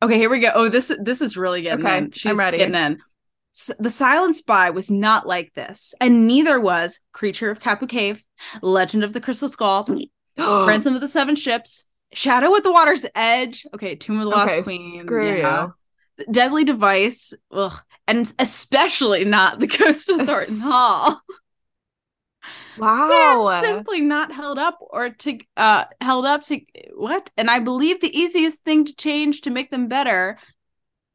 okay 0.00 0.18
here 0.18 0.30
we 0.30 0.38
go 0.38 0.50
oh 0.54 0.68
this 0.68 0.94
this 1.02 1.20
is 1.20 1.36
really 1.36 1.62
getting 1.62 1.84
okay, 1.84 1.98
in. 1.98 2.10
she's 2.12 2.30
I'm 2.30 2.38
ready. 2.38 2.58
getting 2.58 2.74
in 2.74 2.98
the 3.78 3.90
Silent 3.90 4.36
Spy 4.36 4.70
was 4.70 4.90
not 4.90 5.26
like 5.26 5.52
this, 5.54 5.94
and 6.00 6.26
neither 6.26 6.58
was 6.58 7.00
Creature 7.12 7.50
of 7.50 7.60
Kapu 7.60 7.86
Cave, 7.86 8.24
Legend 8.62 9.04
of 9.04 9.12
the 9.12 9.20
Crystal 9.20 9.48
Skull, 9.48 9.86
Ransom 10.66 10.94
of 10.94 11.00
the 11.00 11.08
Seven 11.08 11.36
Ships, 11.36 11.86
Shadow 12.12 12.54
at 12.56 12.62
the 12.62 12.72
Water's 12.72 13.06
Edge. 13.14 13.66
Okay, 13.74 13.94
Tomb 13.94 14.18
of 14.18 14.24
the 14.24 14.28
Lost 14.30 14.52
okay, 14.52 14.62
Queen. 14.62 14.98
Screw 14.98 15.38
yeah. 15.38 15.68
you. 16.18 16.24
Deadly 16.30 16.64
Device. 16.64 17.34
Ugh. 17.50 17.78
And 18.06 18.32
especially 18.38 19.24
not 19.24 19.60
the 19.60 19.66
Ghost 19.66 20.08
of 20.08 20.16
Thornton 20.26 20.60
Hall. 20.60 21.20
Wow. 22.76 23.48
They're 23.48 23.60
simply 23.60 24.00
not 24.00 24.32
held 24.32 24.58
up 24.58 24.78
or 24.80 25.10
to 25.10 25.38
uh 25.56 25.84
held 26.00 26.26
up 26.26 26.42
to 26.44 26.60
what? 26.94 27.30
And 27.36 27.50
I 27.50 27.60
believe 27.60 28.00
the 28.00 28.16
easiest 28.16 28.64
thing 28.64 28.84
to 28.86 28.94
change 28.94 29.42
to 29.42 29.50
make 29.50 29.70
them 29.70 29.88
better 29.88 30.38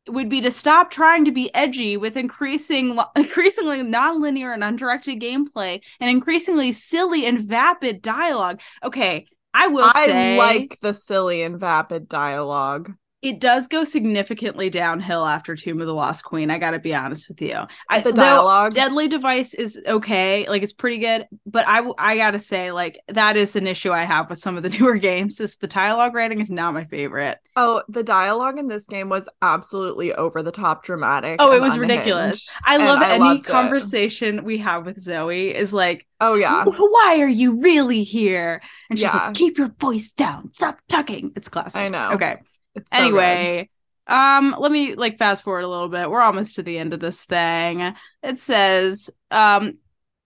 would 0.10 0.30
be 0.30 0.42
to 0.42 0.52
stop 0.52 0.92
trying 0.92 1.26
to 1.26 1.32
be 1.32 1.54
edgy 1.54 1.98
with 1.98 2.18
increasing 2.18 2.98
increasingly 3.16 3.84
non-linear 3.84 4.54
and 4.54 4.64
undirected 4.64 5.20
gameplay 5.20 5.82
and 6.00 6.10
increasingly 6.10 6.72
silly 6.72 7.26
and 7.26 7.42
vapid 7.42 8.02
dialogue. 8.02 8.60
Okay, 8.84 9.26
I 9.54 9.68
will 9.68 9.90
I 9.94 10.06
say 10.06 10.38
like 10.38 10.80
the 10.82 10.94
silly 10.94 11.42
and 11.42 11.60
vapid 11.60 12.08
dialogue 12.08 12.94
it 13.24 13.40
does 13.40 13.68
go 13.68 13.84
significantly 13.84 14.70
downhill 14.70 15.26
after 15.26 15.56
Tomb 15.56 15.82
of 15.82 15.88
the 15.88 15.94
Lost 15.94 16.24
Queen. 16.24 16.52
I 16.52 16.60
got 16.60 16.72
to 16.72 16.80
be 16.80 16.94
honest 16.94 17.28
with 17.28 17.42
you. 17.42 17.56
I, 17.90 18.00
the 18.00 18.14
dialogue, 18.14 18.74
Deadly 18.74 19.08
Device 19.08 19.56
is 19.56 19.82
okay, 19.88 20.48
like 20.48 20.62
it's 20.62 20.74
pretty 20.74 21.00
good, 21.00 21.26
but 21.46 21.66
I 21.68 21.82
I 21.98 22.16
gotta 22.18 22.40
say, 22.40 22.72
like 22.72 23.00
that 23.08 23.36
is 23.36 23.56
an 23.56 23.66
issue 23.66 23.92
I 23.92 24.04
have 24.04 24.30
with 24.30 24.38
some 24.38 24.56
of 24.56 24.62
the 24.62 24.70
newer 24.80 24.98
games. 24.98 25.42
Is 25.42 25.58
the 25.58 25.68
dialogue 25.68 26.14
writing 26.14 26.40
is 26.40 26.52
not 26.52 26.76
my 26.76 26.86
favorite. 26.86 27.40
Oh, 27.56 27.82
the 27.90 28.04
dialogue 28.04 28.60
in 28.60 28.68
this 28.68 28.86
game 28.86 29.10
was 29.10 29.28
absolutely 29.42 30.14
over 30.14 30.44
the 30.44 30.52
top 30.52 30.84
dramatic. 30.84 31.38
Oh, 31.42 31.54
it 31.54 31.62
was 31.62 31.74
unhinged, 31.74 31.90
ridiculous. 31.90 32.54
I 32.64 32.78
love 32.78 33.02
I 33.02 33.16
any 33.16 33.42
conversation 33.42 34.40
it. 34.40 34.44
we 34.44 34.60
have 34.60 34.86
with 34.86 35.00
Zoe 35.00 35.56
is 35.56 35.74
like, 35.74 36.06
oh 36.22 36.36
yeah, 36.36 36.66
why 36.66 37.18
are 37.20 37.28
you 37.28 37.60
really 37.62 38.04
here? 38.04 38.62
And 38.92 39.00
she's 39.00 39.12
yeah. 39.12 39.28
like, 39.28 39.36
keep 39.36 39.58
your 39.58 39.74
voice 39.80 40.12
down, 40.12 40.54
stop 40.54 40.78
talking. 40.88 41.32
It's 41.36 41.50
classic. 41.50 41.82
I 41.82 41.88
know. 41.88 42.12
Okay. 42.12 42.38
So 42.86 42.98
anyway, 42.98 43.70
good. 44.08 44.14
um, 44.14 44.56
let 44.60 44.72
me 44.72 44.96
like 44.96 45.18
fast 45.18 45.44
forward 45.44 45.64
a 45.64 45.68
little 45.68 45.90
bit. 45.90 46.10
We're 46.10 46.22
almost 46.22 46.56
to 46.56 46.64
the 46.64 46.78
end 46.78 46.94
of 46.94 47.00
this 47.00 47.26
thing. 47.26 47.94
It 48.24 48.40
says, 48.40 49.10
um, 49.32 49.78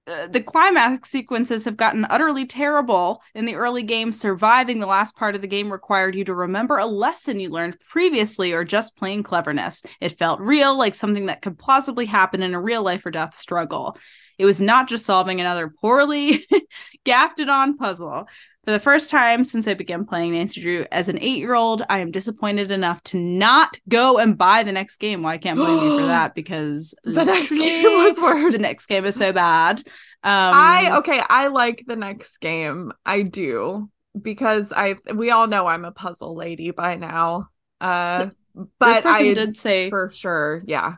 uh, 0.07 0.27
the 0.27 0.41
climax 0.41 1.09
sequences 1.09 1.65
have 1.65 1.77
gotten 1.77 2.05
utterly 2.09 2.45
terrible 2.45 3.21
in 3.35 3.45
the 3.45 3.55
early 3.55 3.83
game. 3.83 4.11
Surviving 4.11 4.79
the 4.79 4.87
last 4.87 5.15
part 5.15 5.35
of 5.35 5.41
the 5.41 5.47
game 5.47 5.71
required 5.71 6.15
you 6.15 6.23
to 6.25 6.33
remember 6.33 6.77
a 6.77 6.85
lesson 6.85 7.39
you 7.39 7.49
learned 7.49 7.79
previously 7.79 8.51
or 8.51 8.63
just 8.63 8.97
plain 8.97 9.21
cleverness. 9.21 9.83
It 9.99 10.17
felt 10.17 10.39
real, 10.39 10.77
like 10.77 10.95
something 10.95 11.27
that 11.27 11.43
could 11.43 11.57
possibly 11.57 12.05
happen 12.05 12.41
in 12.41 12.55
a 12.55 12.61
real 12.61 12.83
life 12.83 13.05
or 13.05 13.11
death 13.11 13.35
struggle. 13.35 13.95
It 14.39 14.45
was 14.45 14.59
not 14.59 14.89
just 14.89 15.05
solving 15.05 15.39
another 15.39 15.69
poorly 15.69 16.43
gaffed 17.05 17.39
on 17.41 17.77
puzzle. 17.77 18.27
For 18.65 18.71
the 18.71 18.79
first 18.79 19.09
time 19.09 19.43
since 19.43 19.67
I 19.67 19.73
began 19.73 20.05
playing 20.05 20.33
Nancy 20.33 20.61
Drew 20.61 20.85
as 20.91 21.09
an 21.09 21.17
eight 21.19 21.39
year 21.39 21.55
old, 21.55 21.81
I 21.89 21.97
am 21.97 22.11
disappointed 22.11 22.69
enough 22.69 23.01
to 23.05 23.17
not 23.17 23.79
go 23.89 24.19
and 24.19 24.37
buy 24.37 24.61
the 24.61 24.71
next 24.71 24.97
game. 24.97 25.23
Well, 25.23 25.33
I 25.33 25.39
can't 25.39 25.57
blame 25.57 25.83
you 25.83 25.99
for 25.99 26.05
that 26.07 26.35
because 26.35 26.93
the 27.03 27.25
next 27.25 27.49
game 27.49 27.83
was 27.83 28.19
worse. 28.19 28.53
The 28.53 28.61
next 28.61 28.85
game 28.85 29.05
is 29.05 29.15
so 29.15 29.33
bad. 29.33 29.79
Um, 30.23 30.53
I 30.53 30.97
okay, 30.99 31.19
I 31.27 31.47
like 31.47 31.83
the 31.87 31.95
next 31.95 32.37
game. 32.37 32.91
I 33.03 33.23
do 33.23 33.89
because 34.19 34.71
I 34.71 34.95
we 35.15 35.31
all 35.31 35.47
know 35.47 35.65
I'm 35.65 35.85
a 35.85 35.91
puzzle 35.91 36.35
lady 36.35 36.69
by 36.69 36.97
now. 36.97 37.47
Uh, 37.79 38.29
but 38.53 38.93
this 38.93 39.01
person 39.01 39.27
I 39.27 39.33
did 39.33 39.57
say 39.57 39.89
for 39.89 40.09
sure, 40.09 40.61
yeah. 40.67 40.95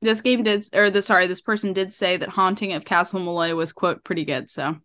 This 0.00 0.22
game 0.22 0.42
did, 0.42 0.64
or 0.74 0.90
the 0.90 1.02
sorry, 1.02 1.26
this 1.26 1.42
person 1.42 1.74
did 1.74 1.92
say 1.92 2.16
that 2.16 2.30
Haunting 2.30 2.72
of 2.72 2.86
Castle 2.86 3.20
Malloy 3.20 3.54
was 3.54 3.72
quote 3.72 4.02
pretty 4.02 4.24
good. 4.24 4.50
So 4.50 4.78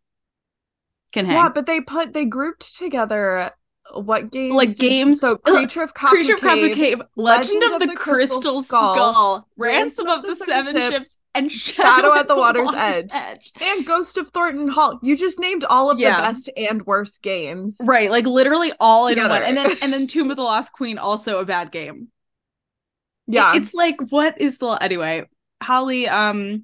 can 1.17 1.25
hang. 1.25 1.35
Yeah, 1.35 1.49
but 1.49 1.65
they 1.65 1.81
put 1.81 2.13
they 2.13 2.25
grouped 2.25 2.75
together 2.77 3.51
what 3.93 4.31
games? 4.31 4.53
Like 4.53 4.77
games. 4.77 5.19
So 5.19 5.37
Creature 5.37 5.83
of 5.83 5.93
Kapu 5.93 6.09
Creature 6.09 6.33
of 6.35 6.41
Cave, 6.41 6.75
Cave, 6.75 7.01
Legend, 7.15 7.61
Legend 7.61 7.63
of, 7.63 7.81
of, 7.81 7.87
the, 7.87 7.95
Crystal, 7.95 8.37
Crystal 8.37 8.61
Skull, 8.61 8.95
Skull, 8.95 9.47
Ransom 9.57 10.07
of, 10.07 10.19
of 10.19 10.25
the, 10.25 10.35
Seven 10.35 10.75
Ships, 10.75 10.95
Ships 10.95 11.17
and 11.33 11.51
Shadow, 11.51 11.89
Shadow 11.89 12.13
at 12.13 12.27
the, 12.27 12.35
the 12.35 12.39
Water's, 12.39 12.65
Water's 12.65 13.07
Edge. 13.09 13.09
Edge. 13.11 13.51
and 13.61 13.85
Ghost 13.85 14.17
of 14.17 14.29
Thornton 14.29 14.67
Hall. 14.67 14.99
You 15.01 15.15
just 15.15 15.39
named 15.39 15.63
all 15.63 15.89
of 15.89 15.99
yeah. 15.99 16.17
the 16.17 16.21
best 16.27 16.49
and 16.57 16.85
worst 16.85 17.21
games. 17.21 17.77
Right, 17.83 18.11
like 18.11 18.25
literally 18.25 18.73
all 18.79 19.09
Together. 19.09 19.35
in 19.35 19.41
one. 19.41 19.43
And 19.43 19.57
then 19.57 19.77
and 19.81 19.93
then 19.93 20.07
Tomb 20.07 20.29
of 20.31 20.37
the 20.37 20.43
Lost 20.43 20.73
Queen 20.73 20.97
also 20.97 21.39
a 21.39 21.45
bad 21.45 21.71
game. 21.71 22.09
Yeah. 23.27 23.53
It, 23.53 23.57
it's 23.57 23.73
like 23.73 23.95
what 24.09 24.39
is 24.39 24.57
the 24.57 24.69
anyway, 24.69 25.27
Holly 25.61 26.07
um 26.07 26.63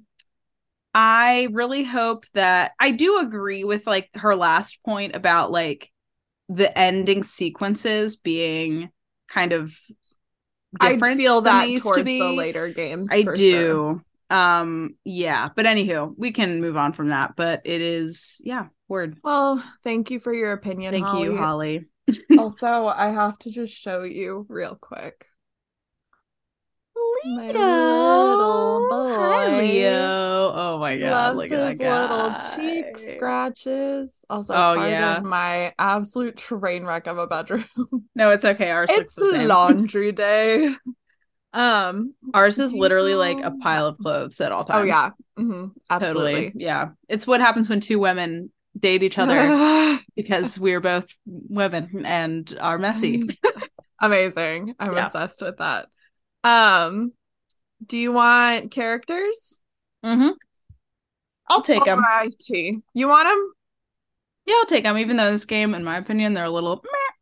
I 0.94 1.48
really 1.50 1.82
hope 1.82 2.24
that 2.34 2.72
I 2.78 2.92
do 2.92 3.18
agree 3.18 3.64
with 3.64 3.86
like 3.86 4.08
her 4.14 4.36
last 4.36 4.82
point 4.84 5.16
about 5.16 5.50
like 5.50 5.90
the 6.48 6.76
ending 6.78 7.24
sequences 7.24 8.16
being 8.16 8.90
kind 9.28 9.52
of 9.52 9.76
different. 10.78 11.02
I 11.02 11.16
feel 11.16 11.40
that 11.42 11.66
towards 11.80 11.98
to 11.98 12.04
the 12.04 12.22
later 12.22 12.68
games. 12.68 13.10
I 13.10 13.22
do. 13.22 13.32
Sure. 13.34 14.04
Um 14.30 14.94
yeah, 15.04 15.48
but 15.54 15.66
anywho, 15.66 16.14
we 16.16 16.32
can 16.32 16.60
move 16.60 16.76
on 16.76 16.92
from 16.92 17.08
that, 17.08 17.34
but 17.36 17.62
it 17.64 17.80
is 17.80 18.40
yeah, 18.44 18.66
word. 18.88 19.18
Well, 19.24 19.62
thank 19.82 20.10
you 20.10 20.20
for 20.20 20.32
your 20.32 20.52
opinion. 20.52 20.92
Thank 20.92 21.06
Holly. 21.06 21.24
you, 21.24 21.36
Holly. 21.36 21.80
also, 22.38 22.86
I 22.86 23.10
have 23.10 23.38
to 23.40 23.50
just 23.50 23.74
show 23.74 24.02
you 24.02 24.46
real 24.48 24.76
quick. 24.80 25.26
Leo. 26.96 27.36
My 27.36 27.46
little 27.46 28.88
boy. 28.88 29.14
Hi, 29.16 29.58
Leo. 29.58 30.52
Oh 30.54 30.78
my 30.78 30.96
god. 30.96 31.36
Loves 31.36 31.50
his 31.50 31.78
little 31.78 32.36
cheek 32.54 32.98
scratches. 32.98 34.24
Also, 34.30 34.52
oh, 34.52 34.74
part 34.76 34.90
yeah. 34.90 35.16
of 35.16 35.24
my 35.24 35.74
absolute 35.78 36.36
train 36.36 36.84
wreck 36.84 37.06
of 37.06 37.18
a 37.18 37.26
bedroom. 37.26 37.64
No, 38.16 38.30
it's 38.30 38.44
okay. 38.44 38.70
Ours 38.70 38.90
it's 38.92 39.18
laundry 39.18 40.12
day. 40.12 40.74
Um, 41.52 42.14
ours 42.34 42.58
is 42.58 42.74
literally 42.74 43.14
like 43.14 43.38
a 43.38 43.52
pile 43.52 43.86
of 43.86 43.96
clothes 43.98 44.40
at 44.40 44.50
all 44.50 44.64
times. 44.64 44.80
Oh 44.80 44.82
yeah, 44.82 45.10
mm-hmm. 45.38 45.66
absolutely. 45.88 46.32
Totally. 46.32 46.52
Yeah, 46.56 46.88
it's 47.08 47.28
what 47.28 47.40
happens 47.40 47.70
when 47.70 47.78
two 47.78 48.00
women 48.00 48.50
date 48.76 49.04
each 49.04 49.18
other 49.18 50.00
because 50.16 50.58
we're 50.58 50.80
both 50.80 51.06
women 51.24 52.04
and 52.04 52.52
are 52.60 52.76
messy. 52.76 53.22
Amazing. 54.00 54.74
I'm 54.80 54.94
yeah. 54.94 55.04
obsessed 55.04 55.42
with 55.42 55.58
that. 55.58 55.86
Um, 56.44 57.12
do 57.84 57.96
you 57.96 58.12
want 58.12 58.70
characters? 58.70 59.60
Mm-hmm. 60.04 60.30
I'll 61.48 61.62
take 61.62 61.84
them. 61.84 62.02
Alrighty. 62.02 62.82
You 62.92 63.08
want 63.08 63.28
them? 63.28 63.52
Yeah, 64.46 64.54
I'll 64.58 64.66
take 64.66 64.84
them. 64.84 64.98
Even 64.98 65.16
though 65.16 65.30
this 65.30 65.46
game, 65.46 65.74
in 65.74 65.84
my 65.84 65.96
opinion, 65.96 66.34
they're 66.34 66.44
a 66.44 66.50
little. 66.50 66.76
Meh. 66.76 67.14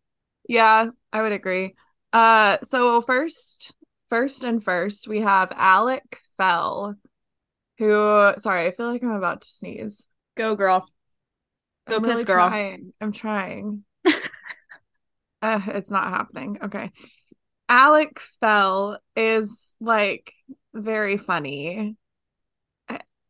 Yeah, 0.48 0.90
I 1.12 1.22
would 1.22 1.32
agree. 1.32 1.74
Uh, 2.12 2.58
so 2.62 3.00
first, 3.00 3.74
first 4.08 4.44
and 4.44 4.62
first, 4.62 5.08
we 5.08 5.20
have 5.20 5.52
Alec 5.52 6.18
Fell, 6.36 6.96
who. 7.78 8.32
Sorry, 8.36 8.66
I 8.66 8.72
feel 8.72 8.90
like 8.90 9.02
I'm 9.02 9.10
about 9.10 9.42
to 9.42 9.48
sneeze. 9.48 10.04
Go, 10.36 10.56
girl. 10.56 10.88
Go, 11.86 11.96
I'm 11.96 12.02
piss, 12.02 12.10
really 12.10 12.24
girl. 12.24 12.48
Trying. 12.48 12.92
I'm 13.00 13.12
trying. 13.12 13.84
uh, 15.42 15.60
it's 15.68 15.90
not 15.90 16.10
happening. 16.10 16.58
Okay. 16.62 16.90
Alec 17.72 18.18
Fell 18.40 19.00
is 19.16 19.74
like 19.80 20.34
very 20.74 21.16
funny. 21.16 21.96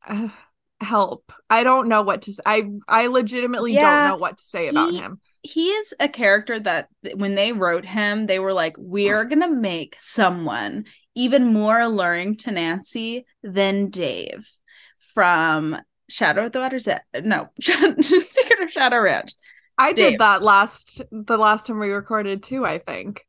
uh, 0.06 0.28
help. 0.80 1.32
I 1.48 1.62
don't 1.62 1.88
know 1.88 2.02
what 2.02 2.22
to 2.22 2.32
say. 2.32 2.42
I 2.44 2.68
I 2.88 3.06
legitimately 3.06 3.74
Yeah, 3.74 3.80
don't 3.80 4.04
know 4.04 4.16
what 4.16 4.38
to 4.38 4.44
say 4.44 4.68
about 4.68 4.92
him. 4.92 5.20
he 5.42 5.68
is 5.70 5.94
a 6.00 6.08
character 6.08 6.58
that 6.60 6.88
when 7.14 7.34
they 7.34 7.52
wrote 7.52 7.84
him, 7.84 8.26
they 8.26 8.38
were 8.38 8.52
like, 8.52 8.74
we're 8.78 9.24
gonna 9.24 9.48
make 9.50 9.96
someone 9.98 10.86
even 11.14 11.46
more 11.52 11.78
alluring 11.78 12.36
to 12.38 12.50
Nancy 12.50 13.26
than 13.42 13.90
Dave 13.90 14.48
from 14.98 15.80
Shadow 16.08 16.46
of 16.46 16.52
the 16.52 16.60
Water's 16.60 16.88
Edge. 16.88 17.02
No, 17.22 17.50
Secret 17.60 18.60
of 18.62 18.70
Shadow 18.70 18.98
Ranch. 19.00 19.32
I 19.78 19.92
Dave. 19.92 20.12
did 20.12 20.20
that 20.20 20.42
last 20.42 21.02
the 21.10 21.38
last 21.38 21.66
time 21.66 21.78
we 21.78 21.90
recorded 21.90 22.42
too, 22.42 22.64
I 22.64 22.78
think. 22.78 23.24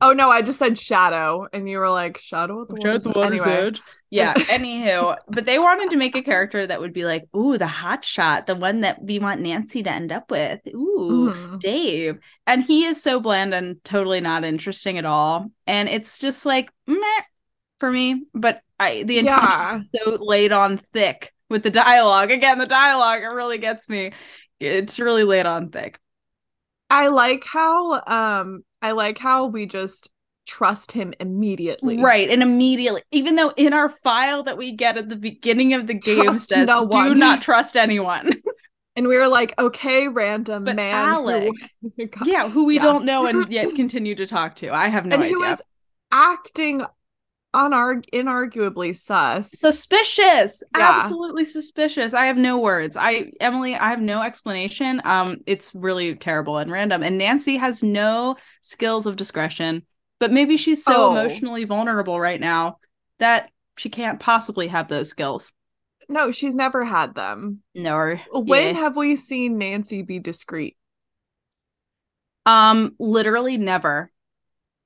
Oh 0.00 0.12
no, 0.12 0.28
I 0.30 0.42
just 0.42 0.58
said 0.58 0.78
shadow 0.78 1.46
and 1.52 1.68
you 1.68 1.78
were 1.78 1.88
like 1.90 2.18
shadow 2.18 2.62
at 2.62 2.68
the 2.68 2.76
water's 2.76 3.06
edge. 3.06 3.22
Anyway, 3.22 3.72
Yeah, 4.10 4.36
anywho, 4.48 5.16
but 5.28 5.46
they 5.46 5.58
wanted 5.58 5.90
to 5.90 5.96
make 5.96 6.14
a 6.14 6.22
character 6.22 6.66
that 6.66 6.80
would 6.80 6.92
be 6.92 7.04
like, 7.04 7.24
ooh, 7.34 7.56
the 7.58 7.66
hot 7.66 8.04
shot, 8.04 8.46
the 8.46 8.54
one 8.54 8.80
that 8.82 9.02
we 9.02 9.18
want 9.18 9.40
Nancy 9.40 9.82
to 9.82 9.90
end 9.90 10.12
up 10.12 10.30
with. 10.30 10.60
Ooh, 10.68 11.32
mhm. 11.34 11.60
Dave. 11.60 12.18
And 12.46 12.62
he 12.64 12.84
is 12.84 13.02
so 13.02 13.18
bland 13.20 13.54
and 13.54 13.82
totally 13.84 14.20
not 14.20 14.44
interesting 14.44 14.98
at 14.98 15.04
all. 15.06 15.50
And 15.66 15.88
it's 15.88 16.18
just 16.18 16.44
like 16.46 16.70
meh 16.86 17.22
for 17.80 17.90
me. 17.92 18.24
But 18.34 18.62
I 18.80 19.04
the 19.04 19.18
intention 19.18 19.60
Yeah. 19.60 19.82
is 19.92 20.00
so 20.04 20.18
laid 20.20 20.52
on 20.52 20.78
thick 20.78 21.32
with 21.50 21.62
the 21.64 21.70
dialogue. 21.70 22.30
Again, 22.30 22.58
the 22.58 22.66
dialogue, 22.66 23.22
it 23.22 23.26
really 23.28 23.58
gets 23.58 23.88
me. 23.88 24.12
It's 24.60 24.98
really 25.00 25.24
laid 25.24 25.46
on 25.46 25.70
thick. 25.70 25.98
I 26.90 27.08
like 27.08 27.44
how 27.44 28.02
um 28.06 28.64
I 28.84 28.92
like 28.92 29.18
how 29.18 29.46
we 29.46 29.64
just 29.66 30.10
trust 30.46 30.92
him 30.92 31.14
immediately. 31.20 32.02
Right. 32.02 32.28
And 32.28 32.42
immediately, 32.42 33.00
even 33.10 33.34
though 33.36 33.50
in 33.56 33.72
our 33.72 33.88
file 33.88 34.42
that 34.42 34.58
we 34.58 34.72
get 34.72 34.98
at 34.98 35.08
the 35.08 35.16
beginning 35.16 35.72
of 35.72 35.86
the 35.86 35.94
game 35.94 36.24
Trust 36.24 36.48
says 36.50 36.66
no 36.68 36.86
do 36.86 36.98
one." 36.98 37.18
not 37.18 37.40
trust 37.42 37.76
anyone. 37.76 38.30
And 38.96 39.08
we 39.08 39.16
were 39.18 39.26
like, 39.26 39.58
okay, 39.58 40.06
random 40.06 40.62
But 40.62 40.76
man. 40.76 41.24
who- 41.26 41.52
yeah, 42.24 42.48
who 42.48 42.66
we 42.66 42.76
Yeah. 42.76 42.82
don't 42.82 43.04
know 43.04 43.26
and 43.26 43.48
yet 43.50 43.74
continue 43.74 44.14
to 44.14 44.24
talk 44.24 44.54
to. 44.56 44.72
I 44.72 44.86
have 44.86 45.04
no 45.04 45.14
and 45.16 45.24
idea. 45.24 45.34
who 45.34 45.42
is 45.42 45.60
acting 46.12 46.84
unarg 47.54 48.04
inarguably 48.12 48.94
sus. 48.96 49.50
suspicious 49.52 50.62
Yeah. 50.76 50.90
absolutely 50.96 51.44
suspicious 51.44 52.12
i 52.12 52.26
have 52.26 52.36
no 52.36 52.58
words 52.58 52.96
i 52.96 53.30
emily 53.40 53.74
i 53.76 53.90
have 53.90 54.00
no 54.00 54.22
explanation 54.22 55.00
um 55.04 55.38
it's 55.46 55.74
really 55.74 56.14
terrible 56.16 56.58
and 56.58 56.70
random 56.70 57.02
and 57.02 57.16
nancy 57.16 57.56
has 57.56 57.82
no 57.82 58.36
skills 58.60 59.06
of 59.06 59.16
discretion 59.16 59.82
but 60.18 60.32
maybe 60.32 60.56
she's 60.56 60.84
so 60.84 61.06
Oh. 61.06 61.10
emotionally 61.12 61.64
vulnerable 61.64 62.20
right 62.20 62.40
now 62.40 62.78
that 63.20 63.50
she 63.76 63.88
can't 63.88 64.20
possibly 64.20 64.68
have 64.68 64.88
those 64.88 65.08
skills 65.08 65.52
No, 66.08 66.30
she's 66.32 66.54
never 66.54 66.84
had 66.84 67.14
them. 67.14 67.62
no 67.74 68.16
When 68.32 68.74
yeah. 68.74 68.80
have 68.82 68.96
we 68.96 69.16
seen 69.16 69.58
Nancy 69.58 70.02
be 70.02 70.18
discreet? 70.18 70.76
um 72.46 72.94
literally 72.98 73.56
never 73.56 74.10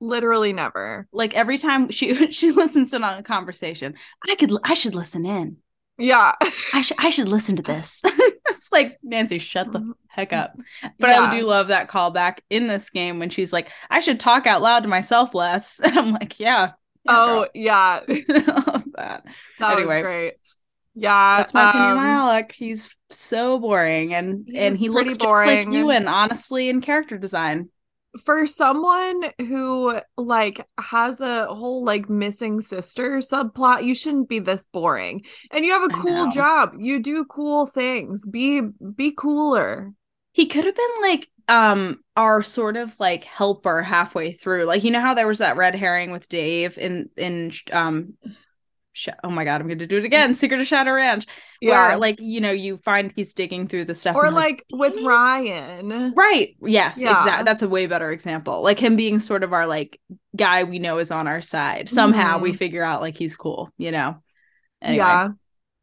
Literally 0.01 0.53
never. 0.53 1.09
like 1.13 1.35
every 1.35 1.59
time 1.59 1.91
she 1.91 2.31
she 2.33 2.53
listens 2.53 2.95
in 2.95 3.03
on 3.03 3.19
a 3.19 3.23
conversation 3.23 3.95
i 4.29 4.35
could 4.37 4.53
i 4.65 4.75
should 4.75 4.95
listen 4.95 5.27
in 5.27 5.57
Yeah. 5.97 6.33
i 6.73 6.83
should 6.83 6.97
i 7.01 7.11
should 7.11 7.29
listen 7.29 7.57
to 7.57 7.63
this 7.63 8.03
it's 8.05 8.71
like 8.71 8.99
nancy 9.03 9.39
shut 9.41 9.73
the 9.73 9.93
heck 10.09 10.33
up 10.33 10.55
But 10.99 11.11
Yeah. 11.11 11.23
I 11.23 11.39
do 11.41 11.45
love 11.47 11.69
that 11.69 11.89
callback 11.89 12.39
in 12.51 12.67
this 12.69 12.91
game 12.91 13.19
when 13.19 13.31
she's 13.31 13.53
like, 13.53 13.71
I 13.91 14.01
should 14.01 14.21
talk 14.21 14.47
out 14.47 14.63
loud 14.63 14.81
to 14.85 14.89
myself 14.89 15.35
less. 15.35 15.81
And 15.81 15.99
I'm 15.99 16.13
like, 16.13 16.39
yeah. 16.41 16.73
yeah, 17.05 17.13
Oh, 17.15 17.47
yeah. 17.55 18.01
girl. 18.07 18.25
I 18.29 18.63
love 18.71 18.85
that. 18.97 19.27
That 19.61 19.73
Anyway. 19.79 19.97
was 19.97 20.03
great. 20.03 20.35
Yeah. 20.95 21.39
That's 21.39 21.55
my 21.55 21.71
opinion 21.71 21.93
on 21.93 21.99
um, 21.99 22.07
Alec. 22.07 22.53
He's 22.53 22.95
so 23.11 23.59
boring 23.59 24.15
and 24.15 24.49
and 24.55 24.77
he 24.77 24.89
looks 24.89 25.17
pretty 25.17 25.33
just 25.33 25.47
like 25.47 25.69
you. 25.69 25.91
And 25.91 26.09
honestly, 26.09 26.69
in 26.69 26.81
character 26.81 27.17
design. 27.19 27.69
For 28.25 28.47
someone 28.47 29.25
who 29.39 29.99
like 30.17 30.67
has 30.79 31.21
a 31.21 31.47
whole 31.47 31.85
like 31.85 32.09
missing 32.09 32.61
sister 32.61 33.19
subplot 33.19 33.85
you 33.85 33.95
shouldn't 33.95 34.29
be 34.29 34.39
this 34.39 34.67
boring. 34.73 35.23
And 35.51 35.65
you 35.65 35.73
have 35.73 35.85
a 35.85 35.95
cool 35.95 36.29
job. 36.29 36.75
You 36.79 37.01
do 37.01 37.25
cool 37.25 37.67
things. 37.67 38.27
Be 38.27 38.61
be 38.61 39.13
cooler. 39.13 39.93
He 40.33 40.47
could 40.47 40.65
have 40.65 40.77
been 40.77 41.03
like 41.03 41.29
um 41.49 42.01
our 42.17 42.43
sort 42.43 42.77
of 42.77 42.95
like 43.01 43.25
helper 43.25 43.83
halfway 43.83 44.33
through. 44.33 44.65
Like 44.65 44.85
you 44.85 44.91
know 44.91 45.01
how 45.01 45.15
there 45.15 45.27
was 45.27 45.39
that 45.39 45.57
red 45.57 45.75
herring 45.75 46.13
with 46.13 46.29
Dave 46.29 46.79
in 46.79 47.11
in 47.17 47.53
um 47.73 48.15
oh 49.23 49.31
my 49.31 49.45
god, 49.45 49.61
I'm 49.61 49.67
going 49.67 49.79
to 49.79 49.87
do 49.87 49.99
it 49.99 50.05
again. 50.05 50.35
Secret 50.37 50.61
of 50.61 50.67
Shadow 50.67 50.93
Ranch. 50.93 51.27
yeah 51.61 51.89
Where 51.91 51.99
like, 51.99 52.17
you 52.21 52.41
know, 52.41 52.51
you 52.51 52.79
find 52.79 53.13
he's 53.15 53.35
digging 53.35 53.69
through 53.69 53.85
the 53.85 53.95
stuff 53.95 54.17
or 54.17 54.25
you're 54.25 54.33
like 54.33 54.65
with 54.73 54.97
ryan 55.03 56.13
Right. 56.15 56.57
Yes, 56.63 57.03
Yeah. 57.03 57.17
exactly. 57.17 57.45
That's 57.45 57.63
a 57.63 57.69
way 57.69 57.87
better 57.87 58.11
example. 58.11 58.63
Like 58.63 58.79
him 58.79 58.97
being 58.97 59.19
sort 59.21 59.45
of 59.45 59.53
our 59.53 59.67
like 59.67 60.01
guy 60.37 60.65
we 60.65 60.79
know 60.79 60.99
is 60.99 61.11
on 61.11 61.27
our 61.27 61.43
side. 61.43 61.89
Somehow 61.89 62.39
we 62.39 62.53
figure 62.53 62.83
out 62.83 63.01
like 63.01 63.17
he's 63.17 63.37
cool, 63.37 63.71
you 63.79 63.91
know. 63.93 64.23
Anyway, 64.81 64.99
yeah 64.99 65.29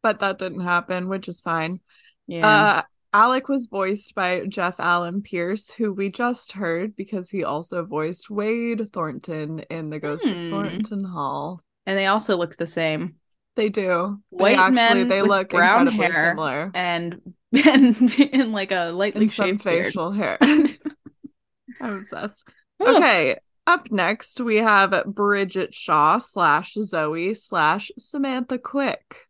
but 0.02 0.20
that 0.20 0.38
didn't 0.38 0.60
happen 0.60 1.08
which 1.08 1.26
is 1.28 1.40
fine 1.40 1.80
yeah. 2.28 2.46
uh 2.46 2.82
alec 3.12 3.48
was 3.48 3.66
voiced 3.66 4.14
by 4.14 4.44
jeff 4.46 4.76
allen 4.78 5.20
pierce 5.20 5.70
who 5.72 5.92
we 5.92 6.08
just 6.10 6.52
heard 6.52 6.94
because 6.96 7.28
he 7.28 7.42
also 7.42 7.84
voiced 7.84 8.30
wade 8.30 8.90
thornton 8.92 9.58
in 9.68 9.90
the 9.90 9.98
ghost 9.98 10.24
Hmm. 10.24 10.32
of 10.32 10.50
thornton 10.50 11.04
hall 11.04 11.60
and 11.86 11.96
they 11.96 12.06
also 12.06 12.36
look 12.36 12.56
the 12.56 12.66
same. 12.66 13.16
They 13.54 13.68
do. 13.70 14.20
White 14.30 14.50
they 14.50 14.54
actually 14.56 14.74
men 14.74 15.08
they 15.08 15.22
with 15.22 15.30
look 15.30 15.50
brown 15.50 15.88
incredibly 15.88 16.12
hair 16.14 16.30
similar. 16.30 16.70
And 16.74 17.20
and 17.66 18.20
in 18.20 18.52
like 18.52 18.72
a 18.72 18.90
lightly 18.90 19.22
And 19.22 19.32
shaved 19.32 19.64
beard. 19.64 19.86
facial 19.86 20.10
hair. 20.12 20.36
I'm 21.80 21.96
obsessed. 21.98 22.46
Okay. 22.80 23.36
Up 23.66 23.90
next, 23.90 24.40
we 24.40 24.56
have 24.56 24.94
Bridget 25.06 25.74
Shaw 25.74 26.18
slash 26.18 26.74
Zoe 26.74 27.34
slash 27.34 27.90
Samantha 27.98 28.58
Quick. 28.58 29.26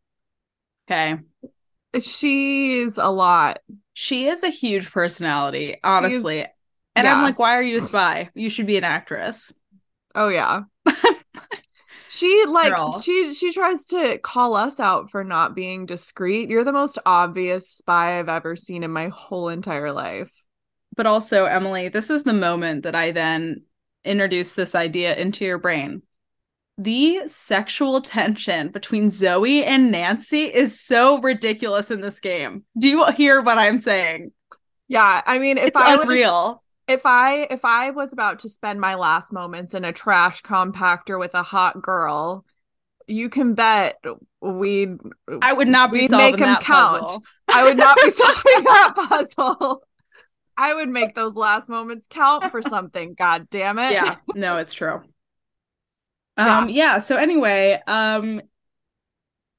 Okay. 0.91 1.17
She's 2.01 2.99
a 2.99 3.09
lot. 3.09 3.61
She 3.95 4.27
is 4.29 4.45
a 4.45 4.51
huge 4.51 4.91
personality, 4.91 5.77
honestly. 5.83 6.39
She's- 6.39 6.49
and 6.95 7.07
I'm 7.07 7.23
like, 7.23 7.39
why 7.39 7.57
are 7.57 7.63
you 7.63 7.77
a 7.77 7.81
spy? 7.83 8.31
You 8.35 8.49
should 8.49 8.67
be 8.67 8.79
an 8.79 8.85
actress. 8.85 9.53
Oh 10.15 10.29
yeah. 10.29 10.63
She 12.09 12.45
like 12.47 12.75
Girl. 12.75 13.01
she 13.01 13.35
she 13.35 13.53
tries 13.53 13.87
to 13.87 14.19
call 14.19 14.55
us 14.55 14.79
out 14.79 15.11
for 15.11 15.25
not 15.25 15.55
being 15.55 15.87
discreet. 15.87 16.51
You're 16.51 16.65
the 16.65 16.73
most 16.73 16.99
obvious 17.05 17.69
spy 17.69 18.19
I've 18.19 18.29
ever 18.29 18.57
seen 18.57 18.83
in 18.83 18.91
my 18.91 19.09
whole 19.09 19.49
entire 19.49 19.93
life. 19.93 20.33
But 20.97 21.07
also, 21.07 21.45
Emily, 21.45 21.89
this 21.89 22.11
is 22.11 22.25
the 22.25 22.33
moment 22.33 22.85
that 22.85 22.95
I 22.95 23.13
then 23.13 23.63
introduce 24.05 24.55
this 24.55 24.75
idea 24.75 25.15
into 25.15 25.45
your 25.45 25.59
brain. 25.59 26.03
The 26.79 27.23
sexual 27.27 28.01
tension 28.01 28.69
between 28.69 29.11
Zoe 29.11 29.65
and 29.65 29.91
Nancy 29.91 30.45
is 30.45 30.79
so 30.79 31.21
ridiculous 31.21 31.91
in 31.91 32.01
this 32.01 32.21
game. 32.21 32.65
Do 32.79 32.89
you 32.89 33.11
hear 33.13 33.41
what 33.43 33.59
I'm 33.59 33.79
saying? 33.79 34.33
Yeah, 34.89 35.23
I 35.27 35.39
mean, 35.39 35.59
if 35.59 35.69
it's 35.69 35.77
I 35.77 35.97
was, 35.97 36.05
unreal. 36.05 36.63
If 36.89 37.05
I 37.05 37.47
if 37.51 37.65
I 37.65 37.91
was 37.91 38.13
about 38.13 38.41
to 38.41 38.49
spend 38.49 38.81
my 38.81 38.95
last 38.95 39.33
moments 39.33 39.75
in 39.75 39.85
a 39.85 39.93
trash 39.93 40.43
compactor 40.43 41.19
with 41.19 41.35
a 41.35 41.43
hot 41.43 41.83
girl, 41.83 42.45
you 43.07 43.29
can 43.29 43.55
bet 43.55 44.03
we'd 44.41 44.99
I 45.43 45.53
would 45.53 45.69
not 45.69 45.93
be 45.93 46.07
solving 46.09 46.41
that 46.43 46.63
count. 46.63 47.03
puzzle. 47.03 47.25
I 47.49 47.65
would 47.65 47.77
not 47.77 47.97
be 48.01 48.11
solving 48.11 48.65
that 48.65 48.95
puzzle. 49.09 49.83
I 50.57 50.75
would 50.75 50.89
make 50.89 51.15
those 51.15 51.37
last 51.37 51.69
moments 51.69 52.07
count 52.09 52.51
for 52.51 52.63
something. 52.63 53.15
God 53.15 53.49
damn 53.51 53.79
it! 53.79 53.93
yeah 53.93 54.17
no 54.35 54.57
it's 54.59 54.73
true 54.73 55.03
um 56.37 56.69
yeah 56.69 56.99
so 56.99 57.17
anyway 57.17 57.81
um 57.87 58.41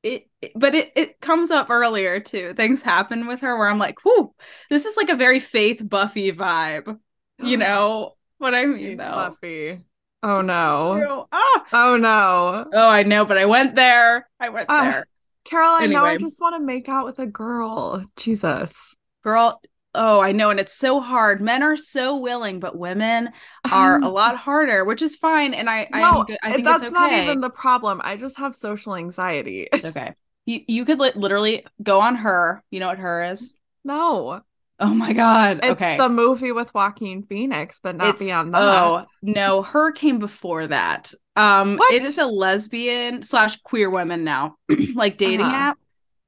it 0.03 0.27
it- 0.41 0.51
but 0.55 0.75
it 0.75 0.91
it 0.95 1.19
comes 1.21 1.51
up 1.51 1.69
earlier 1.69 2.19
too 2.19 2.53
things 2.55 2.81
happen 2.83 3.27
with 3.27 3.41
her 3.41 3.57
where 3.57 3.67
i'm 3.69 3.79
like 3.79 4.03
whoo 4.05 4.33
this 4.69 4.85
is 4.85 4.95
like 4.97 5.09
a 5.09 5.15
very 5.15 5.39
faith 5.39 5.81
buffy 5.87 6.31
vibe 6.31 6.99
you 7.39 7.57
know 7.57 8.15
what 8.37 8.53
i 8.53 8.65
mean 8.65 8.97
though 8.97 9.35
Buffy. 9.41 9.79
Oh 10.23 10.41
no! 10.41 11.27
Ah! 11.31 11.63
Oh 11.73 11.97
no! 11.97 12.65
oh 12.73 12.89
i 12.89 13.03
know 13.03 13.23
but 13.25 13.37
i 13.37 13.45
went 13.45 13.75
there 13.75 14.27
i 14.39 14.49
went 14.49 14.67
Ah. 14.69 14.83
there 14.83 15.07
Caroline, 15.45 15.91
now 15.91 16.03
I 16.03 16.09
Anyway. 16.09 16.23
just 16.23 16.41
want 16.41 16.55
to 16.57 16.61
make 16.61 16.89
out 16.89 17.05
with 17.05 17.19
a 17.19 17.25
girl. 17.27 18.03
Jesus. 18.17 18.95
girl 19.23 19.61
oh 19.95 20.19
i 20.19 20.31
know 20.33 20.49
and 20.49 20.59
it's 20.59 20.73
so 20.73 20.99
hard 20.99 21.39
men 21.39 21.63
are 21.63 21.77
so 21.77 22.17
willing 22.17 22.59
but 22.59 22.77
women 22.77 23.29
are 23.71 23.99
a 24.01 24.09
lot 24.09 24.35
harder 24.47 24.83
which 24.83 25.01
is 25.01 25.15
fine 25.15 25.53
and 25.53 25.69
i 25.69 25.87
i, 25.93 26.01
no, 26.01 26.23
good. 26.25 26.37
I 26.43 26.51
think 26.51 26.65
that's 26.65 26.83
it's 26.83 26.91
not 26.91 27.13
even 27.13 27.39
the 27.41 27.49
problem. 27.49 28.01
I 28.03 28.17
just 28.17 28.37
have 28.37 28.55
social 28.55 28.95
anxiety. 28.95 29.67
It's 29.71 29.85
okay. 29.85 30.13
You 30.45 30.61
you 30.67 30.83
could 30.85 30.99
li- 30.99 31.11
literally 31.15 31.65
go 31.81 32.01
on 32.01 32.15
her. 32.15 32.61
You 32.69 32.79
know 32.81 32.87
what 32.89 32.99
her 32.99 33.23
is? 33.23 33.53
no, 33.85 34.41
Oh 34.79 34.93
my 34.93 35.11
god. 35.13 35.57
it's 35.63 35.71
okay. 35.81 35.97
the 35.97 36.07
movie 36.09 36.51
with 36.51 36.73
Joaquin 36.73 37.23
Phoenix, 37.23 37.79
but 37.81 37.95
not 37.95 38.09
It's- 38.15 38.19
beyond 38.27 38.53
that. 38.53 38.61
Oh 38.61 39.05
no, 39.21 39.61
her 39.63 39.91
came 39.91 40.19
before 40.19 40.67
that. 40.67 41.13
Um, 41.35 41.77
What? 41.77 41.93
it 41.93 42.03
is 42.03 42.17
a 42.17 42.25
lesbian 42.27 43.21
slash 43.23 43.57
queer 43.61 43.89
woman 43.89 44.23
now, 44.23 44.57
like 44.95 45.17
dating 45.17 45.45
Uh-huh. 45.45 45.55
app. 45.55 45.77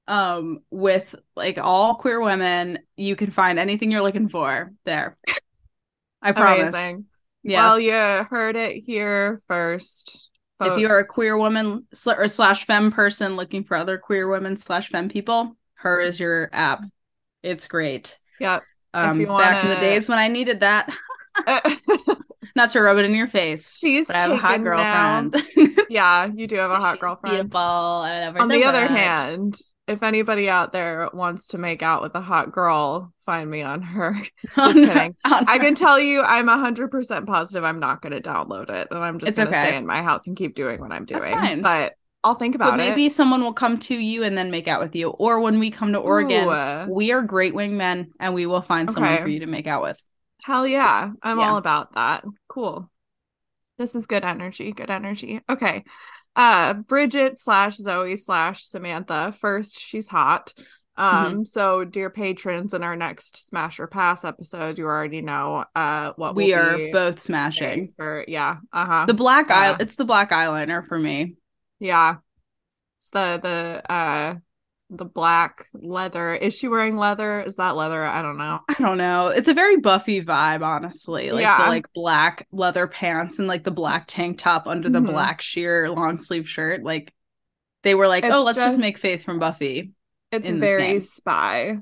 um 0.07 0.59
with 0.71 1.13
like 1.35 1.59
all 1.59 1.95
queer 1.95 2.19
women. 2.19 2.79
You 2.97 3.15
can 3.15 3.29
find 3.29 3.59
anything 3.59 3.91
you're 3.91 4.01
looking 4.01 4.29
for 4.29 4.71
there. 4.85 5.15
I 6.21 6.31
promise. 6.31 6.75
Amazing. 6.75 7.05
Yes. 7.43 7.61
Well, 7.61 7.79
you 7.79 8.23
heard 8.25 8.55
it 8.55 8.83
here 8.83 9.41
first. 9.47 10.29
if 10.61 10.77
you 10.77 10.89
are 10.89 10.97
a 10.97 11.05
queer 11.07 11.37
woman 11.37 11.87
sl- 11.93 12.11
or 12.17 12.27
slash 12.27 12.65
femme 12.65 12.91
person 12.91 13.35
looking 13.37 13.63
for 13.63 13.77
other 13.77 13.97
queer 13.97 14.27
women 14.27 14.57
slash 14.57 14.89
femme 14.89 15.07
people, 15.07 15.55
her 15.75 16.01
is 16.01 16.19
your 16.19 16.49
app. 16.51 16.83
It's 17.43 17.67
great. 17.69 18.19
Yep. 18.39 18.63
Um, 18.93 19.19
you 19.19 19.27
back 19.27 19.63
in 19.63 19.69
the 19.69 19.75
days 19.75 20.09
when 20.09 20.17
I 20.17 20.27
needed 20.27 20.61
that, 20.61 20.89
not 22.55 22.71
to 22.71 22.81
rub 22.81 22.97
it 22.97 23.05
in 23.05 23.13
your 23.13 23.27
face, 23.27 23.77
She's 23.77 24.07
but 24.07 24.15
I 24.15 24.21
have 24.21 24.31
a 24.31 24.37
hot 24.37 24.63
girlfriend. 24.63 25.77
Yeah, 25.89 26.29
you 26.31 26.45
do 26.45 26.55
have 26.57 26.69
a 26.69 26.77
hot 26.77 26.95
She's 26.95 27.01
girlfriend. 27.01 27.35
Beautiful. 27.35 28.03
Her 28.03 28.35
On 28.39 28.47
the 28.47 28.63
other 28.63 28.81
much. 28.81 28.91
hand, 28.91 29.59
if 29.87 30.03
anybody 30.03 30.49
out 30.49 30.71
there 30.71 31.09
wants 31.13 31.47
to 31.47 31.57
make 31.57 31.81
out 31.81 32.03
with 32.03 32.13
a 32.13 32.21
hot 32.21 32.51
girl, 32.51 33.11
find 33.25 33.49
me 33.49 33.63
on 33.63 33.81
her. 33.81 34.15
Just 34.55 34.75
kidding. 34.75 35.15
I 35.23 35.57
can 35.57 35.73
tell 35.73 35.99
you, 35.99 36.21
I'm 36.21 36.45
100% 36.45 37.25
positive 37.25 37.63
I'm 37.63 37.79
not 37.79 38.03
going 38.03 38.13
to 38.13 38.21
download 38.21 38.69
it. 38.69 38.89
And 38.91 38.99
I'm 38.99 39.17
just 39.17 39.35
going 39.35 39.49
to 39.49 39.57
okay. 39.57 39.69
stay 39.69 39.77
in 39.77 39.87
my 39.87 40.03
house 40.03 40.27
and 40.27 40.37
keep 40.37 40.53
doing 40.53 40.79
what 40.79 40.91
I'm 40.91 41.05
doing. 41.05 41.21
fine. 41.21 41.63
But 41.63 41.93
I'll 42.23 42.35
think 42.35 42.55
about 42.55 42.75
maybe 42.77 42.87
it. 42.87 42.89
Maybe 42.91 43.09
someone 43.09 43.41
will 43.43 43.53
come 43.53 43.77
to 43.79 43.95
you 43.95 44.23
and 44.23 44.37
then 44.37 44.51
make 44.51 44.67
out 44.67 44.81
with 44.81 44.95
you. 44.95 45.09
Or 45.09 45.39
when 45.39 45.57
we 45.59 45.71
come 45.71 45.93
to 45.93 45.99
Oregon, 45.99 46.47
Ooh, 46.49 46.93
we 46.93 47.11
are 47.13 47.21
great 47.21 47.53
wingmen 47.53 48.07
and 48.19 48.33
we 48.33 48.45
will 48.45 48.61
find 48.61 48.91
someone 48.91 49.17
for 49.19 49.27
you 49.29 49.39
to 49.41 49.45
make 49.47 49.67
out 49.67 49.81
with. 49.81 50.03
hell 50.43 50.67
yeah. 50.67 51.11
I'm 51.23 51.39
Yeah. 51.39 51.49
all 51.49 51.57
about 51.57 51.95
that. 51.95 52.25
Cool. 52.49 52.89
This 53.77 53.95
is 53.95 54.05
good 54.05 54.25
energy. 54.25 54.71
Good 54.73 54.89
energy. 54.89 55.41
Okay. 55.49 55.85
Uh 56.35 56.73
Bridget 56.73 57.39
slash 57.39 57.77
Zoe 57.77 58.15
slash 58.17 58.63
Samantha. 58.63 59.33
First, 59.39 59.79
she's 59.79 60.07
hot. 60.09 60.53
Um, 60.97 61.13
Mm-hmm. 61.31 61.43
so 61.45 61.85
dear 61.85 62.09
patrons, 62.09 62.73
in 62.73 62.83
our 62.83 62.97
next 62.97 63.47
Smash 63.47 63.79
or 63.79 63.87
Pass 63.87 64.25
episode, 64.25 64.77
you 64.77 64.83
already 64.85 65.21
know 65.21 65.63
uh 65.73 66.11
what 66.17 66.35
we 66.35 66.53
are 66.53 66.77
both 66.91 67.19
smashing. 67.21 67.93
for 67.95 68.25
yeah, 68.27 68.57
uh-huh. 68.73 69.05
The 69.05 69.13
black 69.13 69.49
eye 69.49 69.69
Yeah. 69.69 69.77
it's 69.79 69.95
the 69.95 70.03
black 70.05 70.31
eyeliner 70.31 70.85
for 70.85 70.99
me. 70.99 71.37
Yeah. 71.79 72.17
It's 72.97 73.09
the 73.11 73.39
the 73.41 73.91
uh 73.91 74.35
the 74.89 75.05
black 75.05 75.67
leather. 75.73 76.33
Is 76.33 76.57
she 76.57 76.67
wearing 76.67 76.97
leather? 76.97 77.41
Is 77.41 77.57
that 77.57 77.75
leather? 77.75 78.03
I 78.03 78.21
don't 78.23 78.37
know. 78.37 78.59
I 78.67 78.73
don't 78.73 78.97
know. 78.97 79.27
It's 79.27 79.47
a 79.47 79.53
very 79.53 79.77
buffy 79.77 80.23
vibe, 80.23 80.63
honestly. 80.63 81.31
Like 81.31 81.39
the 81.45 81.63
Yeah. 81.63 81.69
like 81.69 81.93
black 81.93 82.47
leather 82.51 82.87
pants 82.87 83.37
and 83.39 83.47
like 83.47 83.63
the 83.63 83.71
black 83.71 84.05
tank 84.07 84.39
top 84.39 84.67
under 84.67 84.89
the 84.89 84.99
Mhm. 84.99 85.07
black 85.07 85.41
sheer 85.41 85.89
long 85.91 86.17
sleeve 86.17 86.49
shirt. 86.49 86.83
Like 86.83 87.13
they 87.83 87.95
were 87.95 88.07
like, 88.07 88.25
oh, 88.25 88.43
let's 88.43 88.59
just, 88.59 88.79
make 88.79 88.97
Faith 88.97 89.23
from 89.23 89.39
Buffy. 89.39 89.91
It's 90.31 90.49
very 90.49 90.99
spy. 90.99 91.77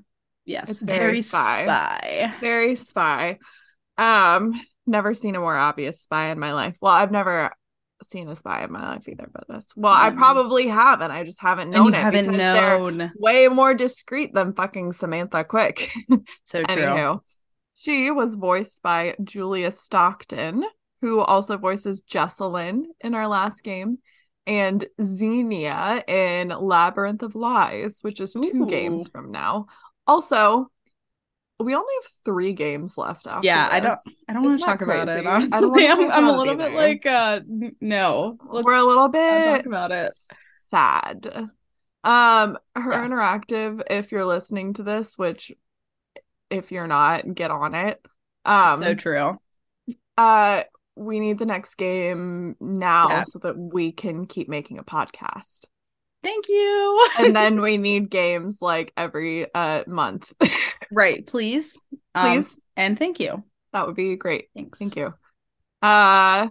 Yes, 0.45 0.69
It's 0.69 0.81
very 0.81 1.21
spy. 1.21 1.63
spy. 1.63 2.33
Very 2.39 2.75
spy. 2.75 3.39
Um, 3.97 4.53
never 4.85 5.13
seen 5.13 5.35
a 5.35 5.39
more 5.39 5.55
obvious 5.55 6.01
spy 6.01 6.27
in 6.27 6.39
my 6.39 6.53
life. 6.53 6.77
Well, 6.81 6.93
I've 6.93 7.11
never 7.11 7.51
seen 8.03 8.27
a 8.29 8.35
spy 8.35 8.63
in 8.63 8.71
my 8.71 8.81
life 8.81 9.07
either, 9.09 9.29
but 9.33 9.45
that's 9.49 9.75
well, 9.75 9.93
I 9.93 10.11
Mhm. 10.11 10.17
probably 10.17 10.67
haven't. 10.67 11.11
I 11.11 11.23
just 11.23 11.41
haven't 11.41 11.71
known 11.71 11.93
it 11.93 11.97
haven't 11.97 12.25
because 12.25 12.37
they're 12.37 12.79
known. 12.79 13.11
way 13.17 13.47
more 13.47 13.73
discreet 13.73 14.33
than 14.33 14.53
fucking 14.53 14.93
Samantha 14.93 15.43
Quick. 15.43 15.91
So 16.43 16.63
true. 16.63 16.75
Anywho, 16.75 17.19
she 17.75 18.11
was 18.11 18.35
voiced 18.35 18.81
by 18.81 19.15
Julia 19.23 19.71
Stockton, 19.71 20.63
who 21.01 21.19
also 21.21 21.57
voices 21.57 22.01
Jesselyn 22.01 22.83
in 23.01 23.13
our 23.13 23.27
last 23.27 23.63
game, 23.63 23.99
and 24.45 24.85
Xenia 25.03 26.03
in 26.07 26.49
Labyrinth 26.49 27.21
of 27.23 27.35
Lies, 27.35 27.99
which 28.01 28.19
is 28.21 28.33
two 28.33 28.63
Ooh. 28.63 28.67
games 28.67 29.07
from 29.09 29.31
now. 29.31 29.67
Also, 30.07 30.71
we 31.59 31.73
only 31.75 31.93
have 32.03 32.11
three 32.25 32.53
games 32.53 32.97
left 32.97 33.25
after. 33.27 33.45
Yeah, 33.45 33.67
I 33.71 33.79
don't. 33.79 33.97
I 34.29 34.33
don't 34.33 34.43
want 34.43 34.59
to 34.59 34.65
talk 34.65 34.81
about 34.81 35.09
it. 35.09 35.25
honestly 35.25 35.87
i'm, 35.87 36.11
I'm 36.11 36.27
a 36.27 36.37
little 36.37 36.55
bit 36.55 36.71
either. 36.71 36.75
like 36.75 37.05
uh 37.05 37.39
no. 37.81 38.37
We're 38.43 38.75
a 38.75 38.83
little 38.83 39.09
bit 39.09 39.43
talk 39.45 39.65
about 39.65 39.91
it. 39.91 40.11
sad. 40.69 41.49
Um, 42.03 42.57
her 42.75 42.91
Yeah. 42.91 43.05
interactive, 43.07 43.81
if 43.89 44.11
you're 44.11 44.23
listening 44.25 44.73
to 44.73 44.83
this, 44.83 45.17
which 45.17 45.51
if 46.49 46.71
you're 46.71 46.87
not, 46.87 47.33
get 47.33 47.51
on 47.51 47.73
it. 47.75 48.05
Um, 48.45 48.81
so 48.81 48.93
true. 48.93 49.39
uh, 50.17 50.63
we 50.95 51.19
need 51.19 51.37
the 51.37 51.45
next 51.45 51.75
game 51.75 52.55
now 52.61 53.23
so 53.23 53.39
that 53.39 53.57
we 53.57 53.91
can 53.91 54.25
keep 54.25 54.47
making 54.47 54.77
a 54.79 54.83
podcast. 54.83 55.65
Thank 56.23 56.47
you. 56.49 57.07
And 57.19 57.35
then 57.35 57.61
we 57.67 57.77
need 57.77 58.09
games 58.09 58.61
like 58.61 58.93
every 58.95 59.53
uh 59.53 59.83
month. 59.87 60.31
right, 60.91 61.25
please. 61.25 61.79
Um, 62.15 62.43
Please. 62.43 62.59
and 62.75 62.97
thank 62.97 63.19
you. 63.19 63.43
that 63.73 63.85
would 63.87 63.95
be 63.95 64.15
great. 64.15 64.49
Thanks. 64.55 64.79
Thank 64.79 64.95
you. 64.95 65.13
Uh 65.81 66.49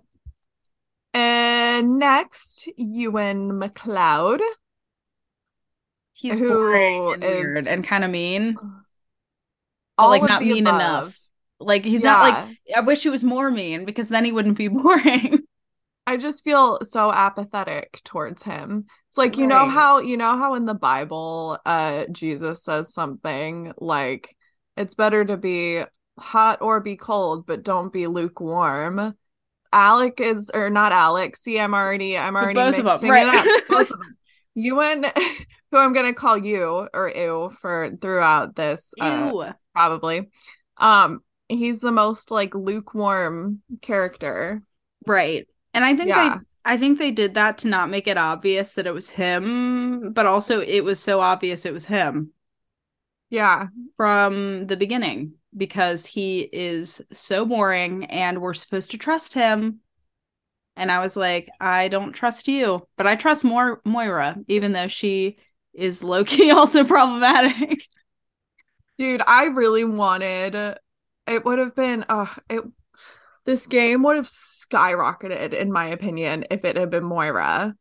and 1.14 1.98
next, 1.98 2.68
Ewan 2.76 3.52
McLeod. 3.52 4.40
He's 6.14 6.38
Who 6.38 6.48
boring 6.48 7.12
and 7.14 7.22
weird 7.22 7.66
and 7.66 7.84
kind 7.86 8.04
of 8.04 8.10
mean, 8.10 8.54
but 8.54 8.62
All 9.98 10.10
like 10.10 10.22
not 10.22 10.42
mean 10.42 10.66
above. 10.66 10.80
enough. 10.80 11.20
Like 11.58 11.84
he's 11.84 12.04
not 12.04 12.20
like 12.20 12.56
I 12.74 12.80
wish 12.80 13.02
he 13.02 13.08
was 13.08 13.24
more 13.24 13.50
mean 13.50 13.84
because 13.86 14.08
then 14.10 14.24
he 14.24 14.32
wouldn't 14.32 14.58
be 14.58 14.68
boring. 14.82 15.45
I 16.06 16.16
just 16.16 16.44
feel 16.44 16.78
so 16.82 17.10
apathetic 17.10 18.00
towards 18.04 18.42
him. 18.42 18.86
It's 19.08 19.18
like 19.18 19.36
you 19.36 19.46
know 19.46 19.68
how 19.68 19.98
you 19.98 20.16
know 20.16 20.36
how 20.36 20.54
in 20.54 20.64
the 20.64 20.74
Bible 20.74 21.58
uh 21.66 22.04
Jesus 22.12 22.62
says 22.62 22.92
something 22.92 23.72
like 23.78 24.36
it's 24.76 24.94
better 24.94 25.24
to 25.24 25.36
be 25.36 25.82
hot 26.18 26.62
or 26.62 26.80
be 26.80 26.96
cold, 26.96 27.46
but 27.46 27.64
don't 27.64 27.92
be 27.92 28.06
lukewarm. 28.06 29.14
Alec 29.72 30.20
is 30.20 30.50
or 30.54 30.70
not 30.70 30.92
Alec. 30.92 31.36
See, 31.36 31.58
I'm 31.58 31.74
already 31.74 32.16
I'm 32.16 32.36
already 32.36 32.54
both 32.54 32.84
mixing 32.84 33.10
right. 33.10 33.26
it 33.26 33.34
up. 33.34 33.68
Both 33.68 33.90
of 33.90 33.98
them. 33.98 34.16
Ewan, 34.54 35.04
who 35.70 35.78
I'm 35.78 35.92
gonna 35.92 36.14
call 36.14 36.38
you 36.38 36.88
or 36.94 37.12
ew 37.14 37.50
for 37.50 37.90
throughout 38.00 38.54
this 38.54 38.94
uh, 39.00 39.52
probably. 39.74 40.30
Um, 40.78 41.20
he's 41.48 41.80
the 41.80 41.92
most 41.92 42.30
like 42.30 42.54
lukewarm 42.54 43.60
character. 43.82 44.62
Right. 45.06 45.46
And 45.76 45.84
I 45.86 45.96
think 45.96 46.14
Yeah. 46.14 46.16
they 46.16 46.42
I 46.64 46.76
think 46.76 46.98
they 46.98 47.12
did 47.12 47.34
that 47.34 47.58
to 47.60 47.68
not 47.68 47.90
make 47.90 48.08
it 48.08 48.18
obvious 48.18 48.74
that 48.74 48.88
it 48.88 48.94
was 48.94 49.10
him, 49.10 50.12
but 50.12 50.26
also 50.26 50.60
it 50.60 50.80
was 50.82 51.00
so 51.00 51.20
obvious 51.20 51.64
it 51.64 51.72
was 51.72 51.86
him 51.86 52.32
Yeah, 53.30 53.68
from 53.96 54.64
the 54.64 54.76
beginning 54.76 55.34
because 55.56 56.06
he 56.06 56.40
is 56.52 57.00
so 57.12 57.44
boring 57.46 58.04
and 58.06 58.40
we're 58.40 58.54
supposed 58.54 58.90
to 58.90 58.98
trust 58.98 59.34
him. 59.34 59.80
And 60.76 60.92
I 60.92 61.00
was 61.00 61.16
like, 61.16 61.50
I 61.60 61.88
don't 61.88 62.12
trust 62.12 62.48
you, 62.48 62.86
but 62.96 63.06
I 63.06 63.16
trust 63.16 63.44
more 63.44 63.82
Moira, 63.84 64.38
even 64.48 64.72
though 64.72 64.88
she 64.88 65.38
is 65.74 66.04
low 66.04 66.24
key 66.24 66.50
also 66.52 66.84
problematic. 66.84 67.82
dude, 68.98 69.22
I 69.26 69.46
really 69.46 69.84
wanted 69.84 70.78
it 71.26 71.44
would 71.44 71.58
have 71.58 71.74
been 71.74 72.04
uh 72.08 72.26
it 72.48 72.64
this 73.46 73.66
game 73.66 74.02
would 74.02 74.16
have 74.16 74.28
skyrocketed 74.28 75.52
in 75.54 75.72
my 75.72 75.86
opinion 75.86 76.44
if 76.50 76.64
it 76.64 76.76
had 76.76 76.90
been 76.90 77.04
Moira. 77.04 77.74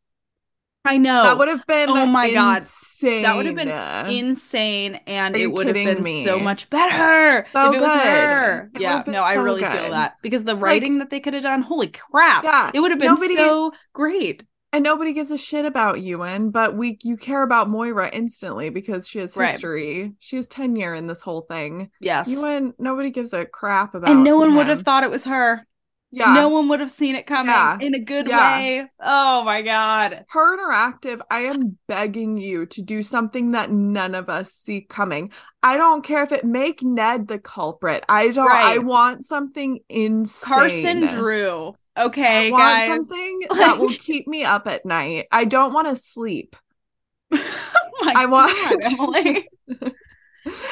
I 0.84 0.98
know 0.98 1.24
that 1.24 1.36
would 1.38 1.48
have 1.48 1.66
been 1.66 1.88
Oh 1.90 2.06
my 2.06 2.32
God. 2.32 2.58
insane. 2.58 3.22
That 3.24 3.34
would 3.36 3.46
have 3.46 3.56
been 3.56 3.68
insane 4.08 5.00
and 5.08 5.36
it 5.36 5.48
would 5.48 5.66
have 5.66 5.74
been 5.74 6.00
me? 6.02 6.22
so 6.22 6.38
much 6.38 6.70
better 6.70 7.44
So 7.52 7.70
if 7.70 7.74
it 7.76 7.80
was 7.80 7.92
good. 7.92 8.02
her. 8.06 8.70
It 8.72 8.80
yeah, 8.82 9.02
no, 9.08 9.22
I 9.22 9.34
so 9.34 9.42
really 9.42 9.62
feel 9.62 9.90
that 9.90 10.14
because 10.22 10.44
the 10.44 10.54
writing 10.54 10.98
that 10.98 11.10
they 11.10 11.18
could 11.18 11.34
have 11.34 11.42
done, 11.42 11.62
holy 11.62 11.88
crap. 11.88 12.44
Yeah, 12.44 12.70
It 12.72 12.78
would 12.78 12.92
have 12.92 13.00
been 13.00 13.12
nobody- 13.14 13.34
so 13.34 13.72
great. 13.92 14.44
And 14.76 14.84
nobody 14.84 15.12
gives 15.14 15.30
a 15.30 15.38
shit 15.38 15.64
about 15.64 16.00
Ewan, 16.02 16.50
but 16.50 16.76
we 16.76 16.98
you 17.02 17.16
care 17.16 17.42
about 17.42 17.68
Moira 17.70 18.10
instantly 18.12 18.68
because 18.70 19.08
she 19.08 19.18
has 19.20 19.36
Right. 19.36 19.50
history. 19.50 20.12
She 20.18 20.36
has 20.36 20.46
tenure 20.46 20.94
in 20.94 21.06
this 21.06 21.22
whole 21.22 21.42
thing. 21.42 21.90
Yes. 22.00 22.30
Ewan, 22.30 22.74
nobody 22.78 23.10
gives 23.10 23.32
a 23.32 23.46
crap 23.46 23.94
about 23.94 24.10
and 24.10 24.22
no 24.22 24.36
one 24.36 24.54
would 24.56 24.68
have 24.68 24.82
thought 24.82 25.02
it 25.02 25.10
was 25.10 25.24
her. 25.24 25.64
Yeah. 26.12 26.34
No 26.34 26.48
one 26.48 26.68
would 26.68 26.80
have 26.80 26.90
seen 26.90 27.16
it 27.16 27.26
coming 27.26 27.52
Yeah. 27.52 27.78
in 27.80 27.94
a 27.94 27.98
good 27.98 28.28
Yeah. 28.28 28.58
way. 28.58 28.86
Oh 29.00 29.42
my 29.44 29.60
god. 29.62 30.24
her 30.28 30.56
interactive, 30.56 31.20
I 31.30 31.40
am 31.40 31.78
begging 31.88 32.36
you 32.38 32.66
to 32.66 32.82
do 32.82 33.02
something 33.02 33.50
that 33.50 33.70
none 33.70 34.14
of 34.14 34.28
us 34.28 34.52
see 34.52 34.82
coming. 34.82 35.32
I 35.62 35.76
don't 35.76 36.04
care 36.04 36.22
if 36.22 36.32
it 36.32 36.44
make 36.44 36.82
Ned 36.82 37.26
the 37.28 37.38
culprit. 37.38 38.04
I 38.08 38.28
don't 38.28 38.48
I 38.50 38.78
want 38.78 39.24
something 39.24 39.80
insane. 39.88 40.48
Carson 40.48 41.06
Drew. 41.08 41.74
Okay, 41.98 42.48
I 42.48 42.50
want 42.50 42.62
guys. 42.62 42.88
something 43.08 43.40
that 43.56 43.78
will 43.78 43.88
keep 43.90 44.26
me 44.28 44.44
up 44.44 44.66
at 44.66 44.84
night. 44.84 45.26
I 45.32 45.44
don't 45.46 45.72
want 45.72 45.88
to 45.88 45.96
sleep. 45.96 46.54
oh 47.32 48.12
I 48.14 48.26
want 48.26 48.52
God, 48.52 48.92
Emily. 48.92 49.48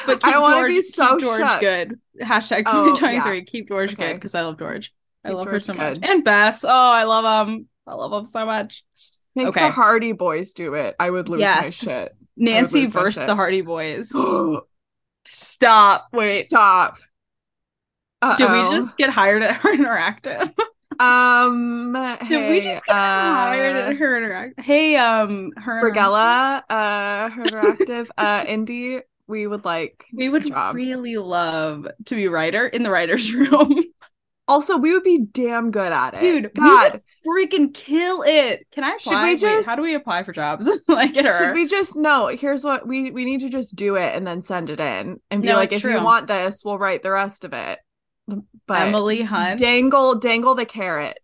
But 0.05 0.21
keep 0.21 0.35
I 0.35 0.39
want 0.39 0.53
to 0.55 0.59
George, 0.61 0.69
be 0.71 0.81
so 0.83 1.09
keep 1.17 1.19
George 1.21 1.41
shook. 1.41 1.59
good. 1.59 1.99
Hashtag 2.21 2.63
Oh, 2.67 2.95
2023. 2.95 3.43
Keep 3.45 3.67
George 3.67 3.97
good 3.97 4.13
because 4.13 4.35
I 4.35 4.41
love 4.41 4.57
George. 4.59 4.93
I 5.23 5.29
Keep 5.29 5.35
love 5.37 5.45
her 5.45 5.51
George 5.53 5.63
so 5.65 5.73
much. 5.73 5.99
And 6.03 6.23
Bess. 6.23 6.63
Oh, 6.63 6.69
I 6.69 7.03
love 7.03 7.47
him. 7.47 7.67
I 7.87 7.93
love 7.95 8.13
him 8.13 8.25
so 8.25 8.45
much. 8.45 8.83
Make 9.35 9.47
Okay. 9.47 9.61
the 9.65 9.71
Hardy 9.71 10.11
Boys 10.13 10.53
do 10.53 10.75
it. 10.75 10.95
I 10.99 11.09
would 11.09 11.27
lose 11.27 11.41
Yes. 11.41 11.85
my 11.85 11.91
shit. 11.93 12.15
Nancy 12.37 12.85
versus 12.85 13.19
shit. 13.21 13.27
the 13.27 13.35
Hardy 13.35 13.61
Boys. 13.61 14.13
Stop. 15.27 16.07
Wait. 16.13 16.45
Stop. 16.45 16.97
Did 18.37 18.51
we 18.51 18.61
just 18.77 18.97
get 18.97 19.09
hired 19.09 19.43
at 19.43 19.57
her 19.57 19.75
interactive? 19.75 20.53
Um 20.99 21.93
Did 22.27 22.47
we 22.49 22.61
hey, 22.61 22.61
just 22.61 22.85
get 22.85 22.95
hired 22.95 23.75
uh, 23.75 23.89
at 23.91 23.97
her 23.97 24.21
interactive? 24.21 24.63
Hey, 24.63 24.95
um, 24.95 25.51
her 25.57 25.81
Brigella, 25.83 26.63
uh 26.69 27.29
her 27.29 27.43
interactive, 27.43 28.07
uh 28.17 28.43
indie 28.45 29.01
we 29.27 29.47
would 29.47 29.65
like 29.65 30.05
We 30.13 30.29
would 30.29 30.45
jobs. 30.47 30.75
really 30.75 31.17
love 31.17 31.87
to 32.05 32.15
be 32.15 32.27
writer 32.27 32.67
in 32.67 32.83
the 32.83 32.91
writer's 32.91 33.33
room. 33.33 33.83
Also, 34.47 34.77
we 34.77 34.93
would 34.93 35.03
be 35.03 35.17
damn 35.17 35.71
good 35.71 35.91
at 35.91 36.13
it. 36.13 36.19
Dude, 36.19 36.43
we 36.55 36.61
God, 36.61 37.01
Freaking 37.25 37.73
kill 37.73 38.21
it. 38.21 38.67
Can 38.71 38.83
I 38.83 38.97
Should 38.97 39.13
apply? 39.13 39.23
we 39.23 39.29
Wait, 39.31 39.39
just- 39.39 39.65
how 39.67 39.75
do 39.75 39.81
we 39.81 39.95
apply 39.95 40.21
for 40.21 40.33
jobs? 40.33 40.69
like 40.87 41.17
at 41.17 41.25
her. 41.25 41.37
should 41.39 41.53
we 41.55 41.67
just 41.67 41.95
no, 41.95 42.27
here's 42.27 42.63
what 42.63 42.87
we 42.87 43.09
we 43.09 43.25
need 43.25 43.39
to 43.41 43.49
just 43.49 43.75
do 43.75 43.95
it 43.95 44.15
and 44.15 44.27
then 44.27 44.43
send 44.43 44.69
it 44.69 44.79
in 44.79 45.19
and 45.31 45.41
be 45.41 45.47
No, 45.47 45.55
like 45.55 45.71
if 45.73 45.81
true. 45.81 45.95
you 45.97 46.03
want 46.03 46.27
this, 46.27 46.61
we'll 46.63 46.77
write 46.77 47.01
the 47.01 47.09
rest 47.11 47.43
of 47.43 47.53
it. 47.53 47.79
But 48.27 48.81
Emily 48.81 49.21
Hunt. 49.21 49.59
dangle 49.59 50.15
dangle 50.15 50.55
the 50.55 50.65
carrot. 50.65 51.17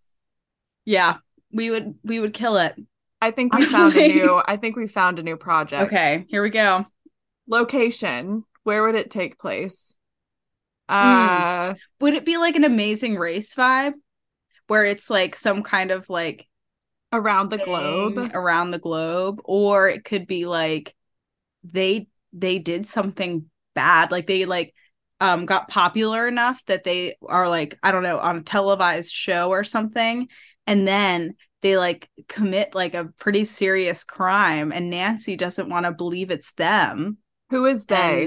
Yeah. 0.86 1.18
We 1.52 1.70
would 1.70 1.96
we 2.04 2.20
would 2.20 2.34
kill 2.34 2.58
it. 2.58 2.76
I 3.22 3.32
think 3.32 3.54
we 3.54 3.66
found 3.66 3.96
a 3.96 4.08
new 4.08 4.42
I 4.46 4.58
think 4.58 4.76
we 4.76 4.88
found 4.88 5.20
a 5.20 5.24
new 5.24 5.38
project. 5.38 5.84
Okay, 5.84 6.26
here 6.30 6.42
we 6.42 6.50
go. 6.50 6.86
Location. 7.48 8.46
Where 8.64 8.84
would 8.84 8.96
it 8.96 9.12
take 9.12 9.40
place? 9.40 9.98
Hmm. 10.90 10.96
Uh 10.96 11.74
Would 12.00 12.14
it 12.14 12.26
be 12.26 12.38
like 12.38 12.56
an 12.56 12.64
amazing 12.64 13.18
race 13.18 13.54
vibe? 13.56 13.94
Where 14.68 14.86
it's 14.86 15.10
like 15.10 15.36
some 15.36 15.64
kind 15.64 15.92
of 15.92 16.10
like 16.10 16.48
around 17.14 17.50
the 17.50 17.58
globe. 17.58 18.32
around 18.34 18.72
the 18.72 18.80
globe 18.80 19.42
or 19.44 19.90
it 19.90 20.06
could 20.06 20.28
be 20.28 20.46
like 20.46 20.96
they 21.64 22.08
they 22.32 22.58
did 22.58 22.88
something 22.88 23.50
bad 23.74 24.12
like 24.12 24.28
they 24.28 24.46
like 24.46 24.74
um 25.22 25.46
got 25.46 25.70
popular 25.70 26.28
enough 26.28 26.62
that 26.66 26.84
they 26.84 27.16
are 27.30 27.48
like 27.48 27.78
i 27.84 27.92
don't 27.92 28.04
know 28.04 28.20
on 28.20 28.36
a 28.38 28.42
televised 28.42 29.14
show 29.14 29.50
or 29.50 29.64
something 29.64 30.28
and 30.68 30.86
then 30.88 31.36
they 31.62 31.78
like 31.78 32.10
commit 32.28 32.76
like 32.76 32.94
a 32.96 33.06
pretty 33.20 33.46
serious 33.46 34.04
crime 34.04 34.74
and 34.74 34.90
nancy 34.90 35.38
doesn't 35.38 35.70
want 35.70 35.86
to 35.86 35.92
believe 35.94 36.32
it's 36.32 36.52
them 36.54 37.18
Who 37.52 37.66
is 37.66 37.86
they? 37.86 38.24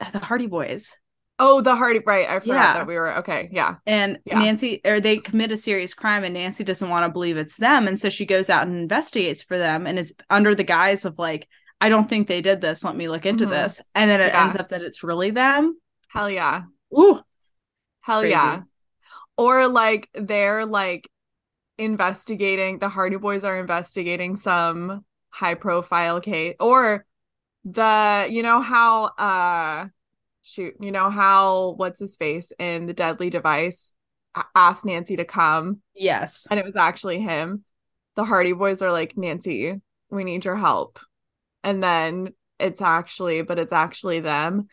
and 0.00 0.12
the 0.12 0.18
hardy 0.20 0.46
boys 0.46 0.96
oh, 1.38 1.60
the 1.60 1.74
Hardy 1.74 1.98
right. 2.06 2.28
I 2.28 2.38
forgot 2.38 2.54
Yeah. 2.54 2.72
that 2.74 2.86
we 2.86 2.94
were 2.94 3.16
okay. 3.18 3.48
Yeah. 3.50 3.76
and 3.84 4.20
Yeah. 4.24 4.38
Nancy 4.38 4.80
or 4.84 5.00
they 5.00 5.16
commit 5.16 5.50
a 5.50 5.56
serious 5.56 5.92
crime 5.92 6.22
and 6.22 6.34
Nancy 6.34 6.62
doesn't 6.62 6.88
want 6.88 7.04
to 7.04 7.10
believe 7.12 7.36
it's 7.36 7.56
them 7.56 7.88
and 7.88 7.98
so 7.98 8.10
she 8.10 8.26
goes 8.26 8.48
out 8.48 8.68
and 8.68 8.76
investigates 8.76 9.42
for 9.42 9.58
them 9.58 9.88
and 9.88 9.98
it's 9.98 10.12
under 10.30 10.54
the 10.54 10.62
guise 10.62 11.04
of 11.04 11.18
like 11.18 11.48
I 11.80 11.88
don't 11.88 12.08
think 12.08 12.28
they 12.28 12.42
did 12.42 12.60
this 12.60 12.84
let 12.84 12.94
me 12.94 13.08
look 13.08 13.26
into 13.26 13.46
Mhm. 13.46 13.50
this 13.50 13.80
and 13.96 14.08
then 14.08 14.20
it 14.20 14.28
Yeah. 14.32 14.42
ends 14.44 14.54
up 14.54 14.68
that 14.68 14.82
it's 14.82 15.02
really 15.02 15.30
them 15.30 15.76
Hell 16.12 16.30
yeah. 16.30 16.64
ooh 16.96 17.20
Hell 18.00 18.20
Crazy. 18.20 18.32
yeah. 18.32 18.62
Or 19.36 19.66
like 19.68 20.08
they're 20.14 20.66
like 20.66 21.08
investigating 21.78 22.78
the 22.78 22.88
Hardy 22.88 23.16
Boys 23.16 23.44
are 23.44 23.58
investigating 23.58 24.36
some 24.36 25.04
high 25.30 25.54
profile 25.54 26.20
case 26.20 26.54
or 26.60 27.06
the 27.64 28.26
you 28.30 28.42
know 28.42 28.60
how 28.60 29.04
uh 29.04 29.88
shoot, 30.42 30.74
you 30.80 30.90
know 30.92 31.08
how 31.08 31.74
what's 31.78 31.98
his 31.98 32.16
face 32.16 32.52
in 32.58 32.86
the 32.86 32.92
deadly 32.92 33.30
device 33.30 33.92
asked 34.54 34.84
Nancy 34.84 35.16
to 35.16 35.24
come 35.24 35.80
yes 35.94 36.46
and 36.50 36.60
it 36.60 36.66
was 36.66 36.76
actually 36.76 37.20
him. 37.20 37.64
The 38.14 38.24
Hardy 38.24 38.52
Boys 38.52 38.82
are 38.82 38.92
like, 38.92 39.16
Nancy, 39.16 39.80
we 40.10 40.24
need 40.24 40.44
your 40.44 40.56
help. 40.56 40.98
And 41.64 41.82
then 41.82 42.34
it's 42.58 42.82
actually, 42.82 43.42
but 43.42 43.58
it's 43.58 43.72
actually 43.72 44.20
them. 44.20 44.68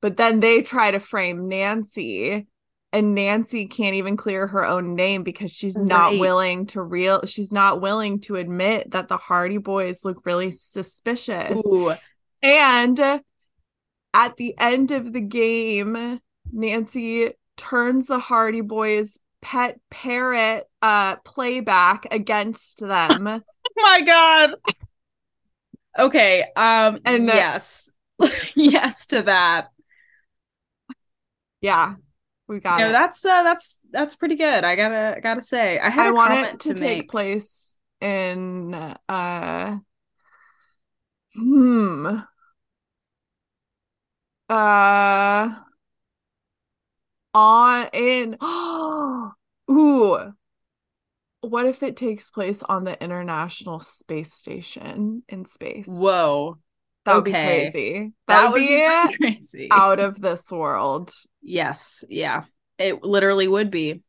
But 0.00 0.16
then 0.16 0.40
they 0.40 0.62
try 0.62 0.90
to 0.90 1.00
frame 1.00 1.48
Nancy, 1.48 2.46
and 2.92 3.14
Nancy 3.14 3.66
can't 3.66 3.94
even 3.94 4.16
clear 4.16 4.46
her 4.46 4.64
own 4.64 4.94
name 4.94 5.22
because 5.22 5.52
she's 5.52 5.76
not 5.76 6.18
willing 6.18 6.66
to 6.66 6.82
real 6.82 7.24
she's 7.26 7.52
not 7.52 7.80
willing 7.80 8.20
to 8.20 8.36
admit 8.36 8.90
that 8.92 9.08
the 9.08 9.16
Hardy 9.16 9.58
Boys 9.58 10.04
look 10.04 10.24
really 10.26 10.50
suspicious. 10.50 11.62
ooh. 11.66 11.94
And 12.42 12.98
at 12.98 14.36
the 14.36 14.54
end 14.58 14.90
of 14.90 15.12
the 15.12 15.20
game, 15.20 16.20
Nancy 16.50 17.32
turns 17.56 18.06
the 18.06 18.18
Hardy 18.18 18.62
Boys 18.62 19.18
pet 19.42 19.78
parrot 19.90 20.68
uh 20.82 21.16
playback 21.16 22.06
against 22.10 22.80
them. 22.80 23.26
oh 23.26 23.40
my 23.76 24.00
god. 24.02 24.54
Okay 25.98 26.44
um 26.56 26.98
And 27.04 27.26
yes. 27.26 27.92
Yes 28.54 29.06
to 29.06 29.22
that 29.22 29.68
yeah. 31.60 31.94
We 32.48 32.58
got 32.58 32.80
no 32.80 32.88
it. 32.88 32.92
that's 32.92 33.24
uh 33.24 33.44
that's 33.44 33.78
that's 33.92 34.16
pretty 34.16 34.34
good 34.34 34.64
I 34.64 34.74
gotta 34.74 35.14
I 35.16 35.20
gotta 35.20 35.40
say 35.40 35.78
I 35.78 35.88
had 35.88 36.06
I 36.06 36.08
a 36.08 36.12
want 36.12 36.34
comment 36.34 36.54
it 36.54 36.60
to, 36.60 36.74
take 36.74 36.98
make. 36.98 37.10
place 37.10 37.76
in 38.00 38.74
uh 39.08 39.78
hmm 41.36 42.18
uh 44.48 45.48
on 47.32 47.88
in 47.92 48.36
Oh. 48.40 49.30
ooh 49.70 50.32
what 51.42 51.66
if 51.66 51.82
it 51.84 51.96
takes 51.96 52.30
place 52.30 52.64
on 52.64 52.82
the 52.82 53.00
international 53.02 53.78
space 53.78 54.32
station 54.32 55.22
in 55.28 55.44
space 55.44 55.86
whoa 55.88 56.58
that 57.04 57.14
would 57.14 57.28
okay. 57.28 57.30
be 57.30 57.70
crazy 57.70 58.12
that, 58.26 58.50
would 58.50 58.58
be, 58.58 58.66
pretty 58.66 59.16
crazy 59.34 59.68
out 59.70 60.00
of 60.00 60.20
this 60.20 60.50
world 60.50 61.12
Yes, 61.42 62.04
yeah. 62.08 62.44
It 62.78 63.02
literally 63.04 63.48
would 63.48 63.70
be 63.70 64.02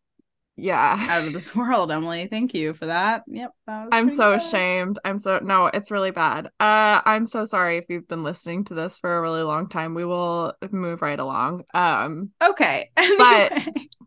yeah 0.57 0.97
out 1.09 1.25
of 1.25 1.33
this 1.33 1.55
world, 1.55 1.91
Emily. 1.91 2.27
Thank 2.27 2.53
you 2.53 2.73
for 2.73 2.85
that. 2.87 3.23
Yep. 3.27 3.51
that 3.67 3.87
I'm 3.91 4.09
so 4.09 4.31
good. 4.37 4.45
ashamed. 4.45 4.99
I'm 5.05 5.17
so 5.17 5.39
no, 5.41 5.67
it's 5.67 5.91
really 5.91 6.11
bad. 6.11 6.47
Uh 6.59 7.01
I'm 7.05 7.25
so 7.25 7.45
sorry 7.45 7.77
if 7.77 7.85
you've 7.89 8.07
been 8.07 8.23
listening 8.23 8.65
to 8.65 8.73
this 8.73 8.97
for 8.99 9.17
a 9.17 9.21
really 9.21 9.43
long 9.43 9.69
time. 9.69 9.93
We 9.95 10.05
will 10.05 10.53
move 10.71 11.01
right 11.01 11.19
along. 11.19 11.63
Um 11.73 12.31
Okay. 12.43 12.91
But- 13.17 13.51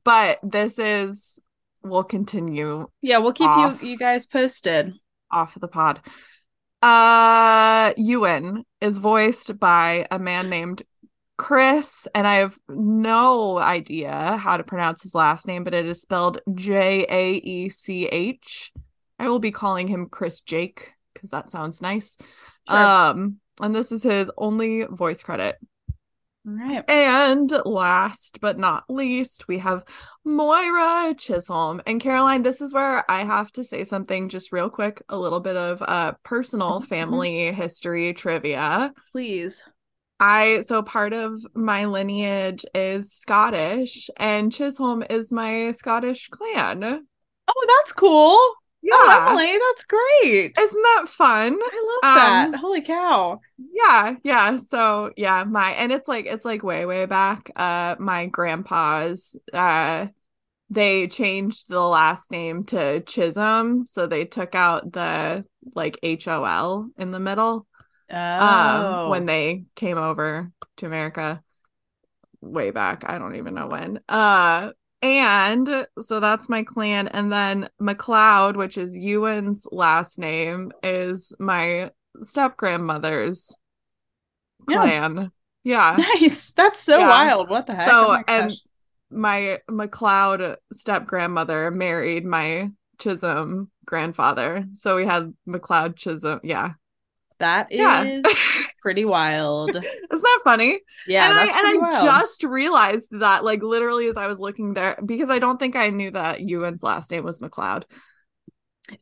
but 0.04 0.38
this 0.42 0.78
is 0.78 1.40
we'll 1.82 2.04
continue 2.04 2.86
yeah, 3.02 3.18
we'll 3.18 3.32
keep 3.32 3.48
Off. 3.48 3.82
you 3.82 3.90
you 3.90 3.98
guys 3.98 4.26
posted. 4.26 4.92
off 5.30 5.54
the 5.58 5.68
pod. 5.68 6.00
Uh 6.82 7.94
Ewan 7.96 8.64
is 8.80 8.98
voiced 8.98 9.58
by 9.58 10.06
a 10.10 10.18
man 10.18 10.50
named 10.50 10.82
Chris 11.36 12.06
and 12.14 12.26
I 12.26 12.36
have 12.36 12.56
no 12.68 13.58
idea 13.58 14.36
how 14.36 14.56
to 14.56 14.64
pronounce 14.64 15.02
his 15.02 15.14
last 15.14 15.46
name, 15.46 15.64
but 15.64 15.74
it 15.74 15.86
is 15.86 16.00
spelled 16.00 16.40
J 16.54 17.06
A 17.08 17.32
E 17.34 17.68
C 17.68 18.06
H. 18.06 18.72
I 19.18 19.28
will 19.28 19.40
be 19.40 19.50
calling 19.50 19.88
him 19.88 20.08
Chris 20.08 20.40
Jake 20.40 20.92
because 21.12 21.30
that 21.30 21.50
sounds 21.50 21.82
nice. 21.82 22.16
Sure. 22.68 22.78
Um, 22.78 23.36
and 23.60 23.74
this 23.74 23.92
is 23.92 24.02
his 24.02 24.30
only 24.36 24.84
voice 24.84 25.22
credit. 25.22 25.56
All 26.46 26.54
right. 26.54 26.84
And 26.90 27.50
last 27.64 28.38
but 28.40 28.58
not 28.58 28.84
least, 28.88 29.48
we 29.48 29.58
have 29.60 29.84
Moira 30.24 31.14
Chisholm. 31.16 31.80
And 31.86 32.00
Caroline, 32.00 32.42
this 32.42 32.60
is 32.60 32.74
where 32.74 33.10
I 33.10 33.24
have 33.24 33.50
to 33.52 33.64
say 33.64 33.82
something 33.84 34.28
just 34.28 34.52
real 34.52 34.68
quick, 34.68 35.02
a 35.08 35.16
little 35.18 35.40
bit 35.40 35.56
of 35.56 35.80
uh 35.82 36.12
personal 36.22 36.80
Mhm. 36.82 36.86
family 36.86 37.52
history 37.52 38.12
trivia. 38.12 38.92
Please. 39.10 39.64
I 40.20 40.60
so 40.62 40.82
part 40.82 41.12
of 41.12 41.44
my 41.54 41.86
lineage 41.86 42.64
is 42.74 43.12
Scottish, 43.12 44.08
and 44.16 44.52
Chisholm 44.52 45.02
is 45.10 45.32
my 45.32 45.72
Scottish 45.72 46.28
clan. 46.28 47.06
Oh, 47.48 47.66
that's 47.78 47.92
cool. 47.92 48.38
Yeah. 48.80 48.92
Oh, 48.96 49.28
Emily, 49.30 49.58
that's 49.58 49.84
great. 49.84 50.58
Isn't 50.58 50.82
that 50.82 51.06
fun? 51.08 51.58
I 51.60 52.00
love 52.02 52.14
that. 52.16 52.46
Um, 52.48 52.54
Holy 52.54 52.82
cow. 52.82 53.40
Yeah, 53.56 54.16
yeah. 54.22 54.58
So 54.58 55.12
yeah, 55.16 55.44
my 55.44 55.70
and 55.70 55.90
it's 55.90 56.06
like 56.06 56.26
it's 56.26 56.44
like 56.44 56.62
way, 56.62 56.84
way 56.84 57.06
back. 57.06 57.50
Uh 57.56 57.96
my 57.98 58.26
grandpa's 58.26 59.38
uh 59.52 60.08
they 60.70 61.06
changed 61.08 61.68
the 61.68 61.80
last 61.80 62.30
name 62.30 62.64
to 62.64 63.00
Chisholm, 63.00 63.86
so 63.86 64.06
they 64.06 64.24
took 64.24 64.54
out 64.54 64.92
the 64.92 65.44
like 65.74 65.98
H 66.02 66.28
O 66.28 66.44
L 66.44 66.90
in 66.98 67.10
the 67.10 67.20
middle. 67.20 67.66
Oh. 68.10 68.16
um 69.04 69.10
when 69.10 69.26
they 69.26 69.64
came 69.76 69.98
over 69.98 70.50
to 70.78 70.86
America 70.86 71.42
way 72.40 72.70
back. 72.70 73.04
I 73.06 73.18
don't 73.18 73.36
even 73.36 73.54
know 73.54 73.68
when. 73.68 74.00
Uh 74.08 74.72
and 75.02 75.86
so 76.00 76.18
that's 76.20 76.48
my 76.48 76.62
clan 76.62 77.08
and 77.08 77.30
then 77.32 77.68
McLeod, 77.80 78.56
which 78.56 78.78
is 78.78 78.96
Ewan's 78.96 79.66
last 79.70 80.18
name, 80.18 80.72
is 80.82 81.34
my 81.38 81.90
step 82.22 82.56
grandmother's 82.56 83.54
Yeah. 84.68 84.82
clan. 84.82 85.32
Yeah. 85.62 85.96
nice. 86.20 86.52
That's 86.52 86.80
so 86.80 86.98
Yeah. 86.98 87.08
wild. 87.08 87.50
What 87.50 87.66
the 87.66 87.74
heck? 87.74 87.88
So, 87.88 88.06
Oh 88.08 88.12
my 88.12 88.24
and- 88.28 88.52
My 89.10 89.58
McLeod 89.70 90.56
step 90.72 91.06
grandmother 91.06 91.70
married 91.70 92.24
my 92.24 92.70
Chisholm 92.98 93.70
grandfather. 93.86 94.64
So 94.74 94.96
we 94.96 95.04
had 95.06 95.32
McLeod 95.46 95.94
Chisholm. 95.96 96.40
Yeah. 96.42 96.72
That 97.38 97.72
is 97.72 97.78
Yeah. 97.78 98.20
pretty 98.82 99.04
wild. 99.04 99.70
Isn't 99.76 99.84
that 100.10 100.40
funny? 100.44 100.80
Yeah, 101.06 101.30
and 101.30 101.38
I 101.38 101.42
and 101.44 101.80
pretty 101.80 101.96
I 101.96 102.02
just 102.20 102.44
realized 102.44 103.10
that 103.20 103.44
like 103.44 103.62
literally 103.62 104.06
as 104.08 104.16
I 104.16 104.26
was 104.26 104.40
looking 104.40 104.74
there 104.74 104.98
because 105.04 105.30
I 105.30 105.38
don't 105.38 105.58
think 105.58 105.76
I 105.76 105.88
knew 105.88 106.10
that 106.12 106.40
Ewan's 106.40 106.82
last 106.82 107.10
name 107.10 107.24
was 107.24 107.38
McLeod. 107.40 107.84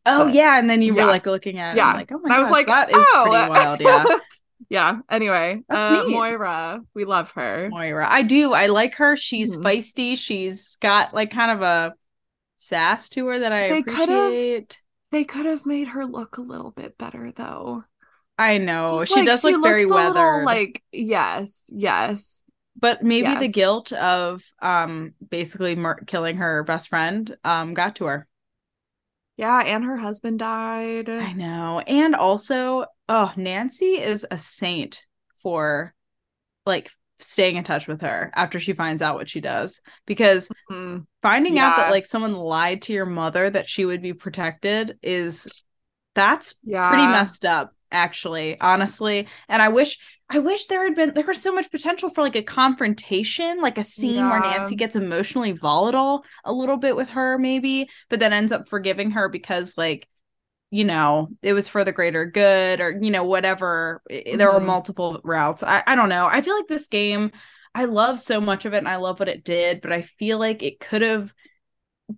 Oh 0.06 0.26
but- 0.26 0.34
yeah, 0.34 0.58
and 0.58 0.70
then 0.70 0.82
you 0.82 0.94
yeah. 0.94 1.04
were 1.04 1.10
like 1.10 1.26
looking 1.26 1.58
at 1.58 1.76
Yeah. 1.76 1.92
like, 1.94 2.12
oh 2.12 2.20
my 2.22 2.36
I 2.36 2.38
was 2.38 2.48
gosh, 2.48 2.52
like, 2.52 2.66
that 2.68 2.90
is 2.90 2.96
oh. 2.98 3.26
pretty 3.28 3.50
wild. 3.50 3.80
Yeah, 3.80 4.04
yeah. 4.68 4.98
Anyway, 5.10 5.62
That's 5.68 6.04
uh. 6.04 6.08
Moira, 6.08 6.80
we 6.94 7.04
love 7.04 7.32
her. 7.32 7.68
Moira, 7.70 8.06
I 8.08 8.22
do. 8.22 8.52
I 8.52 8.66
like 8.66 8.94
her. 8.96 9.16
She's 9.16 9.56
Mhm. 9.56 9.62
feisty. 9.64 10.16
She's 10.16 10.76
got 10.76 11.12
like 11.12 11.30
kind 11.32 11.50
of 11.50 11.62
a 11.62 11.94
sass 12.56 13.08
to 13.10 13.26
her 13.26 13.40
that 13.40 13.52
I 13.52 13.68
They 13.68 13.78
appreciate. 13.80 14.80
They 15.10 15.24
could 15.24 15.46
have 15.46 15.66
made 15.66 15.88
her 15.88 16.06
look 16.06 16.38
a 16.38 16.42
little 16.42 16.70
bit 16.70 16.96
better 16.96 17.32
though. 17.32 17.84
I 18.42 18.58
know 18.58 19.04
she 19.04 19.16
like, 19.16 19.26
does 19.26 19.44
look 19.44 19.62
very 19.62 19.84
a 19.84 19.86
little, 19.88 20.14
weathered, 20.14 20.44
like 20.44 20.82
yes, 20.92 21.70
yes. 21.72 22.42
but 22.78 23.02
maybe 23.02 23.34
the 23.36 23.48
guilt 23.48 23.92
of 23.92 24.42
um 24.60 25.14
basically 25.28 25.76
mur- 25.76 26.02
killing 26.06 26.36
her 26.38 26.62
best 26.64 26.88
friend 26.88 27.36
um 27.44 27.74
got 27.74 27.96
to 27.96 28.04
her. 28.06 28.28
Yeah, 29.36 29.60
and 29.60 29.84
her 29.84 29.96
husband 29.96 30.38
died. 30.38 31.08
I 31.08 31.32
know. 31.32 31.80
And 31.80 32.14
also, 32.14 32.84
oh, 33.08 33.32
Nancy 33.36 33.98
is 34.00 34.26
a 34.30 34.38
saint 34.38 35.04
for 35.38 35.94
like 36.66 36.90
staying 37.18 37.56
in 37.56 37.64
touch 37.64 37.86
with 37.88 38.02
her 38.02 38.30
after 38.34 38.60
she 38.60 38.72
finds 38.72 39.00
out 39.02 39.14
what 39.16 39.28
she 39.28 39.40
does 39.40 39.80
because 40.06 40.50
Mm. 40.70 41.06
finding 41.22 41.58
out 41.58 41.76
that 41.76 41.90
like 41.90 42.06
someone 42.06 42.34
lied 42.34 42.82
to 42.82 42.92
your 42.92 43.06
mother 43.06 43.48
that 43.50 43.68
she 43.68 43.84
would 43.84 44.02
be 44.02 44.12
protected 44.12 44.98
is 45.02 45.48
that's 46.14 46.54
Yeah. 46.64 46.88
pretty 46.88 47.06
messed 47.06 47.44
up 47.46 47.74
actually 47.92 48.60
honestly. 48.60 49.28
And 49.48 49.62
i 49.62 49.68
wish 49.68 49.98
i 50.30 50.38
wish 50.38 50.66
there 50.66 50.84
had 50.84 50.94
been 50.94 51.14
there 51.14 51.24
was 51.26 51.42
so 51.42 51.52
much 51.54 51.70
potential 51.70 52.08
for 52.10 52.22
like 52.22 52.36
a 52.36 52.42
confrontation 52.42 53.60
like 53.60 53.78
a 53.78 53.84
scene 53.84 54.28
where 54.28 54.40
nancy 54.40 54.76
gets 54.76 54.96
emotionally 54.96 55.52
volatile 55.52 56.24
a 56.44 56.52
little 56.52 56.76
bit 56.78 56.96
with 56.96 57.10
her 57.10 57.38
maybe 57.38 57.88
but 58.08 58.18
then 58.20 58.32
ends 58.32 58.52
up 58.52 58.66
forgiving 58.68 59.10
her 59.12 59.28
because 59.28 59.76
like 59.76 60.08
you 60.70 60.84
know 60.84 61.28
it 61.42 61.52
was 61.52 61.68
for 61.68 61.84
the 61.84 61.92
greater 61.92 62.24
good 62.26 62.80
or 62.80 62.98
you 63.02 63.10
know 63.10 63.24
whatever. 63.24 64.02
I- 64.10 64.34
there 64.36 64.50
were 64.52 64.60
Mhm. 64.60 64.66
multiple 64.66 65.20
routes. 65.24 65.62
I, 65.62 65.82
I 65.86 65.94
don't 65.94 66.08
know. 66.08 66.26
I 66.26 66.40
feel 66.40 66.56
like 66.56 66.68
this 66.68 66.88
game 66.88 67.32
i 67.74 67.86
love 67.86 68.20
so 68.20 68.38
much 68.38 68.66
of 68.66 68.74
it 68.74 68.78
and 68.78 68.88
i 68.88 68.96
love 68.96 69.18
what 69.18 69.30
it 69.30 69.44
did 69.44 69.80
but 69.80 69.92
i 69.92 70.02
feel 70.02 70.38
like 70.38 70.62
it 70.62 70.78
could 70.78 71.00
have 71.00 71.32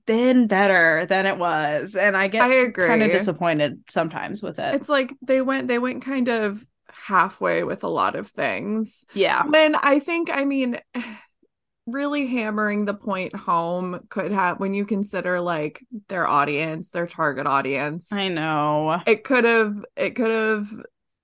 been 0.07 0.47
better 0.47 1.07
than 1.07 1.27
it 1.27 1.39
was 1.39 1.97
and 1.97 2.17
i 2.17 2.29
get 2.29 2.43
I 2.43 2.71
kind 2.71 3.03
of 3.03 3.11
disappointed 3.11 3.81
sometimes 3.89 4.43
with 4.43 4.59
it. 4.59 4.75
It's 4.75 4.89
like 4.89 5.15
they 5.23 5.41
went 5.41 5.69
they 5.69 5.79
went 5.79 6.05
kind 6.05 6.29
of 6.29 6.65
halfway 7.07 7.65
with 7.65 7.85
a 7.85 7.89
lot 7.89 8.17
of 8.17 8.29
things. 8.29 9.05
yeah. 9.15 9.45
When 9.45 9.75
I 9.75 9.99
think 9.99 10.31
I 10.33 10.45
mean 10.45 10.79
really 11.87 12.27
hammering 12.27 12.87
the 12.87 12.95
point 12.95 13.37
home 13.37 14.01
could 14.09 14.33
have 14.33 14.59
when 14.59 14.73
you 14.73 14.87
consider 14.87 15.39
like 15.39 15.85
their 16.09 16.27
audience, 16.27 16.91
their 16.91 17.07
target 17.07 17.47
audience. 17.47 18.13
i 18.13 18.29
know. 18.29 19.01
It 19.07 19.25
could 19.25 19.45
have 19.45 19.85
it 19.97 20.11
could 20.17 20.31
have 20.31 20.69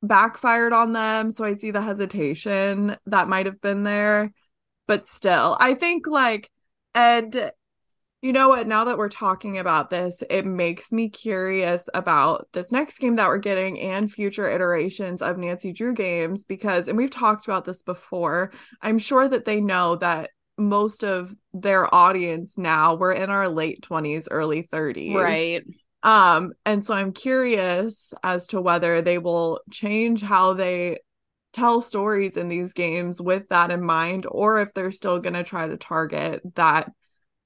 backfired 0.02 0.72
on 0.72 0.94
them 0.94 1.30
so 1.30 1.44
i 1.44 1.52
see 1.52 1.70
the 1.70 1.82
hesitation 1.82 2.96
that 3.06 3.28
might 3.28 3.46
have 3.46 3.60
been 3.60 3.84
there. 3.84 4.32
But 4.86 5.06
still 5.06 5.56
i 5.60 5.74
think 5.74 6.06
like 6.06 6.50
and 6.94 7.52
you 8.22 8.32
know 8.32 8.48
what? 8.48 8.66
Now 8.66 8.84
that 8.84 8.98
we're 8.98 9.08
talking 9.08 9.58
about 9.58 9.90
this 9.90 10.22
it 10.28 10.44
makes 10.44 10.92
me 10.92 11.08
curious 11.08 11.88
about 11.94 12.48
this 12.52 12.70
next 12.70 12.98
game 12.98 13.16
that 13.16 13.28
we're 13.28 13.38
getting 13.38 13.80
and 13.80 14.10
future 14.10 14.48
iterations 14.48 15.22
of 15.22 15.38
nancy 15.38 15.72
drew 15.72 15.94
games 15.94 16.44
because 16.44 16.88
and 16.88 16.96
we've 16.96 17.10
talked 17.10 17.46
about 17.46 17.64
this 17.64 17.82
before 17.82 18.52
i'm 18.82 18.98
sure 18.98 19.28
that 19.28 19.44
they 19.44 19.60
know 19.60 19.96
that 19.96 20.30
most 20.58 21.04
of 21.04 21.34
their 21.54 21.92
audience 21.94 22.58
now 22.58 22.94
we're 22.94 23.12
in 23.12 23.30
our 23.30 23.48
late 23.48 23.82
20s 23.82 24.28
early 24.30 24.68
30s 24.72 25.14
right. 25.14 25.62
Um, 26.02 26.52
and 26.64 26.82
so 26.82 26.94
I'm 26.94 27.12
curious 27.12 28.14
as 28.22 28.46
to 28.48 28.60
whether 28.60 29.02
they 29.02 29.18
will 29.18 29.60
change 29.70 30.22
how 30.22 30.54
they 30.54 31.00
tell 31.52 31.80
stories 31.80 32.36
in 32.36 32.48
these 32.48 32.72
games 32.72 33.20
with 33.20 33.48
that 33.48 33.70
in 33.70 33.84
mind, 33.84 34.26
or 34.30 34.60
if 34.60 34.72
they're 34.72 34.92
still 34.92 35.18
gonna 35.18 35.44
try 35.44 35.66
to 35.66 35.76
target 35.76 36.40
that 36.54 36.90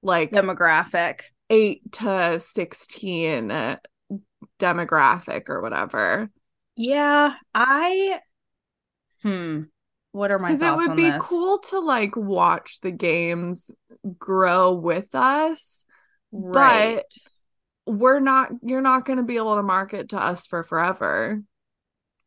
like 0.05 0.35
demographic 0.35 1.23
8 1.51 1.93
to 1.95 2.41
16 2.41 3.53
uh, 3.53 3.79
demographic 4.61 5.49
or 5.51 5.63
whatever. 5.63 6.31
yeah 6.77 7.37
i 7.55 8.21
hmm 9.23 9.63
what 10.13 10.31
are 10.31 10.39
my 10.39 10.55
Because 10.55 10.57
thoughts 10.57 10.63
it 10.63 10.75
would 10.77 10.97
be 10.97 11.17
this? 11.17 11.19
cool 11.19 11.59
to 11.71 11.81
like 11.81 12.17
watch 12.17 12.81
the 12.81 12.91
games 12.93 13.71
grow 14.19 14.73
with 14.75 15.15
us, 15.15 15.87
right 16.33 17.05
we're 17.87 18.21
not 18.21 18.51
you're 18.63 18.81
not 18.81 19.05
going 19.05 19.19
to 19.19 19.23
be 19.23 19.37
able 19.37 19.57
to 19.57 19.63
market 19.63 20.11
to 20.11 20.19
us 20.19 20.47
for 20.47 20.63
forever. 20.63 21.43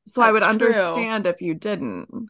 So 0.08 0.24
I 0.24 0.32
would 0.32 0.44
true. 0.44 0.44
understand 0.44 1.26
if 1.28 1.42
you 1.42 1.56
didn't. 1.56 2.30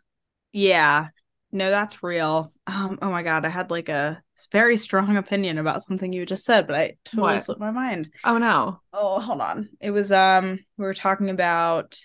Yeah. 0.52 1.10
No, 1.52 1.70
that's 1.70 2.04
real. 2.04 2.52
Um, 2.68 3.00
oh 3.02 3.10
my 3.12 3.24
god, 3.24 3.45
I 3.45 3.50
had 3.50 3.72
like 3.72 3.89
a 3.89 4.22
very 4.52 4.78
strong 4.78 5.18
opinion 5.18 5.58
about 5.58 5.82
something 5.84 6.14
you 6.14 6.26
just 6.26 6.46
said, 6.46 6.68
but 6.68 6.76
I 6.76 6.98
totally 7.06 7.40
What? 7.40 7.40
slipped 7.40 7.60
my 7.60 7.72
mind. 7.72 8.12
Oh 8.24 8.38
no. 8.38 8.82
Oh, 8.94 9.20
hold 9.20 9.42
on. 9.42 9.70
It 9.82 9.92
was 9.92 10.12
um 10.12 10.60
we 10.78 10.86
were 10.86 10.94
talking 10.94 11.30
about. 11.30 12.00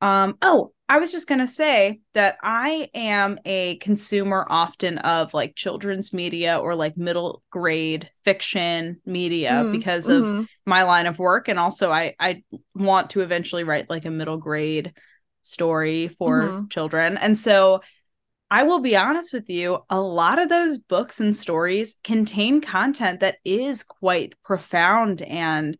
Um, 0.00 0.36
oh, 0.42 0.72
I 0.88 0.98
was 0.98 1.10
just 1.10 1.26
gonna 1.26 1.46
say 1.46 2.00
that 2.14 2.36
I 2.42 2.90
am 2.94 3.38
a 3.44 3.76
consumer 3.78 4.46
often 4.48 4.98
of 4.98 5.34
like 5.34 5.56
children's 5.56 6.12
media 6.12 6.58
or 6.58 6.74
like 6.74 6.96
middle 6.96 7.42
grade 7.50 8.10
fiction 8.24 9.00
media 9.04 9.68
Mm, 9.68 9.72
because 9.72 10.08
of 10.08 10.32
mhm. 10.32 10.46
my 10.64 10.82
line 10.82 11.06
of 11.06 11.18
work 11.18 11.48
and 11.48 11.58
also 11.58 11.90
I 11.90 12.14
I 12.20 12.42
want 12.74 13.10
to 13.10 13.20
eventually 13.22 13.64
write 13.64 13.88
like 13.90 14.04
a 14.04 14.10
middle 14.10 14.36
grade 14.36 14.92
story 15.42 16.08
for 16.08 16.56
Mhm. 16.56 16.68
children. 16.70 17.16
And 17.16 17.38
so 17.38 17.80
I 18.50 18.62
will 18.62 18.78
be 18.80 18.96
honest 18.96 19.32
with 19.32 19.50
you, 19.50 19.78
a 19.90 20.00
lot 20.00 20.38
of 20.38 20.48
those 20.48 20.78
books 20.78 21.18
and 21.20 21.36
stories 21.36 21.96
contain 22.04 22.60
content 22.60 23.20
that 23.20 23.38
is 23.44 23.82
quite 23.82 24.34
profound 24.44 25.20
and 25.22 25.76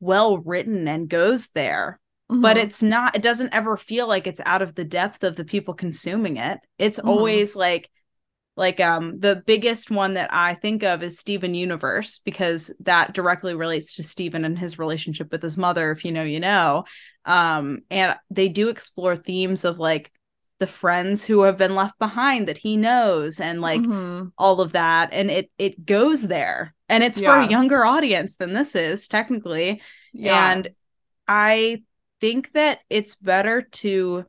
well 0.00 0.38
written 0.38 0.86
and 0.86 1.08
goes 1.08 1.48
there. 1.48 1.98
But 2.28 2.56
Mhm. 2.56 2.62
it's 2.62 2.82
not 2.82 3.16
it 3.16 3.22
doesn't 3.22 3.54
ever 3.54 3.76
feel 3.76 4.06
like 4.06 4.26
it's 4.26 4.40
out 4.44 4.62
of 4.62 4.74
the 4.74 4.84
depth 4.84 5.24
of 5.24 5.36
the 5.36 5.44
people 5.44 5.74
consuming 5.74 6.36
it. 6.36 6.58
It's 6.78 6.98
Mhm. 6.98 7.08
always 7.08 7.56
like 7.56 7.90
like 8.56 8.80
um 8.80 9.18
the 9.20 9.42
biggest 9.46 9.90
one 9.90 10.14
that 10.14 10.32
I 10.32 10.54
think 10.54 10.82
of 10.82 11.02
is 11.02 11.18
Steven 11.18 11.54
Universe 11.54 12.18
because 12.18 12.74
that 12.80 13.14
directly 13.14 13.54
relates 13.54 13.96
to 13.96 14.02
Steven 14.02 14.44
and 14.44 14.58
his 14.58 14.78
relationship 14.78 15.32
with 15.32 15.42
his 15.42 15.56
mother 15.56 15.90
if 15.92 16.04
you 16.04 16.12
know 16.12 16.24
you 16.24 16.40
know 16.40 16.84
um 17.24 17.80
and 17.90 18.16
they 18.30 18.48
do 18.48 18.68
explore 18.68 19.16
themes 19.16 19.64
of 19.64 19.78
like 19.78 20.12
the 20.60 20.66
friends 20.68 21.24
who 21.24 21.42
have 21.42 21.56
been 21.58 21.74
left 21.74 21.98
behind 21.98 22.48
that 22.48 22.58
he 22.58 22.76
knows 22.76 23.40
and 23.40 23.60
like 23.60 23.82
Mhm. 23.82 24.32
all 24.38 24.60
of 24.60 24.72
that 24.72 25.10
and 25.12 25.30
it 25.30 25.50
it 25.58 25.84
goes 25.86 26.28
there 26.28 26.74
and 26.88 27.02
it's 27.04 27.18
for 27.20 27.34
a 27.36 27.46
younger 27.48 27.84
audience 27.84 28.36
than 28.36 28.52
this 28.52 28.74
is 28.76 29.08
technically 29.08 29.82
yeah. 30.12 30.52
and 30.52 30.68
I 31.26 31.82
think 32.20 32.52
that 32.52 32.80
it's 32.90 33.14
better 33.16 33.62
to 33.62 34.26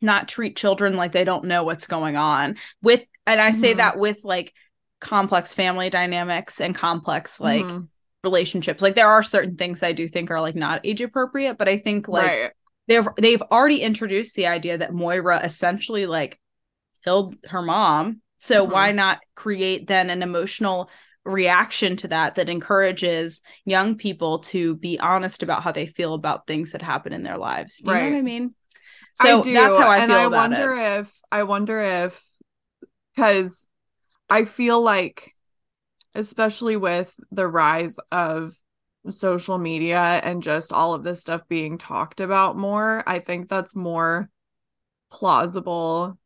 not 0.00 0.28
treat 0.28 0.56
children 0.56 0.96
like 0.96 1.12
they 1.12 1.24
don't 1.24 1.44
know 1.44 1.62
what's 1.64 1.86
going 1.86 2.16
on 2.16 2.56
with 2.82 3.02
and 3.26 3.40
I 3.40 3.52
say 3.52 3.74
Mhm. 3.74 3.76
that 3.78 3.98
with 3.98 4.24
like 4.24 4.52
complex 5.00 5.54
family 5.54 5.90
dynamics 5.90 6.60
and 6.60 6.74
complex 6.74 7.40
like 7.40 7.64
Mhm. 7.64 7.88
relationships. 8.24 8.82
Like 8.82 8.94
there 8.94 9.08
are 9.08 9.22
certain 9.22 9.56
things 9.56 9.82
I 9.82 9.92
do 9.92 10.08
think 10.08 10.30
are 10.30 10.40
like 10.40 10.54
not 10.56 10.80
age 10.84 11.00
appropriate, 11.00 11.58
but 11.58 11.68
I 11.68 11.78
think 11.78 12.08
like 12.08 12.30
right. 12.30 12.52
They've 12.88 13.06
they've 13.18 13.42
already 13.42 13.80
introduced 13.82 14.36
the 14.36 14.46
idea 14.46 14.78
that 14.78 14.94
Moira 14.94 15.40
essentially 15.44 16.06
like 16.06 16.40
killed 17.04 17.36
her 17.48 17.62
mom. 17.62 18.22
So 18.38 18.64
Mhm. 18.64 18.70
why 18.72 18.92
not 18.92 19.20
create 19.34 19.86
then 19.86 20.10
an 20.10 20.22
emotional 20.22 20.90
reaction 21.24 21.96
to 21.96 22.08
that 22.08 22.34
that 22.36 22.48
encourages 22.48 23.42
young 23.64 23.96
people 23.96 24.40
to 24.40 24.76
be 24.76 24.98
honest 25.00 25.42
about 25.42 25.62
how 25.62 25.72
they 25.72 25.86
feel 25.86 26.14
about 26.14 26.46
things 26.46 26.72
that 26.72 26.82
happen 26.82 27.12
in 27.12 27.22
their 27.22 27.38
lives. 27.38 27.80
You 27.84 27.94
know 27.94 28.02
what 28.04 28.12
Right. 28.12 28.14
I 28.14 28.22
mean? 28.22 28.54
So 29.14 29.30
I 29.30 29.34
do, 29.36 29.52
that's 29.52 29.76
how 29.76 29.90
I 29.90 30.00
and 30.00 30.12
feel 30.12 30.24
I 30.24 30.26
about 30.26 30.52
wonder 30.52 30.72
it. 30.72 30.74
if 30.74 31.20
I 31.30 31.44
wonder 31.44 31.80
if 31.80 32.22
because 33.14 33.66
I 34.30 34.44
feel 34.46 34.82
like, 34.82 35.32
especially 36.14 36.76
with 36.76 37.14
the 37.32 37.48
rise 37.48 37.98
of 38.12 38.54
social 39.10 39.58
media 39.58 39.98
and 39.98 40.42
just 40.42 40.72
all 40.72 40.94
of 40.94 41.02
this 41.02 41.20
stuff 41.20 41.42
being 41.48 41.78
talked 41.78 42.20
about 42.20 42.56
more, 42.56 43.02
I 43.06 43.18
think 43.18 43.48
that's 43.48 43.74
more 43.74 44.28
plausible 45.10 46.18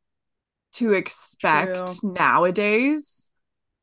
to 0.74 0.92
expect 0.92 2.00
True. 2.00 2.12
nowadays 2.12 3.30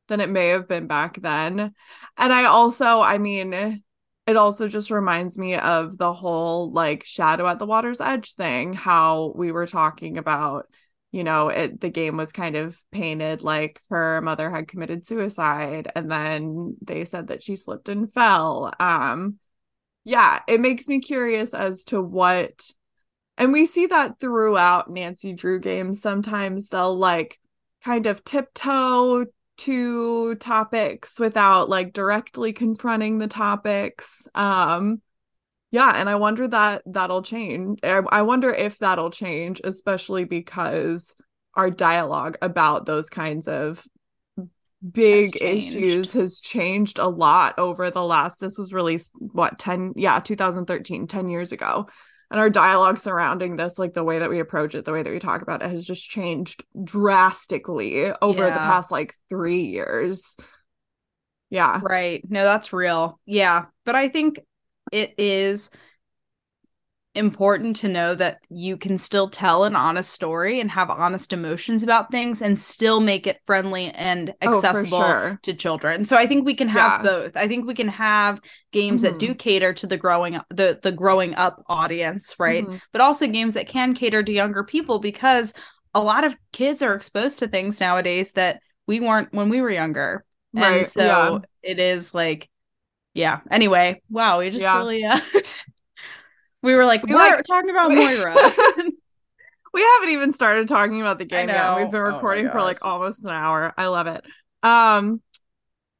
than 0.08 0.20
it 0.20 0.30
may 0.30 0.48
have 0.48 0.68
been 0.68 0.86
back 0.86 1.20
then. 1.20 1.74
And 2.16 2.32
I 2.32 2.44
also, 2.44 3.00
I 3.00 3.18
mean, 3.18 3.82
it 4.26 4.36
also 4.36 4.68
just 4.68 4.90
reminds 4.90 5.36
me 5.36 5.54
of 5.54 5.98
the 5.98 6.12
whole 6.12 6.70
like 6.70 7.04
shadow 7.04 7.46
at 7.46 7.58
the 7.58 7.66
water's 7.66 8.00
edge 8.00 8.34
thing 8.34 8.72
how 8.72 9.32
we 9.34 9.52
were 9.52 9.66
talking 9.66 10.18
about 10.18 10.66
you 11.14 11.22
know 11.22 11.46
it 11.46 11.80
the 11.80 11.90
game 11.90 12.16
was 12.16 12.32
kind 12.32 12.56
of 12.56 12.76
painted 12.90 13.40
like 13.40 13.80
her 13.88 14.20
mother 14.20 14.50
had 14.50 14.66
committed 14.66 15.06
suicide 15.06 15.88
and 15.94 16.10
then 16.10 16.76
they 16.82 17.04
said 17.04 17.28
that 17.28 17.40
she 17.40 17.54
slipped 17.54 17.88
and 17.88 18.12
fell. 18.12 18.72
Um 18.80 19.38
yeah 20.02 20.40
it 20.48 20.60
makes 20.60 20.88
me 20.88 20.98
curious 20.98 21.54
as 21.54 21.84
to 21.84 22.02
what 22.02 22.68
and 23.38 23.52
we 23.52 23.64
see 23.64 23.86
that 23.86 24.18
throughout 24.18 24.90
Nancy 24.90 25.32
Drew 25.34 25.60
games. 25.60 26.02
Sometimes 26.02 26.68
they'll 26.68 26.98
like 26.98 27.38
kind 27.84 28.06
of 28.06 28.24
tiptoe 28.24 29.26
to 29.58 30.34
topics 30.34 31.20
without 31.20 31.68
like 31.68 31.92
directly 31.92 32.52
confronting 32.52 33.18
the 33.18 33.28
topics. 33.28 34.26
Um 34.34 35.00
yeah 35.74 35.92
and 35.96 36.08
i 36.08 36.14
wonder 36.14 36.46
that 36.46 36.82
that'll 36.86 37.22
change 37.22 37.78
eh, 37.82 38.00
i 38.10 38.22
wonder 38.22 38.50
if 38.50 38.78
that'll 38.78 39.10
change 39.10 39.60
especially 39.64 40.24
because 40.24 41.14
our 41.54 41.70
dialogue 41.70 42.36
about 42.40 42.86
those 42.86 43.10
kinds 43.10 43.48
of 43.48 43.84
big 44.92 45.38
has 45.40 45.56
issues 45.56 46.12
has 46.12 46.40
changed 46.40 46.98
a 46.98 47.08
lot 47.08 47.58
over 47.58 47.90
the 47.90 48.02
last 48.02 48.40
this 48.40 48.58
was 48.58 48.72
released 48.72 49.12
what 49.18 49.58
10 49.58 49.94
yeah 49.96 50.20
2013 50.20 51.06
10 51.06 51.28
years 51.28 51.52
ago. 51.52 51.88
And 52.30 52.40
our 52.40 52.50
dialogue 52.50 52.98
surrounding 52.98 53.56
this 53.56 53.78
like 53.78 53.92
the 53.94 54.02
way 54.02 54.18
that 54.18 54.30
we 54.30 54.40
approach 54.40 54.74
it 54.74 54.84
the 54.84 54.92
way 54.92 55.02
that 55.02 55.12
we 55.12 55.18
talk 55.18 55.42
about 55.42 55.62
it 55.62 55.70
has 55.70 55.86
just 55.86 56.08
changed 56.08 56.64
drastically 56.82 58.10
over 58.20 58.46
yeah. 58.46 58.52
the 58.52 58.58
past 58.58 58.90
like 58.90 59.14
3 59.30 59.62
years. 59.62 60.36
Yeah. 61.50 61.80
Right. 61.82 62.24
No 62.28 62.42
that's 62.44 62.72
real. 62.72 63.20
Yeah. 63.24 63.66
But 63.84 63.94
i 63.94 64.08
think 64.08 64.40
it 64.94 65.14
is 65.18 65.70
important 67.16 67.76
to 67.76 67.88
know 67.88 68.14
that 68.14 68.38
you 68.48 68.76
can 68.76 68.98
still 68.98 69.28
tell 69.28 69.64
an 69.64 69.76
honest 69.76 70.10
story 70.10 70.60
and 70.60 70.70
have 70.70 70.90
honest 70.90 71.32
emotions 71.32 71.82
about 71.82 72.10
things 72.10 72.42
and 72.42 72.58
still 72.58 73.00
make 73.00 73.26
it 73.26 73.40
friendly 73.46 73.90
and 73.90 74.34
oh, 74.42 74.50
accessible 74.50 74.98
oh, 74.98 75.00
sure. 75.00 75.40
to 75.42 75.54
children. 75.54 76.04
So 76.04 76.16
I 76.16 76.26
think 76.26 76.44
we 76.44 76.54
can 76.54 76.68
have 76.68 77.04
yeah. 77.04 77.10
both. 77.10 77.36
I 77.36 77.46
think 77.46 77.66
we 77.66 77.74
can 77.74 77.88
have 77.88 78.40
games 78.72 79.02
mm-hmm. 79.02 79.12
that 79.12 79.20
do 79.20 79.28
mm-hmm. 79.28 79.36
cater 79.36 79.72
to 79.74 79.86
the 79.86 79.96
growing 79.96 80.40
the 80.50 80.78
the 80.82 80.92
growing 80.92 81.34
up 81.34 81.62
audience, 81.68 82.34
right? 82.38 82.64
Mm-hmm. 82.64 82.76
But 82.92 83.00
also 83.00 83.26
games 83.26 83.54
that 83.54 83.68
can 83.68 83.94
cater 83.94 84.22
to 84.22 84.32
younger 84.32 84.64
people 84.64 84.98
because 84.98 85.54
a 85.92 86.00
lot 86.00 86.24
of 86.24 86.36
kids 86.52 86.82
are 86.82 86.94
exposed 86.94 87.38
to 87.40 87.48
things 87.48 87.80
nowadays 87.80 88.32
that 88.32 88.60
we 88.86 89.00
weren't 89.00 89.32
when 89.32 89.48
we 89.48 89.60
were 89.60 89.70
younger. 89.70 90.24
Right. 90.52 90.78
And 90.78 90.86
so 90.86 91.04
yeah. 91.04 91.38
it 91.62 91.78
is 91.78 92.14
like 92.14 92.48
yeah. 93.14 93.40
Anyway, 93.50 94.02
wow, 94.10 94.40
we 94.40 94.50
just 94.50 94.62
yeah. 94.62 94.76
really 94.78 95.04
uh, 95.04 95.20
we 96.62 96.74
were 96.74 96.84
like, 96.84 97.04
we 97.04 97.14
we're 97.14 97.42
talking 97.42 97.70
about 97.70 97.92
Moira. 97.92 98.34
we 99.72 99.82
haven't 99.82 100.10
even 100.10 100.32
started 100.32 100.68
talking 100.68 101.00
about 101.00 101.18
the 101.18 101.24
game 101.24 101.48
yet. 101.48 101.76
We've 101.76 101.90
been 101.90 102.00
oh 102.00 102.14
recording 102.14 102.48
oh 102.48 102.52
for 102.52 102.60
like 102.60 102.78
almost 102.82 103.24
an 103.24 103.30
hour. 103.30 103.72
I 103.76 103.86
love 103.86 104.06
it. 104.08 104.24
Um 104.62 105.22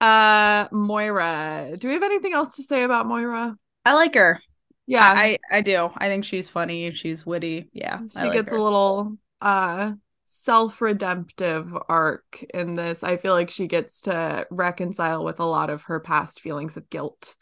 uh 0.00 0.66
Moira. 0.72 1.76
Do 1.78 1.88
we 1.88 1.94
have 1.94 2.02
anything 2.02 2.32
else 2.32 2.56
to 2.56 2.62
say 2.62 2.82
about 2.82 3.06
Moira? 3.06 3.56
I 3.84 3.94
like 3.94 4.14
her. 4.14 4.40
Yeah. 4.86 5.04
I 5.04 5.38
I 5.50 5.60
do. 5.60 5.90
I 5.96 6.08
think 6.08 6.24
she's 6.24 6.48
funny, 6.48 6.90
she's 6.90 7.24
witty. 7.24 7.70
Yeah. 7.72 8.00
She 8.12 8.20
like 8.20 8.32
gets 8.32 8.50
her. 8.50 8.56
a 8.56 8.62
little 8.62 9.18
uh 9.40 9.92
self-redemptive 10.24 11.72
arc 11.88 12.42
in 12.54 12.76
this. 12.76 13.02
I 13.02 13.16
feel 13.16 13.34
like 13.34 13.50
she 13.50 13.66
gets 13.66 14.02
to 14.02 14.46
reconcile 14.50 15.24
with 15.24 15.40
a 15.40 15.44
lot 15.44 15.70
of 15.70 15.84
her 15.84 16.00
past 16.00 16.40
feelings 16.40 16.76
of 16.76 16.88
guilt. 16.90 17.34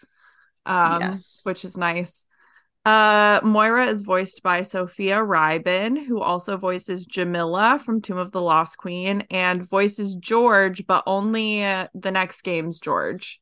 Um 0.66 1.00
yes. 1.00 1.40
which 1.44 1.64
is 1.64 1.76
nice. 1.76 2.26
Uh 2.84 3.40
Moira 3.42 3.86
is 3.86 4.02
voiced 4.02 4.42
by 4.42 4.62
Sophia 4.62 5.18
Ryben, 5.18 6.06
who 6.06 6.20
also 6.20 6.56
voices 6.56 7.06
Jamila 7.06 7.80
from 7.84 8.00
Tomb 8.00 8.18
of 8.18 8.32
the 8.32 8.42
Lost 8.42 8.78
Queen 8.78 9.26
and 9.30 9.68
voices 9.68 10.14
George, 10.16 10.86
but 10.86 11.04
only 11.06 11.64
uh, 11.64 11.88
the 11.94 12.10
next 12.10 12.42
game's 12.42 12.80
George. 12.80 13.40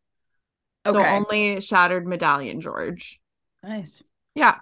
Okay. 0.87 0.97
So 0.97 1.05
only 1.05 1.61
Shattered 1.61 2.07
Medallion 2.07 2.61
George. 2.61 3.21
Nice. 3.63 4.03
Yeah. 4.35 4.57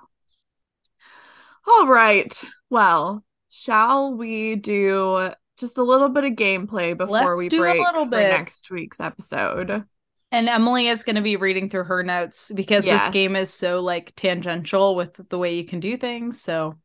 All 1.66 1.86
right. 1.86 2.32
Well, 2.70 3.24
shall 3.58 4.14
we 4.14 4.56
do 4.56 5.30
just 5.58 5.78
a 5.78 5.82
little 5.82 6.08
bit 6.08 6.24
of 6.24 6.32
gameplay 6.32 6.96
before 6.96 7.34
Let's 7.34 7.38
we 7.38 7.48
break 7.48 7.84
for 7.84 8.04
bit. 8.06 8.30
next 8.30 8.70
week's 8.70 9.00
episode? 9.00 9.84
And 10.30 10.48
Emily 10.48 10.88
is 10.88 11.04
going 11.04 11.16
to 11.16 11.22
be 11.22 11.36
reading 11.36 11.68
through 11.68 11.84
her 11.84 12.02
notes 12.02 12.52
because 12.54 12.86
yes. 12.86 13.04
this 13.04 13.12
game 13.12 13.34
is 13.34 13.52
so 13.52 13.80
like 13.80 14.12
tangential 14.14 14.94
with 14.94 15.20
the 15.28 15.38
way 15.38 15.56
you 15.56 15.64
can 15.64 15.80
do 15.80 15.96
things. 15.96 16.40
So 16.40 16.76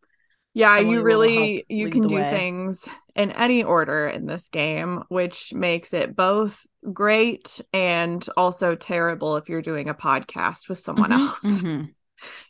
yeah, 0.54 0.78
Emily 0.78 0.96
you 0.96 1.02
really 1.04 1.66
you 1.70 1.90
can 1.90 2.08
do 2.08 2.16
way. 2.16 2.30
things 2.30 2.88
in 3.16 3.32
any 3.32 3.64
order 3.64 4.08
in 4.08 4.26
this 4.26 4.48
game, 4.48 5.04
which 5.10 5.54
makes 5.54 5.94
it 5.94 6.16
both 6.16 6.66
great 6.92 7.62
and 7.72 8.28
also 8.36 8.76
terrible 8.76 9.38
if 9.38 9.50
you're 9.50 9.62
doing 9.62 9.90
a 9.90 9.94
podcast 9.94 10.70
with 10.70 10.80
someone 10.80 11.12
mm-hmm, 11.12 11.22
else. 11.22 11.62
Mm-hmm. 11.62 11.86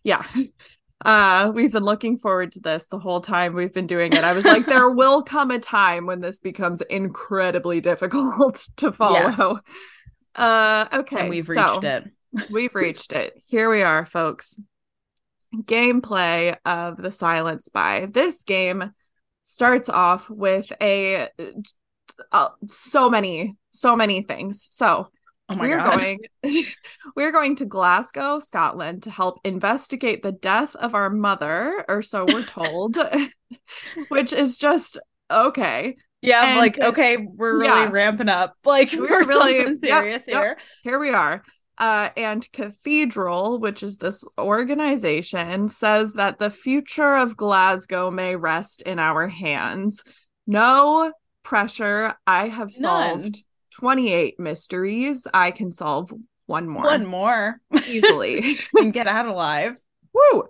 Yeah. 0.04 0.24
Uh, 1.06 1.52
we've 1.54 1.72
been 1.72 1.84
looking 1.84 2.18
forward 2.18 2.52
to 2.54 2.60
this 2.60 2.88
the 2.88 3.00
whole 3.00 3.22
time 3.22 3.54
we've 3.54 3.74
been 3.74 3.88
doing 3.88 4.14
it. 4.14 4.24
I 4.24 4.34
was 4.34 4.46
like, 4.46 4.66
there 4.66 4.90
will 4.92 5.22
come 5.22 5.52
a 5.52 5.60
time 5.60 6.06
when 6.06 6.22
this 6.22 6.40
becomes 6.40 6.82
incredibly 6.82 7.82
difficult 7.82 8.68
to 8.78 8.92
follow. 8.92 9.20
Yes. 9.20 9.42
Uh, 10.36 10.86
okay. 10.94 11.22
And 11.22 11.30
we've 11.30 11.50
reached 11.50 11.62
so, 11.62 11.80
it. 11.82 12.10
we've 12.52 12.74
reached 12.74 13.14
it. 13.14 13.34
Here 13.46 13.70
we 13.70 13.82
are, 13.84 14.06
folks. 14.06 14.60
Gameplay 15.56 16.56
of 16.66 16.98
the 16.98 17.12
Silent 17.12 17.64
Spy. 17.64 18.08
This 18.08 18.44
game 18.44 18.92
starts 19.44 19.90
off 19.90 20.30
with 20.30 20.72
a 20.82 21.30
uh, 22.32 22.50
so 22.68 23.10
many, 23.10 23.56
so 23.70 23.96
many 23.96 24.24
things. 24.24 24.66
So 24.70 25.10
Oh 25.50 25.58
we're 25.58 25.78
God. 25.78 25.98
going 25.98 26.20
we're 27.16 27.32
going 27.32 27.56
to 27.58 27.66
Glasgow, 27.66 28.40
Scotland 28.40 29.04
to 29.04 29.12
help 29.12 29.40
investigate 29.44 30.24
the 30.24 30.32
death 30.32 30.76
of 30.76 30.96
our 30.96 31.10
mother, 31.10 31.84
or 31.88 32.02
so 32.02 32.26
we're 32.26 32.46
told. 32.46 32.98
which 34.10 34.34
is 34.34 34.58
just 34.58 34.98
okay. 35.30 35.96
Yeah, 36.22 36.46
and, 36.46 36.58
like 36.58 36.80
okay, 36.80 37.18
we're 37.18 37.60
really 37.60 37.84
yeah. 37.84 37.90
ramping 37.92 38.30
up. 38.30 38.56
Like 38.64 38.94
we're, 38.94 39.10
we're 39.10 39.28
really 39.28 39.76
serious 39.76 40.26
yep, 40.28 40.42
here. 40.42 40.50
Yep, 40.50 40.60
here 40.84 41.00
we 41.00 41.10
are. 41.10 41.44
Uh, 41.78 42.10
and 42.16 42.50
Cathedral, 42.54 43.60
which 43.60 43.84
is 43.84 43.98
this 43.98 44.24
organization, 44.38 45.68
says 45.68 46.14
that 46.14 46.40
the 46.40 46.52
future 46.52 47.16
of 47.16 47.36
Glasgow 47.36 48.12
may 48.12 48.36
rest 48.36 48.84
in 48.84 49.00
our 49.00 49.28
hands. 49.28 50.04
No 50.46 51.12
pressure. 51.42 52.16
I 52.26 52.48
have 52.48 52.72
None. 52.80 53.22
solved 53.22 53.44
28 53.80 54.40
mysteries. 54.40 55.28
I 55.34 55.52
can 55.52 55.72
solve 55.72 56.14
one 56.46 56.68
more. 56.68 56.84
One 56.84 57.06
more. 57.06 57.60
Easily. 57.88 58.60
and 58.74 58.94
get 58.94 59.08
out 59.08 59.28
alive. 59.28 59.78
Woo! 60.14 60.44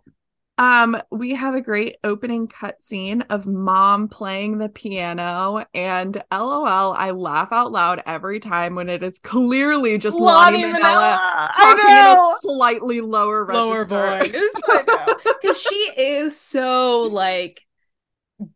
Um, 0.60 1.02
we 1.12 1.34
have 1.34 1.56
a 1.56 1.62
great 1.62 1.98
opening 2.04 2.48
cutscene 2.48 3.24
of 3.32 3.48
mom 3.48 4.08
playing 4.08 4.60
the 4.60 4.70
piano, 4.70 5.66
and 5.74 6.22
LOL, 6.32 6.94
I 6.94 7.10
laugh 7.10 7.52
out 7.52 7.72
loud 7.72 8.04
every 8.06 8.40
time 8.40 8.76
when 8.76 8.88
it 8.88 9.02
is 9.02 9.18
clearly 9.18 9.98
just 9.98 10.16
Lani, 10.16 10.64
Lani 10.64 10.80
Minella 10.80 11.50
talking 11.56 11.90
in 11.90 12.06
a 12.06 12.36
slightly 12.42 13.02
lower 13.02 13.46
register. 13.46 13.96
Lower 13.96 14.20
voice. 14.20 14.36
Because 15.42 15.60
she 15.60 15.76
is 15.98 16.40
so 16.40 17.10
like 17.12 17.62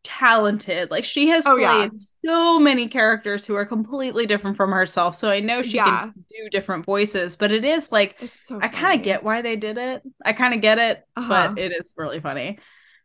talented. 0.03 0.91
Like 0.91 1.03
she 1.03 1.27
has 1.29 1.45
oh, 1.45 1.55
played 1.55 1.91
yeah. 1.93 2.29
so 2.29 2.59
many 2.59 2.87
characters 2.87 3.45
who 3.45 3.55
are 3.55 3.65
completely 3.65 4.25
different 4.25 4.57
from 4.57 4.71
herself. 4.71 5.15
So 5.15 5.29
I 5.29 5.39
know 5.39 5.61
she 5.61 5.77
yeah. 5.77 5.99
can 5.99 6.13
do 6.29 6.49
different 6.49 6.85
voices, 6.85 7.35
but 7.35 7.51
it 7.51 7.65
is 7.65 7.91
like 7.91 8.17
so 8.35 8.59
I 8.61 8.67
kind 8.67 8.99
of 8.99 9.03
get 9.03 9.23
why 9.23 9.41
they 9.41 9.55
did 9.55 9.77
it. 9.77 10.03
I 10.23 10.33
kind 10.33 10.53
of 10.53 10.61
get 10.61 10.77
it, 10.77 11.03
uh-huh. 11.15 11.27
but 11.27 11.59
it 11.59 11.71
is 11.71 11.93
really 11.97 12.19
funny. 12.19 12.59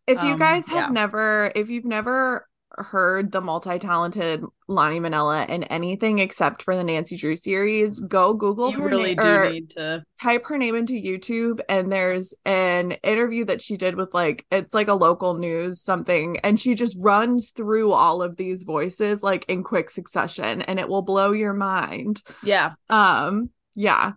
If 0.07 0.23
you 0.23 0.33
um, 0.33 0.39
guys 0.39 0.69
have 0.69 0.89
yeah. 0.89 0.89
never 0.89 1.53
if 1.55 1.69
you've 1.69 1.85
never 1.85 2.47
heard 2.77 3.33
the 3.33 3.41
multi-talented 3.41 4.45
Lani 4.69 5.01
Minella 5.01 5.49
in 5.49 5.65
anything 5.65 6.19
except 6.19 6.63
for 6.63 6.77
the 6.77 6.85
Nancy 6.85 7.17
Drew 7.17 7.37
series, 7.37 8.01
go 8.01 8.35
Google 8.35 8.71
you 8.71 8.79
her 8.79 8.89
really 8.89 9.15
na- 9.15 9.45
do 9.45 9.51
need 9.51 9.71
to 9.71 10.05
type 10.21 10.47
her 10.47 10.59
name 10.59 10.75
into 10.75 10.95
YouTube 10.95 11.61
and 11.69 11.91
there's 11.91 12.35
an 12.45 12.93
interview 13.03 13.45
that 13.45 13.61
she 13.61 13.77
did 13.77 13.95
with 13.95 14.15
like 14.15 14.47
it's 14.51 14.75
like 14.75 14.89
a 14.89 14.95
local 14.95 15.35
news 15.35 15.81
something 15.81 16.39
and 16.39 16.59
she 16.59 16.75
just 16.75 16.97
runs 16.99 17.51
through 17.51 17.93
all 17.93 18.23
of 18.23 18.37
these 18.37 18.63
voices 18.63 19.23
like 19.23 19.45
in 19.49 19.63
quick 19.63 19.91
succession 19.91 20.63
and 20.63 20.79
it 20.79 20.89
will 20.89 21.03
blow 21.03 21.33
your 21.33 21.53
mind. 21.53 22.23
Yeah. 22.43 22.73
Um 22.89 23.51
yeah. 23.75 24.13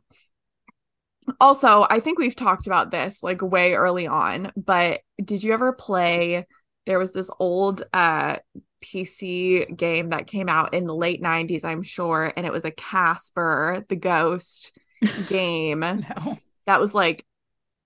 Also, 1.39 1.87
I 1.89 1.99
think 1.99 2.19
we've 2.19 2.35
talked 2.35 2.67
about 2.67 2.91
this 2.91 3.23
like 3.23 3.41
way 3.41 3.73
early 3.73 4.05
on, 4.05 4.51
but 4.55 5.01
did 5.23 5.43
you 5.43 5.53
ever 5.53 5.73
play 5.73 6.45
there 6.85 6.99
was 6.99 7.13
this 7.13 7.29
old 7.39 7.83
uh 7.93 8.37
PC 8.83 9.75
game 9.75 10.09
that 10.09 10.27
came 10.27 10.47
out 10.47 10.73
in 10.73 10.85
the 10.85 10.95
late 10.95 11.21
90s, 11.21 11.63
I'm 11.63 11.81
sure, 11.81 12.31
and 12.35 12.45
it 12.45 12.51
was 12.53 12.65
a 12.65 12.71
Casper 12.71 13.85
the 13.89 13.95
Ghost 13.95 14.77
game. 15.27 15.79
no. 15.79 16.37
that 16.67 16.79
was 16.79 16.93
like 16.93 17.25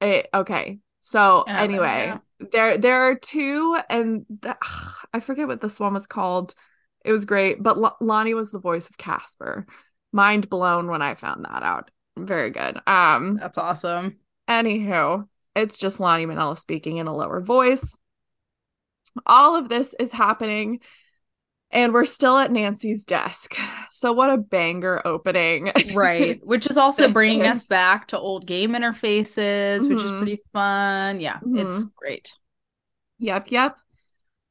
it, 0.01 0.29
okay. 0.33 0.79
So 1.01 1.43
Yeah, 1.47 1.61
anyway, 1.61 2.13
there 2.51 2.77
there 2.77 3.01
are 3.03 3.15
two, 3.15 3.77
and 3.89 4.25
the, 4.29 4.57
I 5.13 5.19
forget 5.19 5.47
what 5.47 5.61
this 5.61 5.79
one 5.79 5.93
was 5.93 6.07
called. 6.07 6.53
It 7.05 7.11
was 7.13 7.25
great, 7.25 7.63
but 7.63 7.77
L- 7.77 7.97
Lani 8.01 8.33
was 8.33 8.51
the 8.51 8.59
voice 8.59 8.89
of 8.89 8.97
Casper. 8.97 9.65
Mind 10.11 10.49
blown 10.49 10.87
when 10.87 11.01
I 11.01 11.15
found 11.15 11.45
that 11.45 11.63
out. 11.63 11.91
Very 12.17 12.49
good. 12.49 12.79
Um. 12.87 13.37
That's 13.37 13.57
awesome. 13.57 14.17
Anywho, 14.49 15.27
it's 15.55 15.77
just 15.77 15.99
Lani 15.99 16.25
Minella 16.25 16.57
speaking 16.57 16.97
in 16.97 17.07
a 17.07 17.15
lower 17.15 17.39
voice. 17.39 17.97
All 19.25 19.55
of 19.55 19.69
this 19.69 19.95
is 19.99 20.11
happening, 20.11 20.79
and 21.71 21.93
we're 21.93 22.05
still 22.05 22.37
at 22.37 22.51
Nancy's 22.51 23.03
desk. 23.05 23.55
So 23.91 24.11
what 24.13 24.29
a 24.29 24.37
banger 24.37 25.01
opening! 25.05 25.71
Right. 25.93 26.39
Which 26.43 26.67
is 26.69 26.77
also 26.77 27.09
bringing 27.11 27.45
us 27.45 27.65
back 27.65 28.07
to 28.09 28.19
old 28.19 28.45
game 28.45 28.71
interfaces, 28.71 29.87
which 29.89 30.01
is 30.03 30.11
Mhm. 30.11 30.17
pretty 30.17 30.39
fun. 30.53 31.19
Yeah, 31.19 31.39
it's 31.43 31.83
Mhm. 31.83 31.91
great. 31.95 32.33
Yep, 33.19 33.51
yep. 33.51 33.77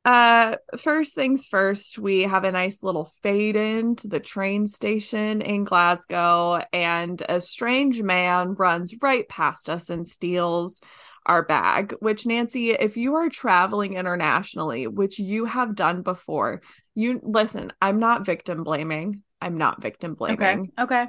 Uh 0.04 0.56
first 0.78 1.14
things 1.14 1.48
first, 1.48 1.98
we 1.98 2.22
have 2.22 2.44
a 2.44 2.52
nice 2.52 2.82
little 2.82 3.10
fade 3.22 3.56
in 3.56 3.96
to 3.96 4.08
the 4.08 4.20
train 4.20 4.66
station 4.66 5.42
in 5.42 5.64
Glasgow 5.64 6.62
and 6.72 7.20
a 7.28 7.40
strange 7.40 8.00
man 8.02 8.54
runs 8.54 8.94
right 9.02 9.28
past 9.28 9.68
us 9.68 9.90
and 9.90 10.06
steals 10.06 10.80
our 11.28 11.44
bag, 11.44 11.94
which 12.00 12.26
Nancy, 12.26 12.70
if 12.70 12.96
you 12.96 13.14
are 13.16 13.28
traveling 13.28 13.94
internationally, 13.94 14.86
which 14.86 15.18
you 15.18 15.44
have 15.44 15.74
done 15.74 16.02
before, 16.02 16.62
you 16.94 17.20
listen, 17.22 17.72
I'm 17.80 17.98
not 18.00 18.26
victim 18.26 18.64
blaming. 18.64 19.22
I'm 19.40 19.56
not 19.58 19.80
victim 19.80 20.14
blaming 20.14 20.72
Okay. 20.78 20.82
Okay. 21.04 21.06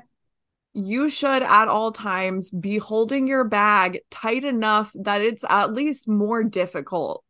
you 0.74 1.10
should 1.10 1.42
at 1.42 1.68
all 1.68 1.92
times 1.92 2.52
be 2.52 2.78
holding 2.78 3.28
your 3.28 3.44
bag 3.44 4.02
tight 4.12 4.44
enough 4.44 4.92
that 4.94 5.22
it's 5.22 5.44
at 5.50 5.74
least 5.74 6.08
more 6.08 6.44
difficult 6.44 7.24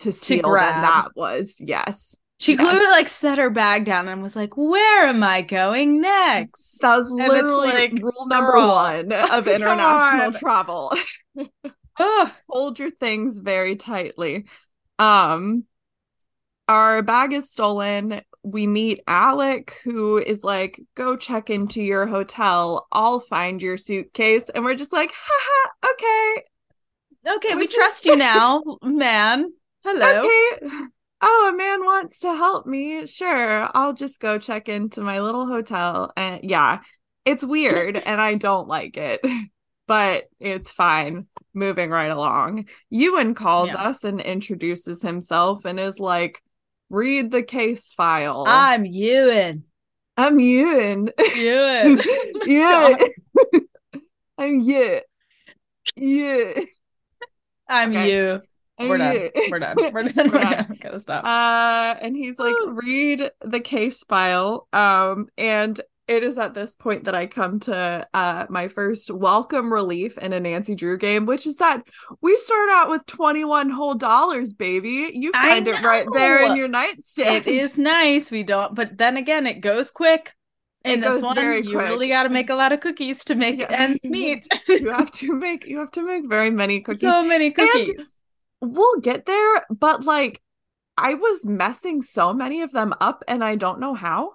to 0.00 0.12
steal 0.12 0.42
than 0.42 0.82
that 0.82 1.08
was. 1.16 1.56
Yes. 1.58 2.16
She 2.38 2.52
Yes. 2.52 2.60
clearly 2.60 2.86
like 2.86 3.08
set 3.08 3.38
her 3.38 3.50
bag 3.50 3.84
down 3.84 4.08
and 4.08 4.22
was 4.22 4.34
like, 4.34 4.56
"Where 4.56 5.06
am 5.06 5.22
I 5.22 5.42
going 5.42 6.00
next?" 6.00 6.78
That 6.80 6.96
was 6.96 7.10
literally 7.10 7.68
like, 7.68 7.92
rule 8.02 8.26
number 8.26 8.52
girl, 8.52 8.68
one 8.68 9.12
of 9.12 9.46
international 9.56 10.26
on. 10.26 10.32
travel. 10.32 10.92
Hold 12.48 12.78
your 12.78 12.90
things 12.90 13.38
very 13.38 13.76
tightly. 13.76 14.46
Um 14.98 15.64
our 16.68 17.02
bag 17.02 17.32
is 17.32 17.50
stolen. 17.50 18.22
We 18.44 18.68
meet 18.68 19.00
Alec, 19.08 19.80
who 19.82 20.18
is 20.18 20.44
like, 20.44 20.80
go 20.94 21.16
check 21.16 21.50
into 21.50 21.82
your 21.82 22.06
hotel. 22.06 22.86
I'll 22.92 23.18
find 23.18 23.60
your 23.60 23.76
suitcase. 23.76 24.48
And 24.48 24.64
we're 24.64 24.76
just 24.76 24.92
like, 24.92 25.12
haha, 25.12 25.92
okay. 25.92 26.42
Okay, 27.36 27.54
we 27.56 27.64
is- 27.64 27.74
trust 27.74 28.06
you 28.06 28.14
now, 28.14 28.62
man. 28.84 29.52
Hello. 29.82 30.20
Okay. 30.20 30.66
Oh, 31.22 31.50
a 31.52 31.56
man 31.56 31.84
wants 31.84 32.20
to 32.20 32.28
help 32.34 32.66
me. 32.66 33.04
Sure. 33.06 33.68
I'll 33.74 33.92
just 33.92 34.20
go 34.20 34.38
check 34.38 34.68
into 34.68 35.00
my 35.00 35.20
little 35.20 35.46
hotel. 35.46 36.12
And 36.16 36.48
yeah, 36.48 36.80
it's 37.24 37.44
weird 37.44 37.96
and 37.96 38.20
I 38.20 38.34
don't 38.34 38.68
like 38.68 38.96
it, 38.96 39.20
but 39.86 40.24
it's 40.38 40.70
fine. 40.70 41.26
Moving 41.54 41.90
right 41.90 42.10
along. 42.10 42.66
Ewan 42.90 43.34
calls 43.34 43.68
Yeah. 43.68 43.76
us 43.82 44.04
and 44.04 44.20
introduces 44.20 45.02
himself 45.02 45.64
and 45.64 45.80
is 45.80 45.98
like, 45.98 46.40
read 46.90 47.30
the 47.30 47.42
case 47.42 47.92
file. 47.92 48.44
I'm 48.46 48.84
Ewan. 48.84 49.64
I'm 50.16 50.38
Ewan. 50.38 51.10
Ewan. 51.36 52.00
yeah. 52.46 52.94
I'm 54.38 54.60
yeah. 54.60 55.00
Yeah. 55.96 56.52
I'm 57.68 57.90
Okay. 57.90 58.12
you. 58.12 58.40
We're 58.78 58.96
done. 58.98 59.30
We're 59.50 59.58
done. 59.58 59.76
We're 59.76 59.92
done. 59.92 59.92
We're 59.92 59.92
We're 59.92 60.08
done. 60.08 60.28
done. 60.30 60.78
Gotta 60.80 61.00
stop. 61.00 61.24
Uh, 61.24 61.98
and 62.00 62.16
he's 62.16 62.38
like, 62.38 62.54
read 62.66 63.30
the 63.42 63.60
case 63.60 64.02
file. 64.04 64.66
Um, 64.72 65.28
and 65.36 65.78
it 66.10 66.22
is 66.24 66.36
at 66.38 66.54
this 66.54 66.74
point 66.76 67.04
that 67.04 67.14
I 67.14 67.26
come 67.26 67.60
to 67.60 68.06
uh 68.12 68.46
my 68.50 68.66
first 68.68 69.10
welcome 69.10 69.72
relief 69.72 70.18
in 70.18 70.32
a 70.32 70.40
Nancy 70.40 70.74
Drew 70.74 70.98
game, 70.98 71.24
which 71.24 71.46
is 71.46 71.56
that 71.56 71.82
we 72.20 72.36
start 72.36 72.68
out 72.70 72.88
with 72.90 73.06
21 73.06 73.70
whole 73.70 73.94
dollars, 73.94 74.52
baby. 74.52 75.10
You 75.14 75.30
find 75.32 75.66
it 75.68 75.80
right 75.82 76.06
there 76.12 76.44
in 76.44 76.56
your 76.56 76.68
nightstand. 76.68 77.46
it 77.46 77.46
is 77.46 77.78
nice. 77.78 78.30
We 78.30 78.42
don't, 78.42 78.74
but 78.74 78.98
then 78.98 79.16
again, 79.16 79.46
it 79.46 79.60
goes 79.60 79.90
quick. 79.90 80.34
In 80.84 81.00
It 81.00 81.02
this 81.10 81.22
one, 81.22 81.36
you 81.36 81.72
quick. 81.74 81.88
really 81.88 82.08
got 82.08 82.22
to 82.24 82.30
make 82.30 82.48
a 82.50 82.54
lot 82.54 82.72
of 82.72 82.80
cookies 82.80 83.22
to 83.26 83.34
make 83.34 83.60
Yeah. 83.60 83.66
ends 83.70 84.04
meet. 84.08 84.46
you 84.68 84.90
have 84.90 85.12
to 85.12 85.32
make 85.34 85.64
you 85.66 85.78
have 85.78 85.90
to 85.92 86.02
make 86.04 86.28
very 86.28 86.50
many 86.50 86.80
cookies. 86.86 87.00
so 87.02 87.22
many 87.22 87.50
cookies. 87.52 88.18
we'll 88.60 88.98
get 89.00 89.26
there, 89.26 89.64
but 89.70 90.04
like 90.04 90.40
I 90.96 91.14
was 91.14 91.46
messing 91.46 92.02
so 92.02 92.32
many 92.32 92.62
of 92.62 92.72
them 92.72 92.94
up 93.00 93.22
and 93.28 93.44
I 93.44 93.54
don't 93.56 93.78
know 93.78 93.94
how. 93.94 94.32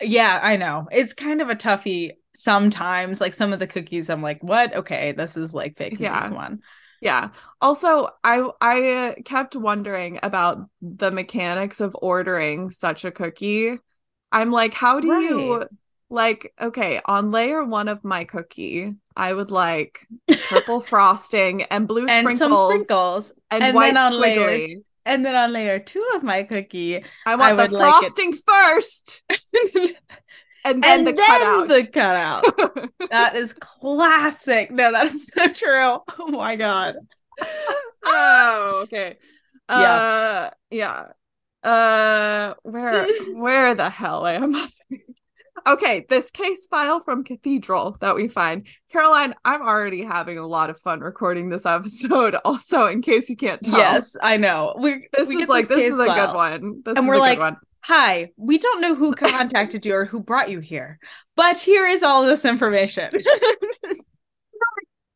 Yeah, 0.00 0.38
I 0.42 0.56
know. 0.56 0.88
It's 0.92 1.14
kind 1.14 1.40
of 1.40 1.48
a 1.48 1.54
toughie 1.54 2.12
sometimes. 2.34 3.20
Like 3.20 3.32
some 3.32 3.52
of 3.52 3.58
the 3.58 3.66
cookies, 3.66 4.10
I'm 4.10 4.22
like, 4.22 4.42
what? 4.42 4.74
Okay, 4.74 5.12
this 5.12 5.36
is 5.36 5.54
like 5.54 5.76
fake 5.76 5.92
news. 5.92 6.00
Yeah. 6.00 6.20
Come 6.22 6.36
on. 6.36 6.60
Yeah. 7.00 7.30
Also, 7.60 8.08
I 8.24 8.48
I 8.60 9.16
kept 9.24 9.54
wondering 9.56 10.18
about 10.22 10.58
the 10.80 11.10
mechanics 11.10 11.80
of 11.80 11.96
ordering 12.00 12.70
such 12.70 13.04
a 13.04 13.10
cookie. 13.10 13.78
I'm 14.32 14.50
like, 14.50 14.74
how 14.74 15.00
do 15.00 15.08
you 15.08 15.64
like 16.10 16.52
okay, 16.60 17.00
on 17.04 17.30
layer 17.32 17.64
1 17.64 17.88
of 17.88 18.04
my 18.04 18.24
cookie, 18.24 18.94
I 19.16 19.32
would 19.32 19.50
like 19.50 20.06
purple 20.48 20.80
frosting 20.80 21.62
and 21.64 21.86
blue 21.88 22.06
And 22.06 22.30
sprinkles, 22.30 22.72
sprinkles. 22.72 23.32
and, 23.50 23.62
and 23.64 23.74
white 23.74 23.94
then 23.94 23.96
on 23.96 24.12
layer- 24.20 24.58
squiggly. 24.58 24.76
And 25.06 25.24
then 25.24 25.34
on 25.34 25.52
layer 25.52 25.78
two 25.78 26.04
of 26.14 26.22
my 26.22 26.42
cookie, 26.42 27.04
I 27.24 27.36
want 27.36 27.56
the 27.56 27.62
would 27.62 27.72
like 27.72 27.94
frosting 28.02 28.34
first 28.46 29.22
and 30.64 30.82
then 30.82 30.98
and 30.98 31.06
the 31.06 31.12
then 31.12 31.26
cutout. 31.26 31.68
the 31.68 31.86
cutout. 31.86 32.90
that 33.10 33.36
is 33.36 33.52
classic. 33.54 34.70
No, 34.70 34.92
that 34.92 35.06
is 35.06 35.28
so 35.28 35.48
true. 35.52 36.00
Oh 36.18 36.28
my 36.28 36.56
god. 36.56 36.96
oh, 38.04 38.80
okay. 38.82 39.16
Yeah. 39.70 39.94
Uh 39.94 40.50
yeah. 40.70 41.06
Uh 41.62 42.54
where 42.62 43.06
where 43.34 43.74
the 43.74 43.88
hell 43.88 44.26
am 44.26 44.56
I? 44.56 44.68
Okay, 45.66 46.06
this 46.08 46.30
case 46.30 46.66
file 46.66 47.00
from 47.00 47.24
Cathedral 47.24 47.96
that 48.00 48.14
we 48.14 48.28
find. 48.28 48.66
Caroline, 48.90 49.34
I'm 49.44 49.62
already 49.62 50.04
having 50.04 50.38
a 50.38 50.46
lot 50.46 50.70
of 50.70 50.78
fun 50.80 51.00
recording 51.00 51.48
this 51.48 51.66
episode, 51.66 52.36
also, 52.44 52.86
in 52.86 53.02
case 53.02 53.28
you 53.28 53.36
can't 53.36 53.62
tell. 53.62 53.78
Yes, 53.78 54.16
I 54.22 54.36
know. 54.36 54.76
We 54.78 55.08
This 55.16 55.28
we 55.28 55.42
is 55.42 55.48
like 55.48 55.68
this 55.68 55.78
case 55.78 55.92
is 55.94 56.00
a 56.00 56.06
file. 56.06 56.26
good 56.26 56.36
one. 56.36 56.82
This 56.84 56.96
And 56.96 57.06
we're 57.08 57.14
a 57.14 57.18
good 57.18 57.22
like, 57.22 57.38
one. 57.38 57.56
Hi, 57.84 58.30
we 58.36 58.58
don't 58.58 58.80
know 58.80 58.94
who 58.94 59.12
contacted 59.14 59.86
you 59.86 59.94
or 59.94 60.04
who 60.04 60.20
brought 60.20 60.50
you 60.50 60.60
here, 60.60 60.98
but 61.36 61.58
here 61.58 61.86
is 61.86 62.02
all 62.02 62.24
this 62.24 62.44
information. 62.44 63.10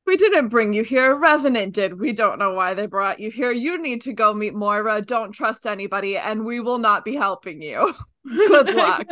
We 0.07 0.17
didn't 0.17 0.49
bring 0.49 0.73
you 0.73 0.83
here. 0.83 1.15
Revenant 1.15 1.73
did. 1.73 2.01
We 2.01 2.13
don't 2.13 2.41
know 2.41 2.53
why 2.53 2.75
they 2.75 2.87
brought 2.87 3.21
you 3.21 3.31
here. 3.31 3.53
You 3.53 3.81
need 3.81 4.01
to 4.03 4.13
go 4.13 4.35
meet 4.35 4.55
Moira. 4.55 5.01
Don't 5.03 5.31
trust 5.31 5.69
anybody, 5.69 6.17
and 6.17 6.45
we 6.45 6.59
will 6.59 6.79
not 6.79 7.05
be 7.05 7.15
helping 7.15 7.63
you. 7.63 7.95
Good 8.27 8.75
luck. 8.75 9.07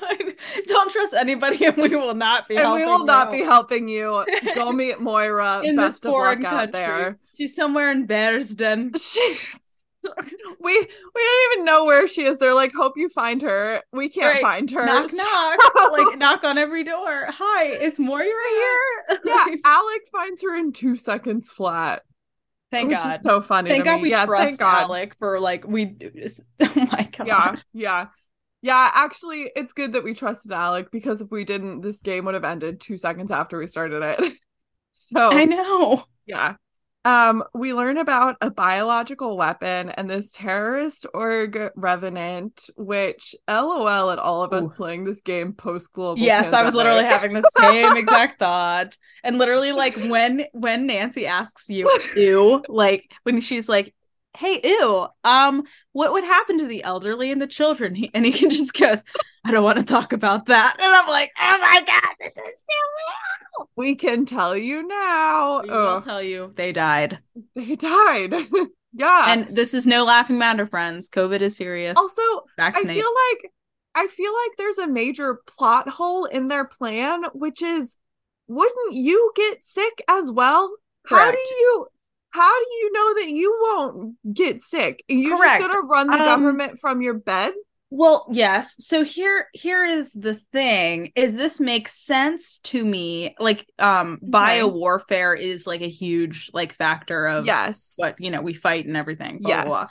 don't 0.66 0.90
trust 0.90 1.14
anybody, 1.14 1.64
and 1.64 1.76
we 1.76 1.90
will 1.90 2.14
not 2.14 2.48
be. 2.48 2.56
and 2.56 2.72
we 2.74 2.80
helping 2.80 2.98
will 2.98 3.04
not 3.06 3.32
you. 3.32 3.38
be 3.38 3.44
helping 3.44 3.88
you. 3.88 4.24
Go 4.54 4.72
meet 4.72 5.00
Moira. 5.00 5.60
in 5.64 5.76
this 5.76 5.94
Best 5.94 6.06
of 6.06 6.10
foreign 6.10 6.42
country. 6.42 6.72
there. 6.72 7.18
She's 7.36 7.54
somewhere 7.54 7.90
in 7.92 8.06
Bearsden. 8.06 8.92
She, 9.00 9.36
we 10.60 10.72
we 10.78 10.80
don't 10.80 11.52
even 11.54 11.64
know 11.64 11.86
where 11.86 12.06
she 12.06 12.24
is. 12.24 12.38
They're 12.38 12.54
like, 12.54 12.72
hope 12.74 12.92
you 12.96 13.08
find 13.08 13.40
her. 13.40 13.80
We 13.90 14.10
can't 14.10 14.34
Right. 14.34 14.42
find 14.42 14.70
her. 14.72 14.84
knock 14.84 15.08
So- 15.08 15.16
knock 15.16 15.92
like 15.92 16.18
knock 16.18 16.44
on 16.44 16.58
every 16.58 16.84
door 16.84 17.24
hi 17.28 17.64
is 17.68 17.98
moira 17.98 18.24
here 18.50 19.18
yeah, 19.24 19.44
Alec 19.64 20.02
finds 20.12 20.42
her 20.42 20.54
in 20.56 20.72
two 20.72 20.96
seconds 20.96 21.50
flat. 21.52 22.02
thank 22.70 22.90
which 22.90 22.98
god 22.98 23.14
is 23.16 23.22
so 23.22 23.40
funny. 23.40 23.70
thank 23.70 23.84
god 23.84 23.96
me. 23.96 24.02
we 24.02 24.10
yeah, 24.10 24.26
trust 24.26 24.44
thank 24.44 24.60
God. 24.60 24.82
alec 24.84 25.16
for 25.18 25.40
like 25.40 25.66
we 25.66 25.96
oh 26.60 26.72
my 26.74 27.08
god 27.16 27.26
Yeah, 27.26 27.56
yeah. 27.72 28.06
Yeah, 28.64 28.90
actually, 28.94 29.50
it's 29.54 29.74
good 29.74 29.92
that 29.92 30.04
we 30.04 30.14
trusted 30.14 30.50
Alec 30.50 30.90
because 30.90 31.20
if 31.20 31.30
we 31.30 31.44
didn't, 31.44 31.82
this 31.82 32.00
game 32.00 32.24
would 32.24 32.32
have 32.32 32.44
ended 32.44 32.80
two 32.80 32.96
seconds 32.96 33.30
after 33.30 33.58
we 33.58 33.66
started 33.66 34.02
it. 34.02 34.32
so 34.90 35.30
i 35.32 35.44
know 35.44 36.02
Yeah. 36.24 36.54
Um, 37.04 37.44
we 37.52 37.74
learn 37.74 37.98
about 37.98 38.36
a 38.40 38.50
biological 38.50 39.36
weapon 39.36 39.90
and 39.90 40.08
this 40.08 40.32
terrorist 40.32 41.04
org 41.12 41.58
revenant, 41.76 42.70
which 42.76 43.34
LOL 43.46 44.10
at 44.10 44.18
all 44.18 44.42
of 44.42 44.54
us 44.54 44.64
Ooh. 44.64 44.70
playing 44.70 45.04
this 45.04 45.20
game 45.20 45.52
post 45.52 45.92
global. 45.92 46.18
yes 46.22 46.54
i 46.54 46.62
was 46.62 46.74
literally 46.74 47.04
having 47.04 47.34
the 47.34 47.42
same 47.58 47.98
exact 47.98 48.38
thought 48.38 48.96
and 49.22 49.36
literally 49.36 49.72
like 49.72 49.94
when 50.04 50.46
when 50.52 50.86
nancy 50.86 51.26
asks 51.26 51.68
you 51.68 51.90
ew 52.16 52.64
like 52.70 53.12
when 53.24 53.42
she's 53.42 53.68
like 53.68 53.94
hey, 54.36 54.60
ew, 54.64 55.06
um, 55.22 55.64
what 55.92 56.12
would 56.12 56.24
happen 56.24 56.58
to 56.58 56.66
the 56.66 56.82
elderly 56.84 57.30
and 57.30 57.40
the 57.40 57.46
children? 57.46 57.96
And 58.14 58.24
he 58.24 58.32
can 58.32 58.50
just 58.50 58.74
goes, 58.74 59.02
I 59.44 59.50
don't 59.50 59.64
want 59.64 59.78
to 59.78 59.84
talk 59.84 60.12
about 60.12 60.46
that. 60.46 60.76
And 60.78 60.92
I'm 60.92 61.08
like, 61.08 61.30
oh 61.38 61.58
my 61.60 61.82
God, 61.86 62.14
this 62.20 62.32
is 62.32 62.36
so 62.36 62.40
real. 62.40 63.68
We 63.76 63.94
can 63.94 64.26
tell 64.26 64.56
you 64.56 64.86
now. 64.86 65.62
We 65.62 65.70
will 65.70 66.00
tell 66.00 66.22
you 66.22 66.52
they 66.54 66.72
died. 66.72 67.20
they 67.54 67.76
died. 67.76 68.34
yeah. 68.92 69.24
And 69.28 69.48
this 69.48 69.74
is 69.74 69.86
no 69.86 70.04
laughing 70.04 70.38
matter, 70.38 70.66
friends. 70.66 71.08
COVID 71.08 71.40
is 71.40 71.56
serious. 71.56 71.96
also, 71.96 72.22
I 72.58 72.72
feel 72.72 72.86
like 72.86 73.52
I 73.96 74.08
feel 74.08 74.32
like 74.32 74.56
there's 74.58 74.78
a 74.78 74.88
major 74.88 75.40
plot 75.46 75.88
hole 75.88 76.24
in 76.24 76.48
their 76.48 76.64
plan, 76.64 77.24
which 77.32 77.62
is 77.62 77.96
wouldn't 78.48 78.92
you 78.92 79.32
get 79.36 79.64
sick 79.64 80.02
as 80.08 80.32
well? 80.32 80.74
How 81.06 81.30
do 81.30 81.38
you 81.38 81.86
how 82.34 82.58
do 82.58 82.66
you 82.80 82.92
know 82.92 83.14
that 83.20 83.28
you 83.30 83.58
won't 83.62 84.34
get 84.34 84.60
sick? 84.60 85.04
Are 85.08 85.14
you 85.14 85.36
Correct. 85.36 85.62
just 85.62 85.72
gonna 85.72 85.86
run 85.86 86.08
the 86.08 86.18
Um, 86.18 86.24
government 86.24 86.80
from 86.80 87.00
your 87.00 87.14
bed? 87.14 87.52
Well, 87.90 88.26
yes. 88.32 88.84
So 88.84 89.04
here 89.04 89.46
here 89.52 89.84
is 89.84 90.12
the 90.12 90.34
thing 90.52 91.12
is 91.14 91.36
this 91.36 91.60
makes 91.60 91.92
sense 91.94 92.58
to 92.64 92.84
me. 92.84 93.36
Like 93.38 93.66
um 93.78 94.18
bio 94.20 94.66
warfare 94.66 95.34
is 95.34 95.64
like 95.64 95.80
a 95.80 95.88
huge 95.88 96.50
like 96.52 96.72
factor 96.72 97.26
of 97.28 97.46
Yes. 97.46 97.94
what, 97.96 98.16
you 98.18 98.32
know, 98.32 98.42
we 98.42 98.52
fight 98.52 98.84
and 98.86 98.96
everything. 98.96 99.38
blah, 99.38 99.50
yes. 99.50 99.64
blah, 99.64 99.72
blah. 99.74 99.86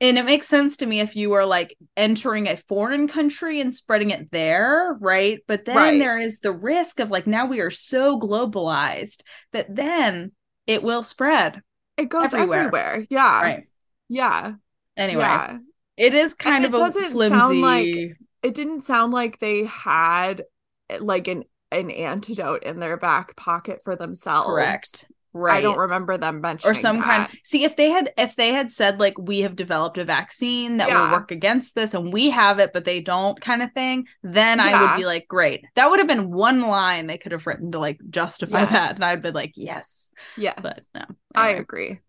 And 0.00 0.16
it 0.16 0.24
makes 0.26 0.46
sense 0.46 0.76
to 0.76 0.86
me 0.86 1.00
if 1.00 1.16
you 1.16 1.32
are 1.32 1.44
like 1.44 1.76
entering 1.96 2.46
a 2.46 2.56
foreign 2.56 3.08
country 3.08 3.60
and 3.60 3.74
spreading 3.74 4.10
it 4.10 4.30
there, 4.30 4.96
right? 5.00 5.40
But 5.48 5.64
then 5.64 5.76
Right. 5.76 5.98
there 5.98 6.20
is 6.20 6.38
the 6.38 6.52
risk 6.52 7.00
of 7.00 7.10
like 7.10 7.26
now 7.26 7.46
we 7.46 7.58
are 7.58 7.70
so 7.70 8.16
globalized 8.16 9.22
that 9.50 9.74
then 9.74 10.30
it 10.68 10.84
will 10.84 11.02
spread. 11.02 11.62
It 11.96 12.08
goes 12.10 12.32
everywhere. 12.32 12.58
everywhere. 12.60 13.06
Yeah. 13.10 13.40
Right. 13.42 13.68
Yeah. 14.08 14.52
Anyway, 14.96 15.22
Yeah. 15.22 15.58
it 15.96 16.14
is 16.14 16.34
kind 16.34 16.64
it 16.64 16.68
of 16.68 16.74
a 16.74 16.76
doesn't 16.76 17.02
sound 17.02 17.12
flimsy 17.12 17.60
like- 17.62 18.16
It 18.44 18.54
didn't 18.54 18.82
sound 18.82 19.12
like 19.12 19.40
they 19.40 19.64
had 19.64 20.44
like 21.00 21.26
an 21.26 21.42
an 21.72 21.90
antidote 21.90 22.62
in 22.62 22.78
their 22.80 22.96
back 22.96 23.36
pocket 23.36 23.80
for 23.84 23.94
themselves. 23.96 24.46
correct. 24.48 25.10
Right. 25.34 25.58
I 25.58 25.60
don't 25.60 25.78
remember 25.78 26.16
them 26.16 26.40
mentioning 26.40 26.70
or 26.72 26.74
some 26.74 26.96
that. 26.98 27.04
kind 27.04 27.38
see 27.44 27.64
if 27.64 27.76
they 27.76 27.90
had 27.90 28.12
if 28.16 28.34
they 28.34 28.52
had 28.52 28.70
said 28.70 28.98
like 28.98 29.18
we 29.18 29.40
have 29.40 29.54
developed 29.56 29.98
a 29.98 30.04
vaccine 30.04 30.78
that 30.78 30.88
Yeah. 30.88 31.10
will 31.10 31.18
work 31.18 31.30
against 31.30 31.74
this 31.74 31.92
and 31.94 32.12
we 32.12 32.30
have 32.30 32.58
it 32.58 32.72
but 32.72 32.84
they 32.86 33.00
don't 33.00 33.38
kind 33.40 33.62
of 33.62 33.70
thing 33.72 34.06
then 34.22 34.58
i 34.58 34.80
would 34.80 34.96
be 34.98 35.04
like 35.06 35.28
great 35.28 35.64
that 35.76 35.90
would 35.90 35.98
have 35.98 36.08
been 36.08 36.30
one 36.32 36.62
line 36.62 37.06
they 37.06 37.18
could 37.18 37.32
have 37.32 37.46
written 37.46 37.70
to 37.72 37.78
like 37.78 38.00
justify 38.08 38.60
Yes. 38.60 38.70
that 38.72 38.94
and 38.96 39.04
i'd 39.04 39.22
be 39.22 39.30
like 39.30 39.52
yes 39.54 40.12
Yes. 40.36 40.58
but 40.62 40.80
no 40.94 41.04
I 41.34 41.50
agree. 41.50 42.00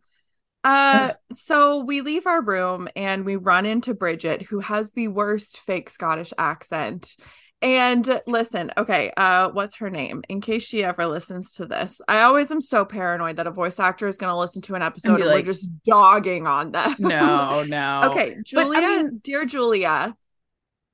Uh 0.63 1.13
so 1.31 1.79
we 1.85 2.01
leave 2.01 2.25
our 2.27 2.41
room 2.41 2.87
and 2.95 3.25
we 3.25 3.35
run 3.35 3.65
into 3.65 3.93
Bridget 3.93 4.41
who 4.43 4.59
has 4.59 4.91
the 4.93 5.07
worst 5.07 5.59
fake 5.61 5.89
Scottish 5.89 6.33
accent. 6.37 7.15
And 7.61 8.21
listen, 8.25 8.71
okay, 8.77 9.11
uh 9.17 9.49
what's 9.49 9.75
her 9.77 9.89
name? 9.89 10.23
In 10.29 10.39
case 10.39 10.63
she 10.63 10.83
ever 10.83 11.05
listens 11.07 11.51
to 11.53 11.65
this. 11.65 11.99
I 12.07 12.21
always 12.21 12.49
am 12.51 12.61
so 12.61 12.85
paranoid 12.85 13.35
that 13.35 13.47
a 13.47 13.51
voice 13.51 13.79
actor 13.79 14.07
is 14.07 14.17
going 14.17 14.31
to 14.31 14.37
listen 14.39 14.61
to 14.63 14.75
an 14.75 14.81
episode 14.81 15.19
and, 15.19 15.25
like- 15.25 15.35
we're 15.45 15.51
just 15.51 15.69
dogging 15.83 16.47
on 16.47 16.71
them. 16.71 16.95
no 16.99 17.63
no 17.67 18.01
Okay, 18.11 18.37
But, 18.53 18.61
I 18.61 18.63
Julia, 18.63 18.87
mean- 19.03 19.19
dear 19.23 19.43
Julia, 19.45 20.15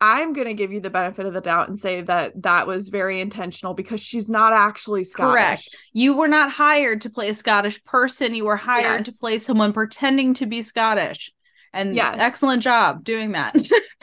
I'm 0.02 0.34
going 0.34 0.48
to 0.48 0.54
give 0.54 0.74
you 0.74 0.82
the 0.82 0.90
benefit 0.90 1.26
of 1.26 1.34
the 1.34 1.40
doubt 1.42 1.68
and 1.70 1.78
say 1.80 2.02
that 2.02 2.42
that 2.44 2.68
was 2.68 2.90
very 2.90 3.22
intentional 3.22 3.74
because 3.74 4.02
she's 4.02 4.30
not 4.30 4.52
actually 4.52 5.04
Scottish. 5.06 5.34
Correct. 5.40 5.78
you 5.94 6.18
were 6.18 6.28
not 6.28 6.52
hired 6.52 7.02
to 7.02 7.10
play 7.10 7.30
a 7.30 7.34
scottish 7.34 7.82
person 7.86 8.34
you 8.36 8.46
were 8.46 8.58
hired 8.58 9.06
to 9.06 9.12
play 9.14 9.38
someone 9.38 9.72
pretending 9.72 10.34
to 10.36 10.46
be 10.48 10.62
scottish 10.62 11.32
and 11.76 11.96
Yes. 11.96 12.16
excellent 12.20 12.64
job 12.64 13.04
doing 13.04 13.34
that 13.34 13.56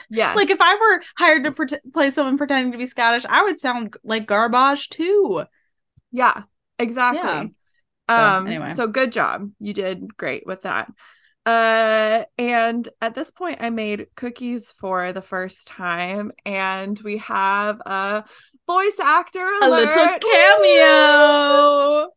yeah, 0.09 0.33
like 0.37 0.49
if 0.49 0.61
i 0.61 0.75
were 0.75 1.03
hired 1.17 1.43
to 1.43 1.51
pret 1.51 1.73
play 1.91 2.09
someone 2.09 2.37
pretending 2.37 2.71
to 2.71 2.77
be 2.77 2.85
scottish 2.85 3.25
i 3.27 3.43
would 3.43 3.59
sound 3.59 3.95
like 4.03 4.27
garbage 4.27 4.89
too 4.89 5.43
Yeah, 6.11 6.43
exactly. 6.79 7.19
Yeah. 7.21 7.45
So, 8.09 8.15
um 8.15 8.47
anyway. 8.47 8.69
so 8.69 8.87
good 8.87 9.11
job. 9.11 9.49
You 9.59 9.73
did 9.73 10.15
great 10.17 10.45
with 10.45 10.61
that. 10.63 10.91
Uh 11.45 12.23
and 12.37 12.87
at 13.01 13.15
this 13.15 13.31
point 13.31 13.57
I 13.61 13.69
made 13.69 14.07
cookies 14.15 14.71
for 14.71 15.11
the 15.11 15.21
first 15.21 15.67
time 15.67 16.31
and 16.45 16.99
we 17.03 17.17
have 17.17 17.81
a 17.85 18.23
voice 18.67 18.99
actor 19.01 19.45
a 19.61 19.67
little 19.69 19.73
alert. 19.73 20.21
Cameo. 20.21 22.09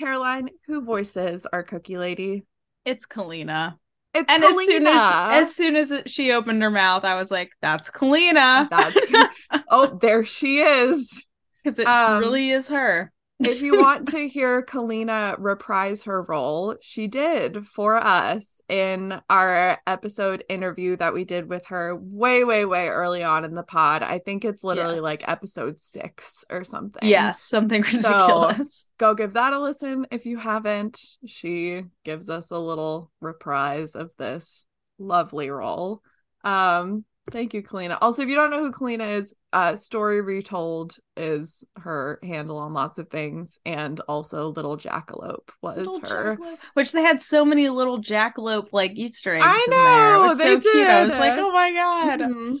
Caroline, 0.00 0.50
who 0.66 0.82
voices 0.82 1.46
our 1.52 1.62
cookie 1.62 1.98
lady? 1.98 2.44
It's 2.84 3.06
Kalina. 3.06 3.79
It's 4.12 4.30
And 4.30 4.42
as 4.42 4.56
soon 4.66 4.86
as 4.86 5.00
she, 5.00 5.14
as 5.40 5.54
soon 5.54 5.76
as 5.76 5.92
she 6.06 6.32
opened 6.32 6.62
her 6.62 6.70
mouth, 6.70 7.04
I 7.04 7.14
was 7.14 7.30
like, 7.30 7.50
"That's 7.62 7.90
Kalina." 7.90 8.68
That's 8.68 8.96
oh, 9.70 9.98
there 10.00 10.24
she 10.24 10.58
is. 10.58 11.24
because 11.64 11.78
it 11.78 11.86
Um, 11.86 12.18
really 12.20 12.50
is 12.50 12.68
her. 12.68 13.12
If 13.42 13.62
you 13.62 13.80
want 13.80 14.08
to 14.08 14.28
hear 14.28 14.62
Kalina 14.62 15.34
reprise 15.38 16.04
her 16.04 16.22
role, 16.22 16.76
she 16.82 17.06
did 17.06 17.66
for 17.66 17.96
us 17.96 18.60
in 18.68 19.18
our 19.30 19.78
episode 19.86 20.44
interview 20.48 20.96
that 20.98 21.14
we 21.14 21.24
did 21.24 21.48
with 21.48 21.64
her 21.66 21.96
way, 21.96 22.44
way, 22.44 22.66
way 22.66 22.88
early 22.88 23.22
on 23.22 23.46
in 23.46 23.54
the 23.54 23.62
pod. 23.62 24.02
I 24.02 24.18
think 24.18 24.44
it's 24.44 24.62
literally 24.62 24.96
Yes. 24.96 25.02
like 25.02 25.28
episode 25.28 25.80
six 25.80 26.44
or 26.50 26.64
something. 26.64 27.08
Yes, 27.08 27.40
something 27.40 27.82
ridiculous. 27.82 28.88
Go 28.98 29.14
give 29.14 29.32
that 29.32 29.54
a 29.54 29.58
listen 29.58 30.06
if 30.10 30.26
you 30.26 30.36
haven't. 30.36 31.00
She 31.26 31.84
gives 32.04 32.28
us 32.28 32.50
a 32.50 32.58
little 32.58 33.10
reprise 33.20 33.94
of 33.94 34.10
this 34.18 34.66
lovely 34.98 35.48
role. 35.48 36.02
Um, 36.44 37.04
thank 37.30 37.54
you, 37.54 37.62
Kalina. 37.62 37.98
Also, 38.00 38.22
if 38.22 38.28
you 38.28 38.34
don't 38.34 38.50
know 38.50 38.60
who 38.60 38.72
Kalina 38.72 39.08
is, 39.08 39.34
uh, 39.52 39.76
Story 39.76 40.20
Retold 40.20 40.96
is 41.16 41.64
her 41.76 42.18
handle 42.22 42.58
on 42.58 42.72
lots 42.72 42.98
of 42.98 43.08
things, 43.08 43.58
and 43.64 43.98
also 44.00 44.48
Little 44.48 44.76
Jackalope 44.76 45.50
was 45.62 45.78
Little 45.78 46.00
her. 46.00 46.36
jackalope. 46.36 46.58
Which 46.74 46.92
they 46.92 47.02
had 47.02 47.20
so 47.22 47.44
many 47.44 47.68
little 47.68 48.00
jackalope 48.00 48.72
like 48.72 48.92
Easter 48.96 49.34
eggs 49.34 49.44
I 49.46 49.62
in 49.64 49.70
there. 49.70 50.14
It 50.14 50.18
know, 50.18 50.22
was 50.22 50.38
they 50.38 50.60
so 50.60 50.60
cute. 50.60 50.86
I 50.86 51.04
was 51.04 51.18
like, 51.18 51.38
oh 51.38 51.52
my 51.52 51.72
god. 51.72 52.20
Mhm. 52.20 52.58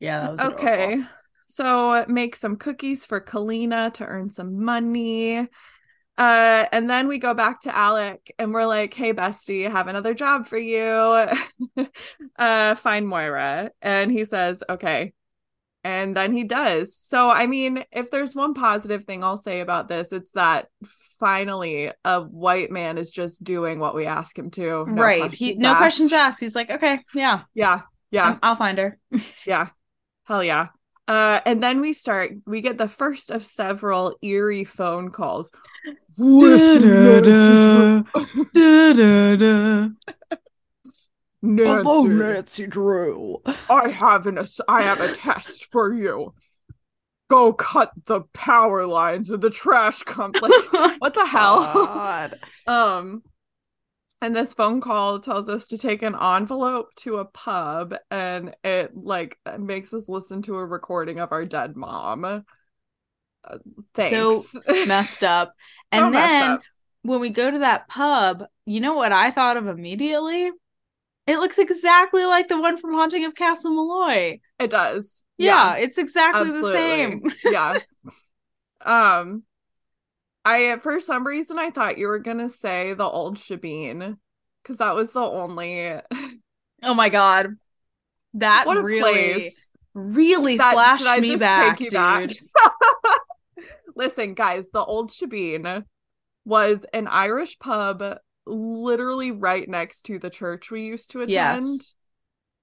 Yeah, 0.00 0.20
that 0.20 0.32
was 0.32 0.40
adorable. 0.40 0.64
Okay. 0.64 1.02
So 1.48 2.04
make 2.08 2.36
some 2.36 2.56
cookies 2.56 3.04
for 3.04 3.20
Kalina 3.20 3.92
to 3.94 4.04
earn 4.04 4.30
some 4.30 4.64
money. 4.64 5.48
Uh, 6.18 6.64
and 6.72 6.88
then 6.88 7.08
we 7.08 7.18
go 7.18 7.34
back 7.34 7.60
to 7.60 7.76
Alec 7.76 8.34
and 8.38 8.54
we're 8.54 8.64
like, 8.64 8.94
hey 8.94 9.12
bestie, 9.12 9.66
I 9.66 9.70
have 9.70 9.88
another 9.88 10.14
job 10.14 10.46
for 10.46 10.58
you. 10.58 11.28
uh, 12.38 12.74
find 12.76 13.06
Moira. 13.06 13.70
And 13.82 14.10
he 14.10 14.24
says, 14.24 14.62
okay. 14.68 15.12
And 15.84 16.16
then 16.16 16.32
he 16.32 16.44
does. 16.44 16.96
So 16.96 17.30
I 17.30 17.46
mean, 17.46 17.84
if 17.92 18.10
there's 18.10 18.34
one 18.34 18.54
positive 18.54 19.04
thing 19.04 19.22
I'll 19.22 19.36
say 19.36 19.60
about 19.60 19.88
this, 19.88 20.10
it's 20.10 20.32
that 20.32 20.68
finally 21.20 21.92
a 22.04 22.20
white 22.22 22.70
man 22.70 22.98
is 22.98 23.10
just 23.10 23.44
doing 23.44 23.78
what 23.78 23.94
we 23.94 24.06
ask 24.06 24.38
him 24.38 24.50
to. 24.52 24.86
No 24.86 25.02
right. 25.02 25.32
He 25.32 25.54
no 25.54 25.70
asked. 25.70 25.78
questions 25.78 26.12
asked. 26.12 26.40
He's 26.40 26.56
like, 26.56 26.70
okay, 26.70 27.00
yeah, 27.14 27.42
Yeah. 27.54 27.82
Yeah. 28.10 28.38
I'll 28.42 28.56
find 28.56 28.78
her. 28.78 28.98
Yeah. 29.46 29.68
Hell 30.24 30.42
yeah. 30.42 30.68
Uh, 31.08 31.40
and 31.46 31.62
then 31.62 31.80
we 31.80 31.92
start, 31.92 32.32
we 32.46 32.60
get 32.60 32.78
the 32.78 32.88
first 32.88 33.30
of 33.30 33.44
several 33.44 34.16
eerie 34.22 34.64
phone 34.64 35.10
calls. 35.10 35.50
Listen, 36.18 38.04
Nancy, 41.42 42.66
Drew. 42.66 43.40
I 43.70 43.88
have 43.90 44.26
an 44.26 44.38
ass- 44.38 44.60
I 44.66 44.82
have 44.82 45.00
a 45.00 45.12
test 45.12 45.70
for 45.70 45.92
you. 45.92 46.34
Go 47.28 47.52
cut 47.52 47.92
the 48.06 48.22
power 48.32 48.86
lines 48.86 49.30
or 49.30 49.36
the 49.36 49.50
trash. 49.50 50.02
Like, 50.06 50.34
what 50.98 51.14
the 51.14 51.26
hell? 51.26 51.60
God. 51.72 52.34
Um, 52.66 53.22
and 54.26 54.34
this 54.34 54.54
phone 54.54 54.80
call 54.80 55.20
tells 55.20 55.48
us 55.48 55.68
to 55.68 55.78
take 55.78 56.02
an 56.02 56.16
envelope 56.20 56.92
to 56.96 57.18
a 57.18 57.24
pub, 57.24 57.94
and 58.10 58.56
it 58.64 58.90
like 58.96 59.38
makes 59.56 59.94
us 59.94 60.08
listen 60.08 60.42
to 60.42 60.56
a 60.56 60.66
recording 60.66 61.20
of 61.20 61.30
our 61.30 61.44
dead 61.44 61.76
mom. 61.76 62.24
Uh, 62.24 63.58
So. 63.96 64.42
Messed 64.86 65.22
up. 65.22 65.54
And 65.92 66.10
messed 66.10 66.28
then 66.28 66.50
up. 66.50 66.62
when 67.02 67.20
we 67.20 67.30
go 67.30 67.48
to 67.48 67.60
that 67.60 67.86
pub, 67.86 68.42
you 68.64 68.80
know 68.80 68.94
what 68.94 69.12
I 69.12 69.30
thought 69.30 69.56
of 69.56 69.68
immediately? 69.68 70.50
It 71.28 71.38
looks 71.38 71.58
exactly 71.58 72.24
like 72.24 72.48
the 72.48 72.60
one 72.60 72.76
from 72.76 72.94
Haunting 72.94 73.24
of 73.26 73.36
Castle 73.36 73.74
Malloy. 73.74 74.40
it 74.58 74.70
does. 74.70 75.22
Yeah, 75.38 75.76
it's 75.76 75.98
exactly 75.98 76.50
the 76.50 76.72
same. 76.72 77.22
yeah. 77.44 77.78
Um, 78.84 79.42
I 80.46 80.76
for 80.78 81.00
some 81.00 81.26
reason 81.26 81.58
I 81.58 81.70
thought 81.70 81.98
you 81.98 82.06
were 82.08 82.20
gonna 82.20 82.48
say 82.48 82.94
the 82.94 83.04
old 83.04 83.36
Shabine 83.36 84.16
because 84.62 84.78
that 84.78 84.94
was 84.94 85.12
the 85.12 85.20
only 85.20 86.00
Oh 86.82 86.94
my 86.94 87.08
god. 87.08 87.56
That 88.34 88.66
what 88.66 88.82
really 88.82 89.32
place. 89.32 89.70
really 89.94 90.56
That- 90.58 90.72
flashed 90.74 91.20
me 91.22 91.36
back, 91.36 91.78
take 91.78 91.86
you 91.86 91.90
dude. 91.90 91.94
back? 91.94 92.30
Listen, 93.96 94.34
guys, 94.34 94.70
the 94.70 94.84
old 94.84 95.10
Shabine 95.10 95.84
was 96.44 96.84
an 96.92 97.06
Irish 97.08 97.58
pub 97.58 98.18
literally 98.46 99.32
right 99.32 99.66
next 99.68 100.02
to 100.02 100.18
the 100.18 100.30
church 100.30 100.70
we 100.70 100.82
used 100.82 101.10
to 101.12 101.20
attend. 101.20 101.32
Yes. 101.32 101.94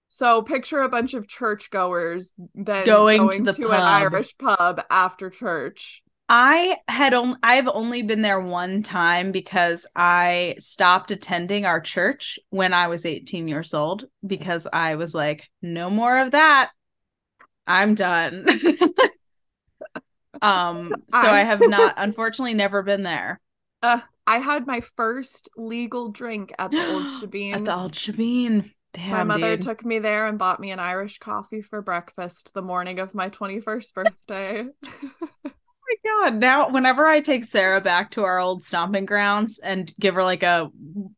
So 0.10 0.44
picture 0.44 0.80
a 0.82 0.90
bunch 0.90 1.16
of 1.16 1.28
churchgoers 1.28 2.34
then 2.54 2.86
Going 2.86 3.18
going, 3.18 3.46
to 3.46 3.52
to, 3.54 3.62
the 3.64 3.72
an. 3.72 3.82
Irish 3.82 4.38
pub 4.38 4.80
after 4.92 5.32
church. 5.32 6.03
I 6.30 6.78
had 6.88 7.14
only 7.14 7.38
I've 7.44 7.68
only 7.68 8.02
been 8.02 8.22
there 8.22 8.40
one 8.40 8.82
time 8.82 9.32
because 9.32 9.86
I 9.96 10.56
stopped 10.60 11.12
attending 11.12 11.66
our 11.66 11.82
church 11.82 12.40
when 12.50 12.74
I 12.74 12.88
was 12.88 13.06
18 13.06 13.48
years 13.48 13.74
old 13.74 14.06
because 14.26 14.68
I 14.72 14.96
was 14.96 15.14
like, 15.14 15.50
no 15.62 15.90
more 15.90 16.18
of 16.18 16.32
that. 16.32 16.72
I'm 17.68 17.94
done. 17.96 18.46
um 20.42 20.94
so 21.10 21.28
I, 21.28 21.40
have 21.40 21.62
not 21.62 21.94
unfortunately 21.98 22.54
never 22.54 22.84
been 22.84 23.04
there. 23.04 23.40
Uh, 23.82 24.00
I 24.26 24.40
had 24.40 24.66
my 24.66 24.80
first 24.80 25.50
legal 25.58 26.10
drink 26.10 26.54
at 26.58 26.72
the 26.72 26.94
Old 26.94 27.08
Shabine. 27.08 27.54
At 27.56 27.66
the 27.66 27.78
Old 27.78 27.92
Shabine. 27.92 28.72
Damn, 28.94 29.12
my 29.12 29.24
mother 29.24 29.58
dude. 29.58 29.64
took 29.64 29.84
me 29.84 30.00
there 30.00 30.28
and 30.28 30.38
bought 30.38 30.60
me 30.60 30.72
an 30.72 30.80
Irish 30.80 31.18
coffee 31.18 31.62
for 31.62 31.82
breakfast 31.82 32.54
the 32.54 32.62
morning 32.62 33.00
of 33.00 33.14
my 33.14 33.30
21st 33.30 33.94
birthday. 33.94 34.66
my 36.04 36.30
god. 36.30 36.40
Now 36.40 36.70
whenever 36.70 37.06
i 37.06 37.20
take 37.20 37.46
sarah 37.46 37.82
back 37.82 38.12
to 38.12 38.24
our 38.24 38.40
old 38.40 38.64
stomping 38.64 39.06
grounds 39.06 39.60
and 39.60 39.94
give 40.00 40.16
her 40.16 40.24
like 40.24 40.44
a 40.44 40.70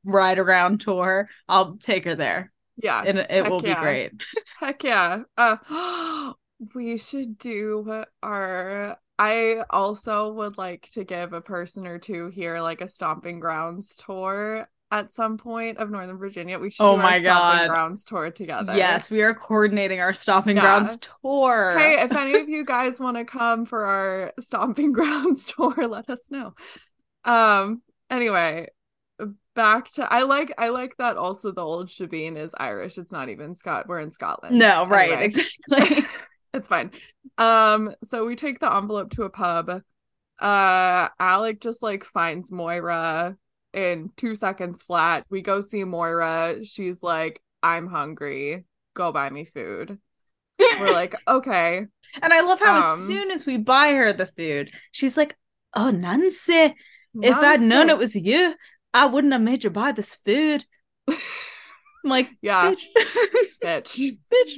ride 0.03 0.39
around 0.39 0.81
tour 0.81 1.29
i'll 1.47 1.77
take 1.77 2.05
her 2.05 2.15
there. 2.15 2.51
Yeah. 2.77 3.03
and 3.05 3.19
it 3.19 3.31
Heck 3.31 3.49
will 3.49 3.61
be 3.61 3.73
great. 3.73 4.11
Heck 4.59 4.83
yeah. 4.83 5.23
Uh 5.37 6.33
we 6.73 6.97
should 6.97 7.37
do 7.37 8.03
our 8.23 8.97
I 9.17 9.63
also 9.69 10.33
would 10.33 10.57
like 10.57 10.89
to 10.91 11.05
give 11.05 11.31
a 11.31 11.39
person 11.39 11.87
or 11.87 11.99
two 11.99 12.27
here 12.27 12.59
like 12.59 12.81
a 12.81 12.87
stomping 12.87 13.39
grounds 13.39 13.95
tour 13.95 14.67
at 14.95 15.11
some 15.11 15.37
point 15.37 15.77
of 15.77 15.89
Northern 15.91 16.17
Virginia. 16.17 16.57
We 16.57 16.69
should 16.71 16.85
Oh 16.85 16.95
do 16.95 17.01
my 17.01 17.15
our 17.15 17.19
stomping 17.19 17.59
God. 17.59 17.67
grounds 17.69 18.05
tour 18.05 18.31
together. 18.31 18.75
yes 18.77 19.11
we 19.11 19.21
are 19.23 19.33
coordinating 19.33 19.99
our 19.99 20.13
stomping 20.13 20.55
Yeah. 20.55 20.61
grounds 20.61 20.97
tour 21.21 21.75
Hey, 21.77 22.01
if 22.01 22.11
any 22.15 22.35
of 22.39 22.47
you 22.49 22.63
guys 22.63 22.99
want 22.99 23.17
to 23.17 23.25
come 23.25 23.65
for 23.65 23.83
our 23.85 24.33
stomping 24.39 24.91
grounds 24.99 25.51
tour, 25.51 25.87
let 25.87 26.09
us 26.09 26.31
know. 26.31 26.53
Um 27.25 27.81
anyway, 28.09 28.67
back 29.55 29.91
to 29.93 30.11
I 30.11 30.23
like 30.23 30.53
I 30.57 30.69
like 30.69 30.95
that 30.97 31.17
also 31.17 31.51
the 31.51 31.61
old 31.61 31.87
Shebeen 31.89 32.37
is 32.37 32.53
Irish. 32.57 32.97
It's 32.97 33.11
not 33.11 33.29
even 33.29 33.55
Scott. 33.55 33.87
We're 33.87 33.99
in 33.99 34.11
Scotland. 34.11 34.57
no 34.57 34.85
right 34.87 35.11
Anyway. 35.11 35.25
exactly 35.25 36.05
it's 36.53 36.67
fine. 36.69 36.91
Um, 37.37 37.93
so 38.03 38.25
we 38.25 38.35
take 38.37 38.59
the 38.61 38.73
envelope 38.73 39.09
to 39.11 39.23
a 39.23 39.29
pub. 39.29 39.81
Uh 40.39 41.07
Alec 41.19 41.59
just 41.61 41.81
like 41.83 42.03
finds 42.05 42.51
Moira 42.51 43.35
in 43.75 44.11
two 44.17 44.35
seconds 44.35 44.83
flat. 44.83 45.25
We 45.29 45.41
go 45.41 45.61
see 45.61 45.83
Moira. 45.83 46.65
She's 46.65 47.03
like, 47.03 47.41
I'm 47.63 47.87
hungry. 47.87 48.65
Go 48.95 49.11
buy 49.11 49.29
me 49.29 49.45
food. 49.45 49.99
We're 50.77 50.89
like, 50.91 51.15
okay. 51.27 51.85
and 52.21 52.33
i 52.33 52.41
love 52.41 52.59
how 52.59 52.77
as 52.77 52.85
Um, 52.85 52.99
soon 53.07 53.31
as 53.31 53.45
we 53.45 53.57
buy 53.57 53.93
her 53.93 54.13
the 54.13 54.25
food 54.25 54.71
she's 54.91 55.17
like 55.17 55.37
oh 55.75 55.91
nancy 55.91 56.75
if 57.21 57.43
i'd 57.43 57.61
known 57.61 57.89
it 57.89 57.97
was 57.97 58.15
you 58.15 58.55
i 58.93 59.05
wouldn't 59.05 59.33
have 59.33 59.41
made 59.41 59.63
you 59.63 59.69
buy 59.69 59.91
this 59.91 60.15
food 60.15 60.65
i'm 61.07 62.09
like 62.09 62.31
yeah, 62.41 62.71
bitch 62.71 62.83
bitch. 63.63 64.17
bitch 64.31 64.57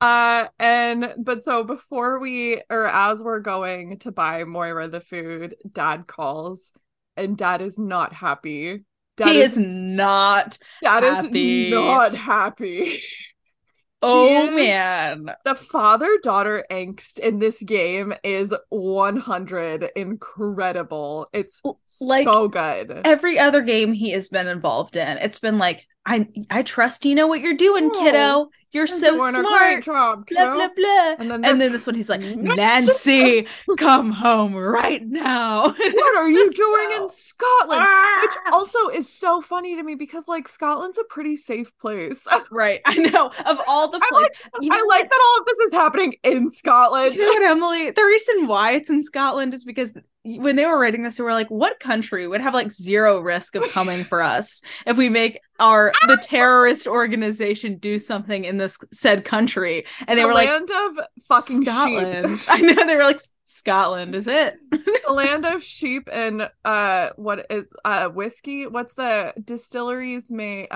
Uh 0.00 0.48
and 0.58 1.14
but 1.18 1.42
so 1.42 1.64
before 1.64 2.18
we 2.20 2.62
or 2.70 2.86
as 2.88 3.22
we're 3.22 3.40
going 3.40 3.98
to 4.00 4.12
buy 4.12 4.44
Moira 4.44 4.88
the 4.88 5.00
food, 5.00 5.54
dad 5.72 6.06
calls 6.06 6.72
and 7.16 7.36
dad 7.36 7.60
is 7.62 7.78
not 7.78 8.12
happy. 8.12 8.84
Dad 9.16 9.28
he 9.28 9.38
is 9.40 9.56
not 9.58 10.58
dad 10.82 11.02
happy. 11.04 11.68
is 11.68 11.70
not 11.72 12.14
happy. 12.14 13.00
oh 14.02 14.50
man 14.50 15.30
the 15.46 15.54
father 15.54 16.10
daughter 16.22 16.64
angst 16.70 17.18
in 17.18 17.38
this 17.38 17.62
game 17.62 18.12
is 18.22 18.52
100 18.68 19.90
incredible. 19.96 21.28
It's 21.32 21.62
Like, 22.00 22.26
so 22.26 22.48
good. 22.48 23.00
every 23.04 23.38
other 23.38 23.62
game 23.62 23.92
he 23.94 24.10
has 24.10 24.28
been 24.28 24.46
involved 24.48 24.96
in 24.96 25.16
it's 25.18 25.38
been 25.38 25.56
like 25.58 25.86
i 26.04 26.26
i 26.50 26.62
trust 26.62 27.06
you 27.06 27.14
know 27.14 27.26
what 27.26 27.40
you're 27.40 27.56
doing 27.56 27.90
Oh, 27.94 27.98
kiddo 27.98 28.48
you're 28.74 28.86
so 28.86 29.16
Doing 29.16 29.36
a 29.36 29.42
great 29.42 29.84
smart 29.84 29.84
job, 29.84 30.26
blah 30.28 30.54
blah 30.54 30.68
blah 30.76 31.14
And 31.18 31.30
then 31.30 31.44
and 31.44 31.44
this- 31.44 31.58
then 31.58 31.72
this 31.72 31.86
one 31.86 31.94
he's 31.94 32.08
like 32.10 32.20
Nancy! 32.36 33.46
come 33.78 34.10
home 34.12 34.54
right 34.54 35.04
now 35.06 35.62
What 35.78 36.16
are 36.18 36.28
you 36.28 36.52
doing 36.52 37.02
in 37.02 37.08
Scotland? 37.08 37.80
Which 37.80 38.36
Ah! 38.46 38.50
also 38.52 38.88
is 38.88 39.08
so 39.12 39.40
funny 39.40 39.76
to 39.76 39.82
me 39.82 39.94
because 39.94 40.28
like 40.28 40.48
Scotland's 40.48 40.98
a 40.98 41.04
pretty 41.04 41.36
safe 41.36 41.76
place. 41.78 42.26
right 42.50 42.80
i 42.86 42.94
know 42.94 43.30
of 43.46 43.58
all 43.66 43.88
the 43.88 43.98
I 44.02 44.08
places 44.10 44.30
you 44.60 44.68
know 44.70 44.76
I 44.76 44.84
like 44.88 45.08
that 45.08 45.20
all 45.24 45.40
of 45.40 45.46
this 45.46 45.58
is 45.60 45.72
happening 45.72 46.14
in 46.22 46.50
Scotland. 46.50 47.14
You 47.14 47.22
know 47.22 47.28
what, 47.28 47.42
Emily? 47.50 47.90
The 47.90 48.04
reason 48.04 48.46
why 48.46 48.72
it's 48.72 48.90
in 48.90 49.02
Scotland 49.02 49.54
is 49.54 49.64
because 49.64 49.92
when 50.24 50.56
they 50.56 50.64
were 50.64 50.78
writing 50.78 51.02
this, 51.02 51.16
they 51.16 51.22
were 51.22 51.32
like, 51.32 51.50
"What 51.50 51.80
country 51.80 52.26
would 52.26 52.40
have 52.40 52.54
like 52.54 52.72
zero 52.72 53.20
risk 53.20 53.54
of 53.56 53.62
coming 53.72 54.04
for 54.04 54.22
us 54.22 54.62
if 54.86 54.96
we 54.96 55.08
make 55.10 55.38
our 55.60 55.92
the 56.08 56.16
terrorist 56.16 56.86
organization 56.86 57.76
do 57.76 57.98
something 57.98 58.44
in 58.44 58.56
this 58.64 58.78
said 58.92 59.24
country?" 59.24 59.84
And 60.08 60.18
they 60.18 60.22
the 60.22 60.28
were 60.28 60.34
like, 60.34 60.48
land 60.48 60.70
of 60.70 60.98
fucking 61.28 61.60
sheep. 61.64 61.68
"Scotland." 61.68 62.40
I 62.48 62.60
know 62.60 62.86
they 62.86 62.96
were 62.96 63.04
like, 63.04 63.20
"Scotland 63.44 64.14
is 64.14 64.26
it?" 64.28 64.56
the 64.70 65.12
land 65.12 65.44
of 65.44 65.62
sheep 65.62 66.08
and 66.12 66.48
uh 66.64 67.10
what 67.16 67.46
is 67.50 67.64
uh 67.84 68.08
whiskey 68.08 68.66
what's 68.66 68.94
the 68.94 69.34
distilleries 69.44 70.32
may 70.32 70.66
uh, 70.68 70.74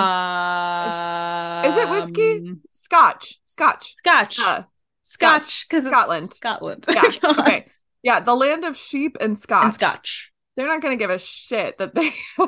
Uh, 0.00 1.62
is 1.66 1.76
it 1.76 1.88
whiskey? 1.90 2.52
scotch 2.70 3.38
scotch 3.44 3.94
Scotch, 3.98 4.38
uh, 4.40 4.62
Scotch, 5.02 5.66
because 5.68 5.84
Scotland. 5.84 6.30
Scotland. 6.30 6.86
yeah 6.90 7.02
okay 7.24 7.66
yeah 8.02 8.20
the 8.20 8.34
land 8.34 8.64
of 8.64 8.76
sheep 8.76 9.16
and 9.20 9.38
scotch 9.38 9.64
and 9.64 9.74
Scotch. 9.74 10.29
They're 10.56 10.68
not 10.68 10.82
gonna 10.82 10.96
give 10.96 11.10
a 11.10 11.18
shit 11.18 11.78
that 11.78 11.94
they 11.94 12.10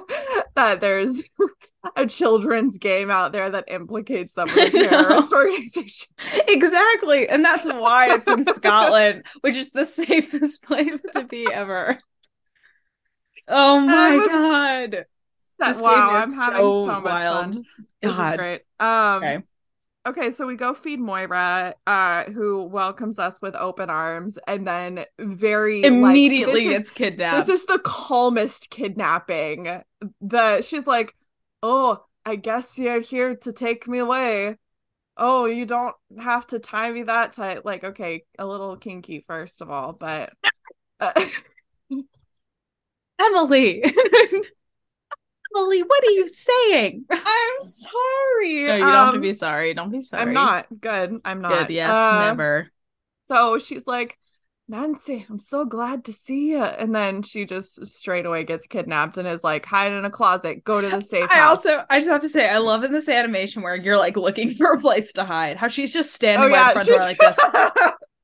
that 0.56 0.80
there's 0.80 1.22
a 1.96 2.06
children's 2.06 2.78
game 2.78 3.10
out 3.10 3.32
there 3.32 3.50
that 3.50 3.64
implicates 3.68 4.34
them 4.34 4.46
with 4.54 4.74
a 4.74 4.78
terrorist 4.88 5.32
organization 5.32 6.08
Exactly. 6.48 7.28
And 7.28 7.44
that's 7.44 7.66
why 7.66 8.14
it's 8.14 8.28
in 8.28 8.44
Scotland, 8.44 9.24
which 9.40 9.56
is 9.56 9.70
the 9.70 9.84
safest 9.86 10.62
place 10.64 11.02
to 11.14 11.24
be 11.24 11.46
ever. 11.52 11.98
Oh 13.48 13.80
my 13.80 13.92
I'm 13.92 14.26
god. 14.28 15.06
This 15.58 15.80
wow 15.80 15.90
game 15.90 16.22
i'm 16.22 16.30
having 16.32 16.60
so 16.60 16.84
so, 16.86 17.00
much 17.00 17.04
wild. 17.04 17.54
fun 17.54 17.64
This 18.00 18.12
is 18.12 18.36
great. 18.36 18.62
Um 18.80 19.22
Okay. 19.22 19.42
Okay. 20.06 20.30
so 20.30 20.46
we 20.46 20.56
go 20.56 20.74
feed 20.74 21.00
Moira, 21.00 21.74
uh, 21.86 22.24
who 22.24 22.64
welcomes 22.64 23.18
us 23.18 23.40
with 23.42 23.54
open 23.54 23.90
arms 23.90 24.38
and 24.46 24.66
then 24.66 25.04
very 25.18 25.82
Immediately 25.82 26.64
this 26.64 26.72
gets 26.72 26.90
kidnapped. 26.90 27.46
This 27.46 27.60
is 27.60 27.66
the 27.66 27.80
calmest 27.84 28.70
kidnapping. 28.70 29.82
The 30.20 30.62
she's 30.62 30.86
like, 30.86 31.14
Oh, 31.62 32.04
I 32.24 32.36
guess 32.36 32.78
you're 32.78 33.00
here 33.00 33.36
to 33.36 33.52
take 33.52 33.86
me 33.86 33.98
away. 33.98 34.56
Oh, 35.16 35.44
you 35.44 35.66
don't 35.66 35.94
have 36.18 36.46
to 36.48 36.58
tie 36.58 36.90
me 36.90 37.02
that 37.04 37.34
tight. 37.34 37.64
Like, 37.64 37.84
okay, 37.84 38.24
a 38.38 38.46
little 38.46 38.76
kinky, 38.76 39.24
first 39.26 39.60
of 39.60 39.70
all, 39.70 39.92
but 39.92 40.32
uh, 41.00 41.12
Emily. 43.20 43.84
Emily, 45.54 45.82
what 45.82 46.04
are 46.04 46.10
you 46.10 46.26
saying? 46.26 47.04
I'm 47.10 47.60
sorry. 47.60 48.64
No, 48.66 48.76
you 48.76 48.90
don't 48.90 49.04
have 49.06 49.12
to 49.12 49.18
Um, 49.18 49.20
be 49.20 49.32
sorry. 49.32 49.74
Don't 49.74 49.90
be 49.90 50.00
sorry. 50.02 50.22
I'm 50.22 50.32
not 50.32 50.66
good. 50.80 51.20
I'm 51.24 51.40
not. 51.40 51.68
Good. 51.68 51.74
Yes, 51.74 51.90
Uh, 51.90 52.12
never. 52.12 52.70
So 53.28 53.58
she's 53.58 53.86
like, 53.86 54.18
Nancy, 54.68 55.26
I'm 55.28 55.38
so 55.38 55.64
glad 55.64 56.04
to 56.06 56.12
see 56.12 56.50
you. 56.50 56.62
And 56.62 56.94
then 56.94 57.22
she 57.22 57.44
just 57.44 57.86
straight 57.86 58.26
away 58.26 58.44
gets 58.44 58.66
kidnapped 58.66 59.18
and 59.18 59.28
is 59.28 59.44
like, 59.44 59.66
hide 59.66 59.92
in 59.92 60.04
a 60.04 60.10
closet, 60.10 60.64
go 60.64 60.80
to 60.80 60.90
the 60.90 61.02
safe 61.02 61.30
I 61.30 61.36
house. 61.36 61.66
also, 61.66 61.84
I 61.90 61.98
just 61.98 62.10
have 62.10 62.22
to 62.22 62.28
say, 62.28 62.48
I 62.48 62.58
love 62.58 62.84
in 62.84 62.92
this 62.92 63.08
animation 63.08 63.62
where 63.62 63.76
you're 63.76 63.96
like 63.98 64.16
looking 64.16 64.50
for 64.54 64.72
a 64.72 64.78
place 64.78 65.12
to 65.14 65.24
hide. 65.24 65.56
How 65.56 65.68
she's 65.68 65.92
just 65.92 66.12
standing 66.12 66.48
oh 66.48 66.50
by 66.50 66.56
yeah, 66.56 66.64
the 66.64 66.72
front 66.72 66.88
door 66.88 66.98
she's 66.98 67.00
like 67.00 67.18
this, 67.18 67.38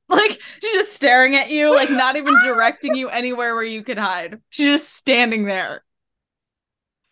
like 0.09 0.39
she's 0.61 0.73
just 0.73 0.93
staring 0.93 1.35
at 1.35 1.49
you, 1.49 1.73
like 1.73 1.91
not 1.91 2.15
even 2.15 2.39
directing 2.39 2.95
you 2.95 3.09
anywhere 3.09 3.53
where 3.55 3.63
you 3.63 3.83
could 3.83 3.97
hide. 3.99 4.39
She's 4.49 4.67
just 4.67 4.93
standing 4.95 5.45
there. 5.45 5.83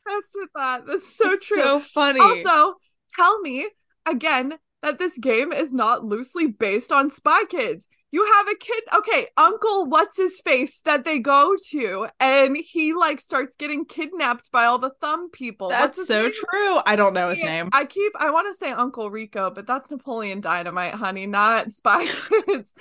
Obsessed 0.07 0.35
with 0.35 0.49
that. 0.55 0.85
That's 0.87 1.15
so 1.15 1.31
It's 1.31 1.45
true. 1.45 1.57
So 1.57 1.79
funny. 1.79 2.19
Also, 2.19 2.75
tell 3.15 3.39
me 3.41 3.69
again 4.05 4.53
that 4.81 4.99
this 4.99 5.17
game 5.17 5.51
is 5.51 5.73
not 5.73 6.03
loosely 6.03 6.47
based 6.47 6.91
on 6.91 7.09
Spy 7.09 7.43
Kids. 7.49 7.87
You 8.09 8.25
have 8.25 8.47
a 8.47 8.55
kid, 8.55 8.83
okay, 8.95 9.27
Uncle 9.35 9.85
what's 9.85 10.15
his 10.17 10.39
face 10.39 10.79
that 10.85 11.03
they 11.03 11.19
go 11.19 11.55
to, 11.71 12.07
and 12.21 12.55
he 12.57 12.93
like 12.93 13.19
starts 13.19 13.57
getting 13.57 13.83
kidnapped 13.83 14.49
by 14.49 14.63
all 14.63 14.79
the 14.79 14.91
thumb 15.01 15.29
people. 15.29 15.67
That's 15.67 16.07
so 16.07 16.23
name? 16.23 16.31
true. 16.31 16.79
I 16.85 16.95
don't 16.95 17.13
know 17.13 17.29
his 17.29 17.43
name. 17.43 17.69
I 17.73 17.83
keep 17.83 18.13
I 18.17 18.31
want 18.31 18.47
to 18.47 18.57
say 18.57 18.71
Uncle 18.71 19.11
Rico, 19.11 19.51
but 19.51 19.67
that's 19.67 19.91
Napoleon 19.91 20.39
Dynamite, 20.39 20.93
honey, 20.93 21.27
not 21.27 21.73
Spy 21.73 22.05
Kids. 22.45 22.73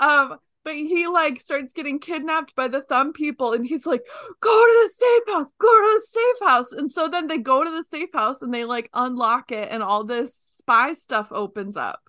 um, 0.00 0.38
but 0.64 0.74
he 0.74 1.06
like 1.06 1.40
starts 1.40 1.72
getting 1.72 1.98
kidnapped 1.98 2.54
by 2.54 2.68
the 2.68 2.82
thumb 2.82 3.12
people 3.12 3.52
and 3.52 3.66
he's 3.66 3.86
like 3.86 4.02
go 4.40 4.50
to 4.66 4.80
the 4.84 4.88
safe 4.90 5.22
house 5.34 5.50
go 5.58 5.68
to 5.68 5.90
the 5.94 6.00
safe 6.00 6.48
house 6.48 6.72
and 6.72 6.90
so 6.90 7.08
then 7.08 7.26
they 7.26 7.38
go 7.38 7.64
to 7.64 7.70
the 7.70 7.82
safe 7.82 8.12
house 8.12 8.42
and 8.42 8.52
they 8.54 8.64
like 8.64 8.88
unlock 8.94 9.50
it 9.52 9.68
and 9.70 9.82
all 9.82 10.04
this 10.04 10.34
spy 10.36 10.92
stuff 10.92 11.28
opens 11.32 11.76
up 11.76 12.00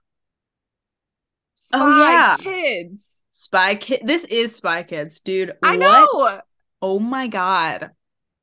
spy 1.56 1.78
Oh, 1.80 2.10
yeah. 2.12 2.36
kids 2.38 3.20
Spy 3.36 3.76
Kid. 3.76 4.02
This 4.06 4.26
is 4.26 4.56
Spy 4.56 4.84
Kids, 4.84 5.20
dude. 5.20 5.54
i 5.64 5.76
What? 5.76 5.80
know 5.80 6.42
Oh 6.82 7.00
my 7.00 7.28
god. 7.28 7.92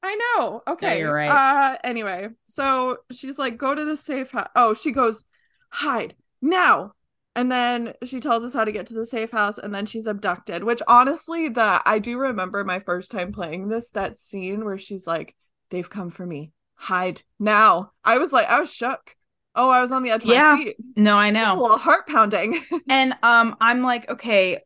i 0.03 0.15
know 0.39 0.63
okay 0.67 0.99
you're 0.99 1.13
right. 1.13 1.31
uh 1.31 1.79
anyway 1.85 2.29
so 2.45 2.99
she's 3.13 3.39
like 3.39 3.57
go 3.59 3.75
to 3.75 3.85
the 3.85 3.97
safe 3.97 4.31
house 4.31 4.49
oh 4.57 4.75
she 4.75 4.91
goes 4.93 5.25
hide 5.71 6.15
now 6.43 6.93
and 7.37 7.51
then 7.51 7.95
she 8.05 8.20
tells 8.20 8.45
us 8.45 8.55
how 8.55 8.64
to 8.64 8.72
get 8.72 8.87
to 8.87 8.95
the 8.95 9.07
safe 9.07 9.31
house 9.31 9.59
and 9.59 9.74
then 9.74 9.87
she's 9.87 10.07
abducted 10.07 10.64
which 10.64 10.83
honestly 10.89 11.49
the 11.49 11.81
i 11.87 11.99
do 11.99 12.18
remember 12.18 12.64
my 12.64 12.78
first 12.78 13.11
time 13.11 13.33
playing 13.33 13.68
this 13.68 13.91
that 13.93 14.18
scene 14.18 14.64
where 14.64 14.78
she's 14.78 15.07
like 15.07 15.35
they've 15.70 15.91
come 15.91 16.11
for 16.11 16.26
me 16.26 16.53
hide 16.74 17.22
now 17.39 17.93
i 18.05 18.18
was 18.18 18.33
like 18.33 18.47
i 18.49 18.59
was 18.61 18.72
shook 18.72 19.16
oh 19.55 19.70
i 19.70 19.81
was 19.81 19.93
on 19.93 20.03
the 20.03 20.11
edge 20.11 20.22
of 20.22 20.28
Yeah. 20.28 20.28
my 20.28 20.41
seat 20.41 20.76
No, 20.97 21.16
I 21.16 21.31
know 21.31 21.55
a 21.55 21.61
little 21.61 21.78
heart 21.78 22.07
pounding 22.07 22.62
And 22.89 23.14
um, 23.22 23.57
I'm 23.61 23.83
like, 23.83 24.09
okay, 24.11 24.59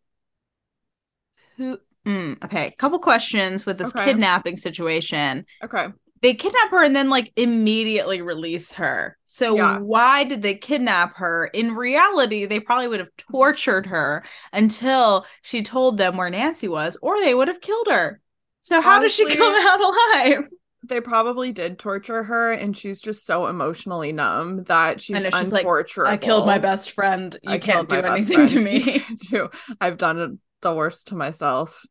who? 1.57 1.79
Mm, 2.07 2.43
okay, 2.45 2.73
couple 2.79 2.99
questions 2.99 3.65
with 3.65 3.79
this 3.79 3.93
Okay. 3.93 4.05
kidnapping 4.05 4.57
situation. 4.57 5.47
okay 5.63 5.89
They 6.25 6.33
kidnap 6.33 6.71
her 6.71 6.83
and 6.83 6.97
then 6.97 7.11
like 7.11 7.35
immediately 7.37 8.23
release 8.23 8.73
her. 8.73 9.19
So 9.25 9.57
Yeah. 9.57 9.79
why 9.81 10.25
did 10.25 10.41
they 10.41 10.55
kidnap 10.55 11.19
her? 11.19 11.51
In 11.53 11.75
reality, 11.77 12.47
they 12.47 12.61
probably 12.61 12.89
would 12.89 13.01
have 13.01 13.15
tortured 13.19 13.85
her 13.85 14.25
until 14.51 15.27
she 15.43 15.63
told 15.63 15.99
them 15.99 16.17
where 16.17 16.31
Nancy 16.31 16.67
was, 16.67 16.97
or 17.03 17.21
they 17.21 17.35
would 17.35 17.49
have 17.49 17.61
killed 17.61 17.89
her. 17.91 18.23
So 18.63 18.81
how 18.81 19.01
does 19.01 19.13
she 19.13 19.37
come 19.37 19.55
out 19.55 19.81
alive? 19.83 20.49
they 20.89 21.03
probably 21.03 21.53
did 21.53 21.79
torture 21.79 22.23
her 22.23 22.53
and 22.53 22.75
she's 22.75 23.03
just 23.03 23.27
so 23.27 23.47
emotionally 23.47 24.13
numb 24.13 24.65
that 24.65 25.03
she's 25.03 25.25
know, 25.25 25.31
she's 25.39 25.53
like, 25.53 25.67
I 26.07 26.17
killed 26.17 26.47
my 26.47 26.59
best 26.59 26.93
friend. 26.93 27.37
You 27.43 27.51
I 27.53 27.59
can't 27.59 27.87
do 27.87 27.97
anything 27.97 28.47
to 28.47 28.61
me. 28.61 29.05
do- 29.31 29.51
I've 29.79 29.99
done 29.99 30.39
the 30.63 30.75
worst 30.75 31.09
to 31.09 31.17
myself. 31.17 31.85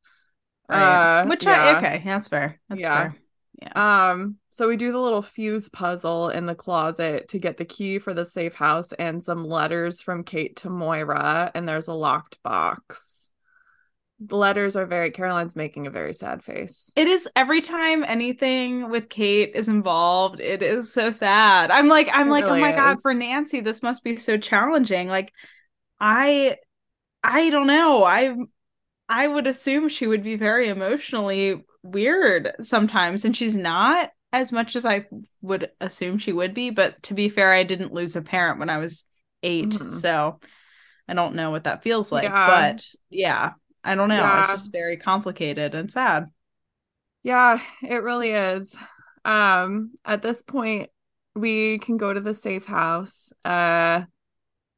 Uh, 0.68 1.26
Which 1.26 1.46
yeah. 1.46 1.52
I 1.64 1.78
okay, 1.78 2.02
that's 2.04 2.30
fair. 2.30 2.60
That's 2.68 2.84
Yeah. 3.64 4.12
Um, 4.12 4.38
so 4.50 4.68
we 4.68 4.78
do 4.78 4.92
the 4.92 5.00
little 5.00 5.22
fuse 5.22 5.70
puzzle 5.70 6.30
in 6.30 6.46
the 6.46 6.56
closet 6.56 7.28
to 7.30 7.40
get 7.40 7.58
the 7.58 7.66
key 7.66 8.00
for 8.00 8.14
the 8.14 8.26
safe 8.26 8.54
house 8.54 8.92
and 8.94 9.24
some 9.24 9.44
letters 9.46 10.02
from 10.02 10.24
Kate 10.24 10.56
to 10.58 10.70
Moira, 10.70 11.52
and 11.56 11.68
there's 11.68 11.88
a 11.88 11.94
locked 11.94 12.42
box. 12.44 13.32
The 14.20 14.38
letters 14.38 14.76
are 14.76 14.86
very 14.86 15.12
Caroline's 15.12 15.56
making 15.56 15.88
a 15.88 15.92
very 15.92 16.14
sad 16.14 16.44
face. 16.44 16.92
It 16.96 17.08
is 17.08 17.28
every 17.36 17.62
time 17.62 18.04
anything 18.04 18.90
with 18.90 19.10
Kate 19.10 19.52
is 19.56 19.68
involved, 19.68 20.40
it 20.40 20.62
is 20.62 20.94
so 20.94 21.10
sad. 21.10 21.72
I'm 21.72 21.88
like, 21.88 22.10
I'm 22.14 22.28
It 22.28 22.32
like, 22.32 22.46
oh 22.46 22.48
really 22.50 22.62
my 22.62 22.72
God, 22.72 23.02
for 23.02 23.14
Nancy, 23.14 23.60
this 23.60 23.84
must 23.84 24.04
be 24.04 24.16
so 24.16 24.38
challenging. 24.38 25.10
Like, 25.10 25.34
I 26.00 26.58
I 27.24 27.50
don't 27.50 27.68
know. 27.68 28.04
I 28.04 28.36
I 29.10 29.28
would 29.28 29.48
assume 29.48 29.90
she 29.90 30.08
would 30.08 30.24
be 30.24 30.36
very 30.36 30.70
emotionally 30.70 31.64
weird 31.84 32.54
sometimes, 32.62 33.26
and 33.26 33.36
she's 33.36 33.58
not 33.58 34.10
as 34.32 34.52
much 34.52 34.76
as 34.76 34.86
I 34.86 35.06
would 35.42 35.70
assume 35.80 36.18
she 36.18 36.34
would 36.34 36.54
be. 36.54 36.70
But 36.72 37.04
to 37.04 37.14
be 37.14 37.30
fair, 37.30 37.52
I 37.54 37.64
didn't 37.64 37.94
lose 37.94 38.16
a 38.16 38.22
parent 38.22 38.60
when 38.60 38.70
I 38.70 38.78
was 38.80 39.06
8 39.44 39.70
Mhm. 39.70 39.92
so 39.92 40.40
I 41.08 41.14
don't 41.14 41.36
know 41.36 41.52
what 41.52 41.66
that 41.66 41.84
feels 41.84 42.12
like. 42.12 42.24
Yeah. 42.24 42.72
But 42.74 42.88
yeah, 43.10 43.52
I 43.84 43.96
don't 43.96 44.10
know. 44.10 44.40
It's 44.40 44.48
just 44.48 44.72
very 44.72 44.98
complicated 44.98 45.76
and 45.76 45.92
sad. 45.92 46.28
Yeah, 47.24 47.62
it 47.82 48.04
really 48.04 48.32
is. 48.32 48.76
Um, 49.26 49.92
at 50.04 50.22
this 50.22 50.42
point, 50.42 50.90
we 51.36 51.78
can 51.80 51.98
go 51.98 52.14
to 52.14 52.20
the 52.20 52.34
safe 52.34 52.66
house, 52.66 53.34
uh, 53.44 54.04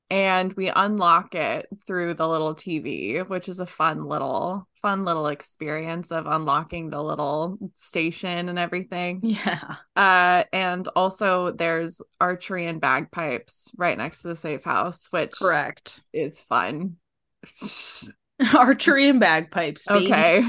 and 0.09 0.53
we 0.53 0.69
unlock 0.69 1.33
it 1.35 1.67
through 1.87 2.13
the 2.13 2.27
little 2.27 2.53
TV, 2.55 3.27
which 3.27 3.49
is 3.49 3.59
a 3.59 3.65
fun 3.65 4.05
little, 4.05 4.67
fun 4.81 5.03
little 5.05 5.27
experience 5.27 6.11
of 6.11 6.25
unlocking 6.27 6.89
the 6.89 7.01
little 7.01 7.57
station 7.73 8.49
and 8.49 8.59
everything. 8.59 9.21
Yeah. 9.23 9.75
Uh, 9.95 10.43
and 10.53 10.87
also 10.89 11.51
there's 11.51 12.01
archery 12.21 12.67
and 12.67 12.79
bagpipes 12.79 13.71
right 13.77 13.97
next 13.97 14.21
to 14.21 14.29
the 14.29 14.35
safe 14.35 14.63
house, 14.63 15.07
which 15.11 15.31
Correct. 15.31 16.01
is 16.13 16.41
fun. 16.41 16.97
Archery 18.55 19.07
and 19.09 19.19
bagpipes. 19.19 19.87
baby. 19.87 20.05
okay 20.05 20.43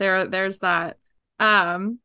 there 0.00 0.24
there's 0.24 0.60
that 0.60 0.96
um 1.38 1.98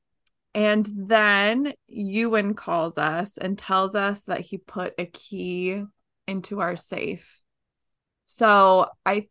and 0.54 0.88
then 0.96 1.74
ewan 1.88 2.54
calls 2.54 2.98
us 2.98 3.38
and 3.38 3.58
tells 3.58 3.96
us 3.96 4.24
that 4.24 4.42
he 4.42 4.58
put 4.58 4.94
a 5.00 5.06
key 5.06 5.84
into 6.28 6.60
our 6.62 6.76
safe 6.76 7.42
so 8.26 8.88
i 9.06 9.26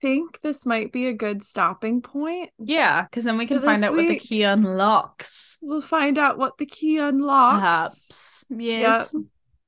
think 0.00 0.40
this 0.40 0.66
might 0.66 0.92
be 0.92 1.06
a 1.06 1.12
good 1.12 1.44
stopping 1.44 2.02
point 2.02 2.50
Yeah, 2.58 3.02
because 3.02 3.24
then 3.24 3.38
we 3.38 3.46
can 3.46 3.62
find 3.62 3.84
out 3.84 3.94
what 3.94 4.08
the 4.08 4.18
key 4.18 4.42
unlocks. 4.42 5.58
we'll 5.62 5.80
find 5.80 6.18
out 6.18 6.38
what 6.38 6.58
the 6.58 6.66
key 6.66 6.98
unlocks 6.98 7.60
Perhaps. 7.60 8.44
Yes. 8.50 9.14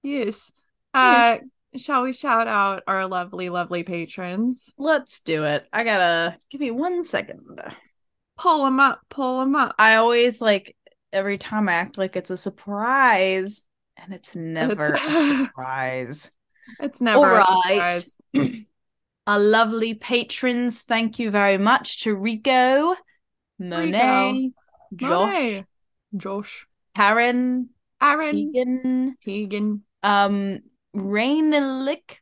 yes 0.03 0.53
uh 0.93 1.39
shall 1.77 2.03
we 2.03 2.13
shout 2.13 2.47
out 2.49 2.83
our 2.89 3.07
lovely 3.07 3.49
lovely 3.49 3.83
patrons 3.85 4.73
Let's 4.79 5.21
do 5.21 5.45
it. 5.45 5.67
I 5.73 5.83
gotta 5.85 6.37
give 6.51 6.61
me 6.61 6.71
one 6.73 7.03
second. 7.05 7.61
pull 8.37 8.65
them 8.65 8.81
up 8.81 9.01
pull 9.09 9.41
them 9.41 9.55
up 9.57 9.75
I 9.79 9.97
always 9.97 10.41
like 10.41 10.77
every 11.13 11.39
time 11.39 11.69
I 11.69 11.75
act 11.75 11.97
like 11.97 12.17
it's 12.17 12.31
a 12.31 12.37
surprise, 12.37 13.63
and 13.97 14.13
it's 14.13 14.35
never 14.35 14.95
a 14.95 14.99
surprise. 15.47 16.33
It's 16.81 17.01
never 17.01 17.39
a 17.39 17.45
All 17.45 17.63
right. 17.67 18.05
Our 19.27 19.39
lovely 19.39 19.95
patrons, 19.95 20.83
thank 20.83 21.19
you 21.19 21.31
very 21.31 21.57
much 21.57 22.03
to 22.03 22.15
Rico, 22.15 22.95
Monet, 23.59 24.51
Josh, 24.95 25.09
Monet, 25.09 25.65
Josh, 26.15 26.67
Karen, 26.95 27.71
Aaron, 28.03 28.53
Tegan, 28.53 29.17
Tegan. 29.23 29.83
um, 30.03 30.61
Rainlick. 30.95 32.19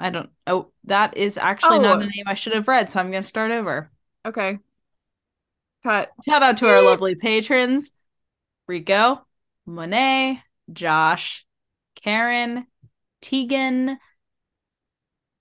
I 0.00 0.10
don't. 0.10 0.30
Oh, 0.48 0.72
that 0.84 1.16
is 1.16 1.38
actually 1.38 1.78
not 1.78 1.98
Oh. 1.98 2.00
a 2.00 2.06
name 2.06 2.24
I 2.26 2.34
should 2.34 2.52
have 2.54 2.66
read, 2.66 2.90
so 2.90 2.98
I'm 2.98 3.12
gonna 3.12 3.22
start 3.22 3.52
over. 3.52 3.92
Okay. 4.26 4.58
Cut. 5.84 6.10
Shout 6.26 6.42
out 6.42 6.56
to 6.58 6.68
our 6.68 6.82
lovely 6.82 7.14
patrons 7.14 7.92
Rico, 8.66 9.24
Monet, 9.66 10.42
Josh, 10.72 11.46
Karen, 11.94 12.66
Tegan, 13.24 13.98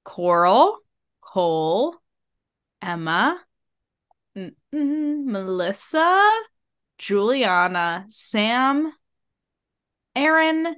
Coral, 0.05 0.77
Cole, 1.19 1.97
Emma, 2.81 3.41
mm, 4.37 4.55
mm, 4.73 5.25
Melissa, 5.25 6.31
Juliana, 6.97 8.05
Sam, 8.07 8.93
Aaron, 10.15 10.77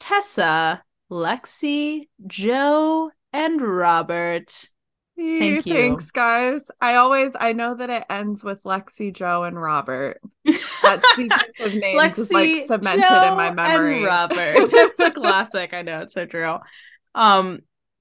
Tessa, 0.00 0.82
Lexi, 1.08 2.08
Joe, 2.26 3.12
and 3.32 3.62
Robert. 3.62 4.68
Thank 5.16 5.66
you. 5.66 5.74
Thanks, 5.74 6.10
guys. 6.10 6.70
I 6.80 6.96
always 6.96 7.34
I 7.38 7.52
know 7.52 7.74
that 7.74 7.90
it 7.90 8.04
ends 8.10 8.44
with 8.44 8.62
Lexi, 8.64 9.12
Joe, 9.12 9.44
and 9.44 9.60
Robert. 9.60 10.20
That 10.44 11.02
sequence 11.14 11.60
of 11.60 11.74
names 11.80 12.18
is 12.18 12.32
like 12.32 12.66
cemented 12.66 13.06
Joe, 13.08 13.30
in 13.30 13.36
my 13.36 13.50
memory. 13.50 13.98
And 13.98 14.06
Robert. 14.06 14.54
it's 14.58 15.00
a 15.00 15.10
classic. 15.10 15.72
I 15.72 15.82
know 15.82 16.00
it's 16.00 16.14
so 16.14 16.26
true. 16.26 16.58
Um, 17.14 17.60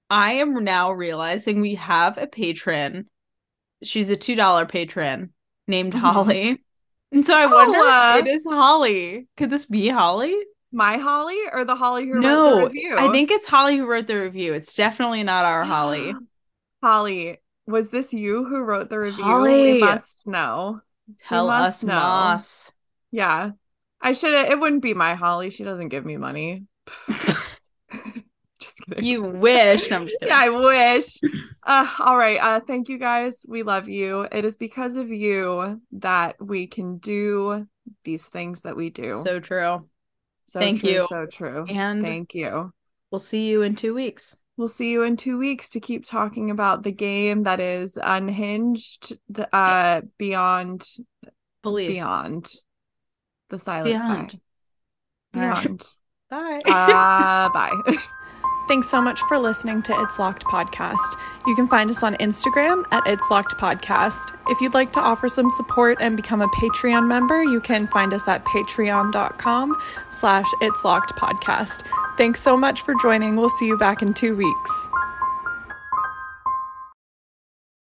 I 0.10 0.34
am 0.34 0.64
now 0.64 0.92
realizing 0.92 1.62
we 1.62 1.76
have 1.76 2.18
a 2.18 2.28
patron. 2.28 3.08
She's 3.82 4.10
a 4.10 4.16
two 4.16 4.36
dollar 4.36 4.66
patron 4.66 5.32
named 5.68 5.94
Mhm. 5.94 6.00
Holly, 6.00 6.64
and 7.12 7.26
so 7.26 7.36
I 7.36 7.46
wonder 7.46 7.80
if 8.20 8.26
it 8.26 8.30
is 8.30 8.46
Holly. 8.46 9.28
Could 9.38 9.50
this 9.50 9.66
be 9.66 9.88
Holly? 9.88 10.36
My 10.72 10.98
Holly 10.98 11.40
or 11.54 11.64
the 11.64 11.76
Holly 11.76 12.06
who 12.06 12.16
wrote 12.16 12.22
the 12.60 12.64
review? 12.66 12.98
I 12.98 13.10
think 13.10 13.32
it's 13.32 13.48
Holly 13.48 13.78
who 13.78 13.86
wrote 13.86 14.08
the 14.08 14.20
review. 14.20 14.54
It's 14.54 14.74
definitely 14.74 15.24
not 15.24 15.46
our 15.46 15.64
Holly. 15.64 16.14
Holly, 16.86 17.42
was 17.66 17.90
this 17.90 18.14
you 18.14 18.46
who 18.46 18.62
wrote 18.62 18.92
the 18.92 19.00
review? 19.00 19.24
Holly. 19.24 19.74
We 19.74 19.80
must 19.80 20.28
know. 20.28 20.82
Tell 21.18 21.48
must 21.48 21.84
us, 21.84 21.84
know. 21.84 21.96
Moss. 21.96 22.74
Yeah. 23.10 23.52
I 24.02 24.14
should 24.14 24.36
it 24.36 24.60
wouldn't 24.60 24.84
be 24.84 24.94
my 24.94 25.16
Holly. 25.16 25.50
She 25.50 25.64
doesn't 25.64 25.90
give 25.90 26.06
me 26.06 26.18
money. 26.18 26.66
Just 28.60 28.84
kidding. 28.88 29.04
You 29.04 29.24
wish. 29.24 29.90
No, 29.90 29.96
I'm 29.96 30.06
just 30.06 30.20
kidding. 30.20 30.28
Yeah, 30.36 30.42
I 30.44 30.50
wish. 30.50 31.18
Uh, 31.64 31.92
all 32.02 32.18
right. 32.18 32.38
Uh, 32.40 32.60
thank 32.60 32.88
you 32.88 33.00
guys. 33.00 33.44
We 33.48 33.64
love 33.64 33.90
you. 33.90 34.28
It 34.32 34.46
is 34.46 34.56
because 34.56 34.96
of 34.96 35.10
you 35.10 35.82
that 35.94 36.36
we 36.40 36.68
can 36.68 37.00
do 37.00 37.68
these 38.04 38.30
things 38.30 38.62
that 38.62 38.78
we 38.78 38.92
do. 38.92 39.16
So 39.16 39.40
true. 39.40 39.90
So 40.46 40.60
thank 40.60 40.82
true, 40.82 40.90
you. 40.92 41.08
So 41.10 41.26
true. 41.26 41.66
And 41.68 42.04
thank 42.04 42.36
you. 42.36 42.72
we'll 43.10 43.18
see 43.18 43.48
you 43.48 43.64
in 43.64 43.76
two 43.76 43.96
weeks. 43.96 44.38
We'll 44.58 44.68
see 44.68 44.92
you 44.92 45.04
in 45.04 45.18
two 45.18 45.38
weeks 45.38 45.70
to 45.72 45.80
keep 45.80 46.06
talking 46.06 46.50
about 46.52 46.84
the 46.84 46.92
game 46.92 47.44
that 47.44 47.60
is 47.60 47.98
unhinged 48.02 49.18
uh 49.54 50.02
beyond 50.18 50.88
Belief. 51.62 51.90
beyond 51.90 52.52
the 53.50 53.60
silence 53.60 54.04
Beyond. 54.04 54.40
bye. 55.34 55.42
All 55.42 55.48
right. 55.50 55.68
beyond 55.68 55.88
Bye. 56.30 56.62
uh 56.66 57.50
bye 57.50 57.98
Thanks 58.68 58.90
so 58.90 59.00
much 59.00 59.20
for 59.28 59.38
listening 59.38 59.84
to 59.84 60.02
It's 60.02 60.18
Locked 60.18 60.44
Podcast. 60.44 60.98
You 61.46 61.56
can 61.56 61.68
find 61.68 61.88
us 61.90 62.02
on 62.02 62.16
Instagram 62.16 62.84
at 62.92 63.04
It's 63.06 63.30
Locked 63.30 63.58
Podcast. 63.58 64.36
If 64.50 64.60
you'd 64.60 64.74
like 64.74 64.92
to 64.94 65.00
offer 65.00 65.30
some 65.30 65.52
support 65.52 66.00
and 66.02 66.16
become 66.16 66.42
a 66.42 66.48
Patreon 66.48 67.08
member, 67.08 67.44
you 67.44 67.62
can 67.62 67.86
find 67.88 68.12
us 68.12 68.28
at 68.28 68.44
patreon.com 68.46 69.76
slash 70.10 70.48
It's 70.62 70.84
Locked 70.84 71.16
Podcast. 71.16 71.84
Thanks 72.18 72.42
so 72.42 72.58
much 72.58 72.82
for 72.82 72.96
joining. 73.02 73.36
We'll 73.36 73.52
see 73.52 73.68
you 73.68 73.78
back 73.78 74.02
in 74.02 74.16
two 74.16 74.36
weeks. 74.36 74.90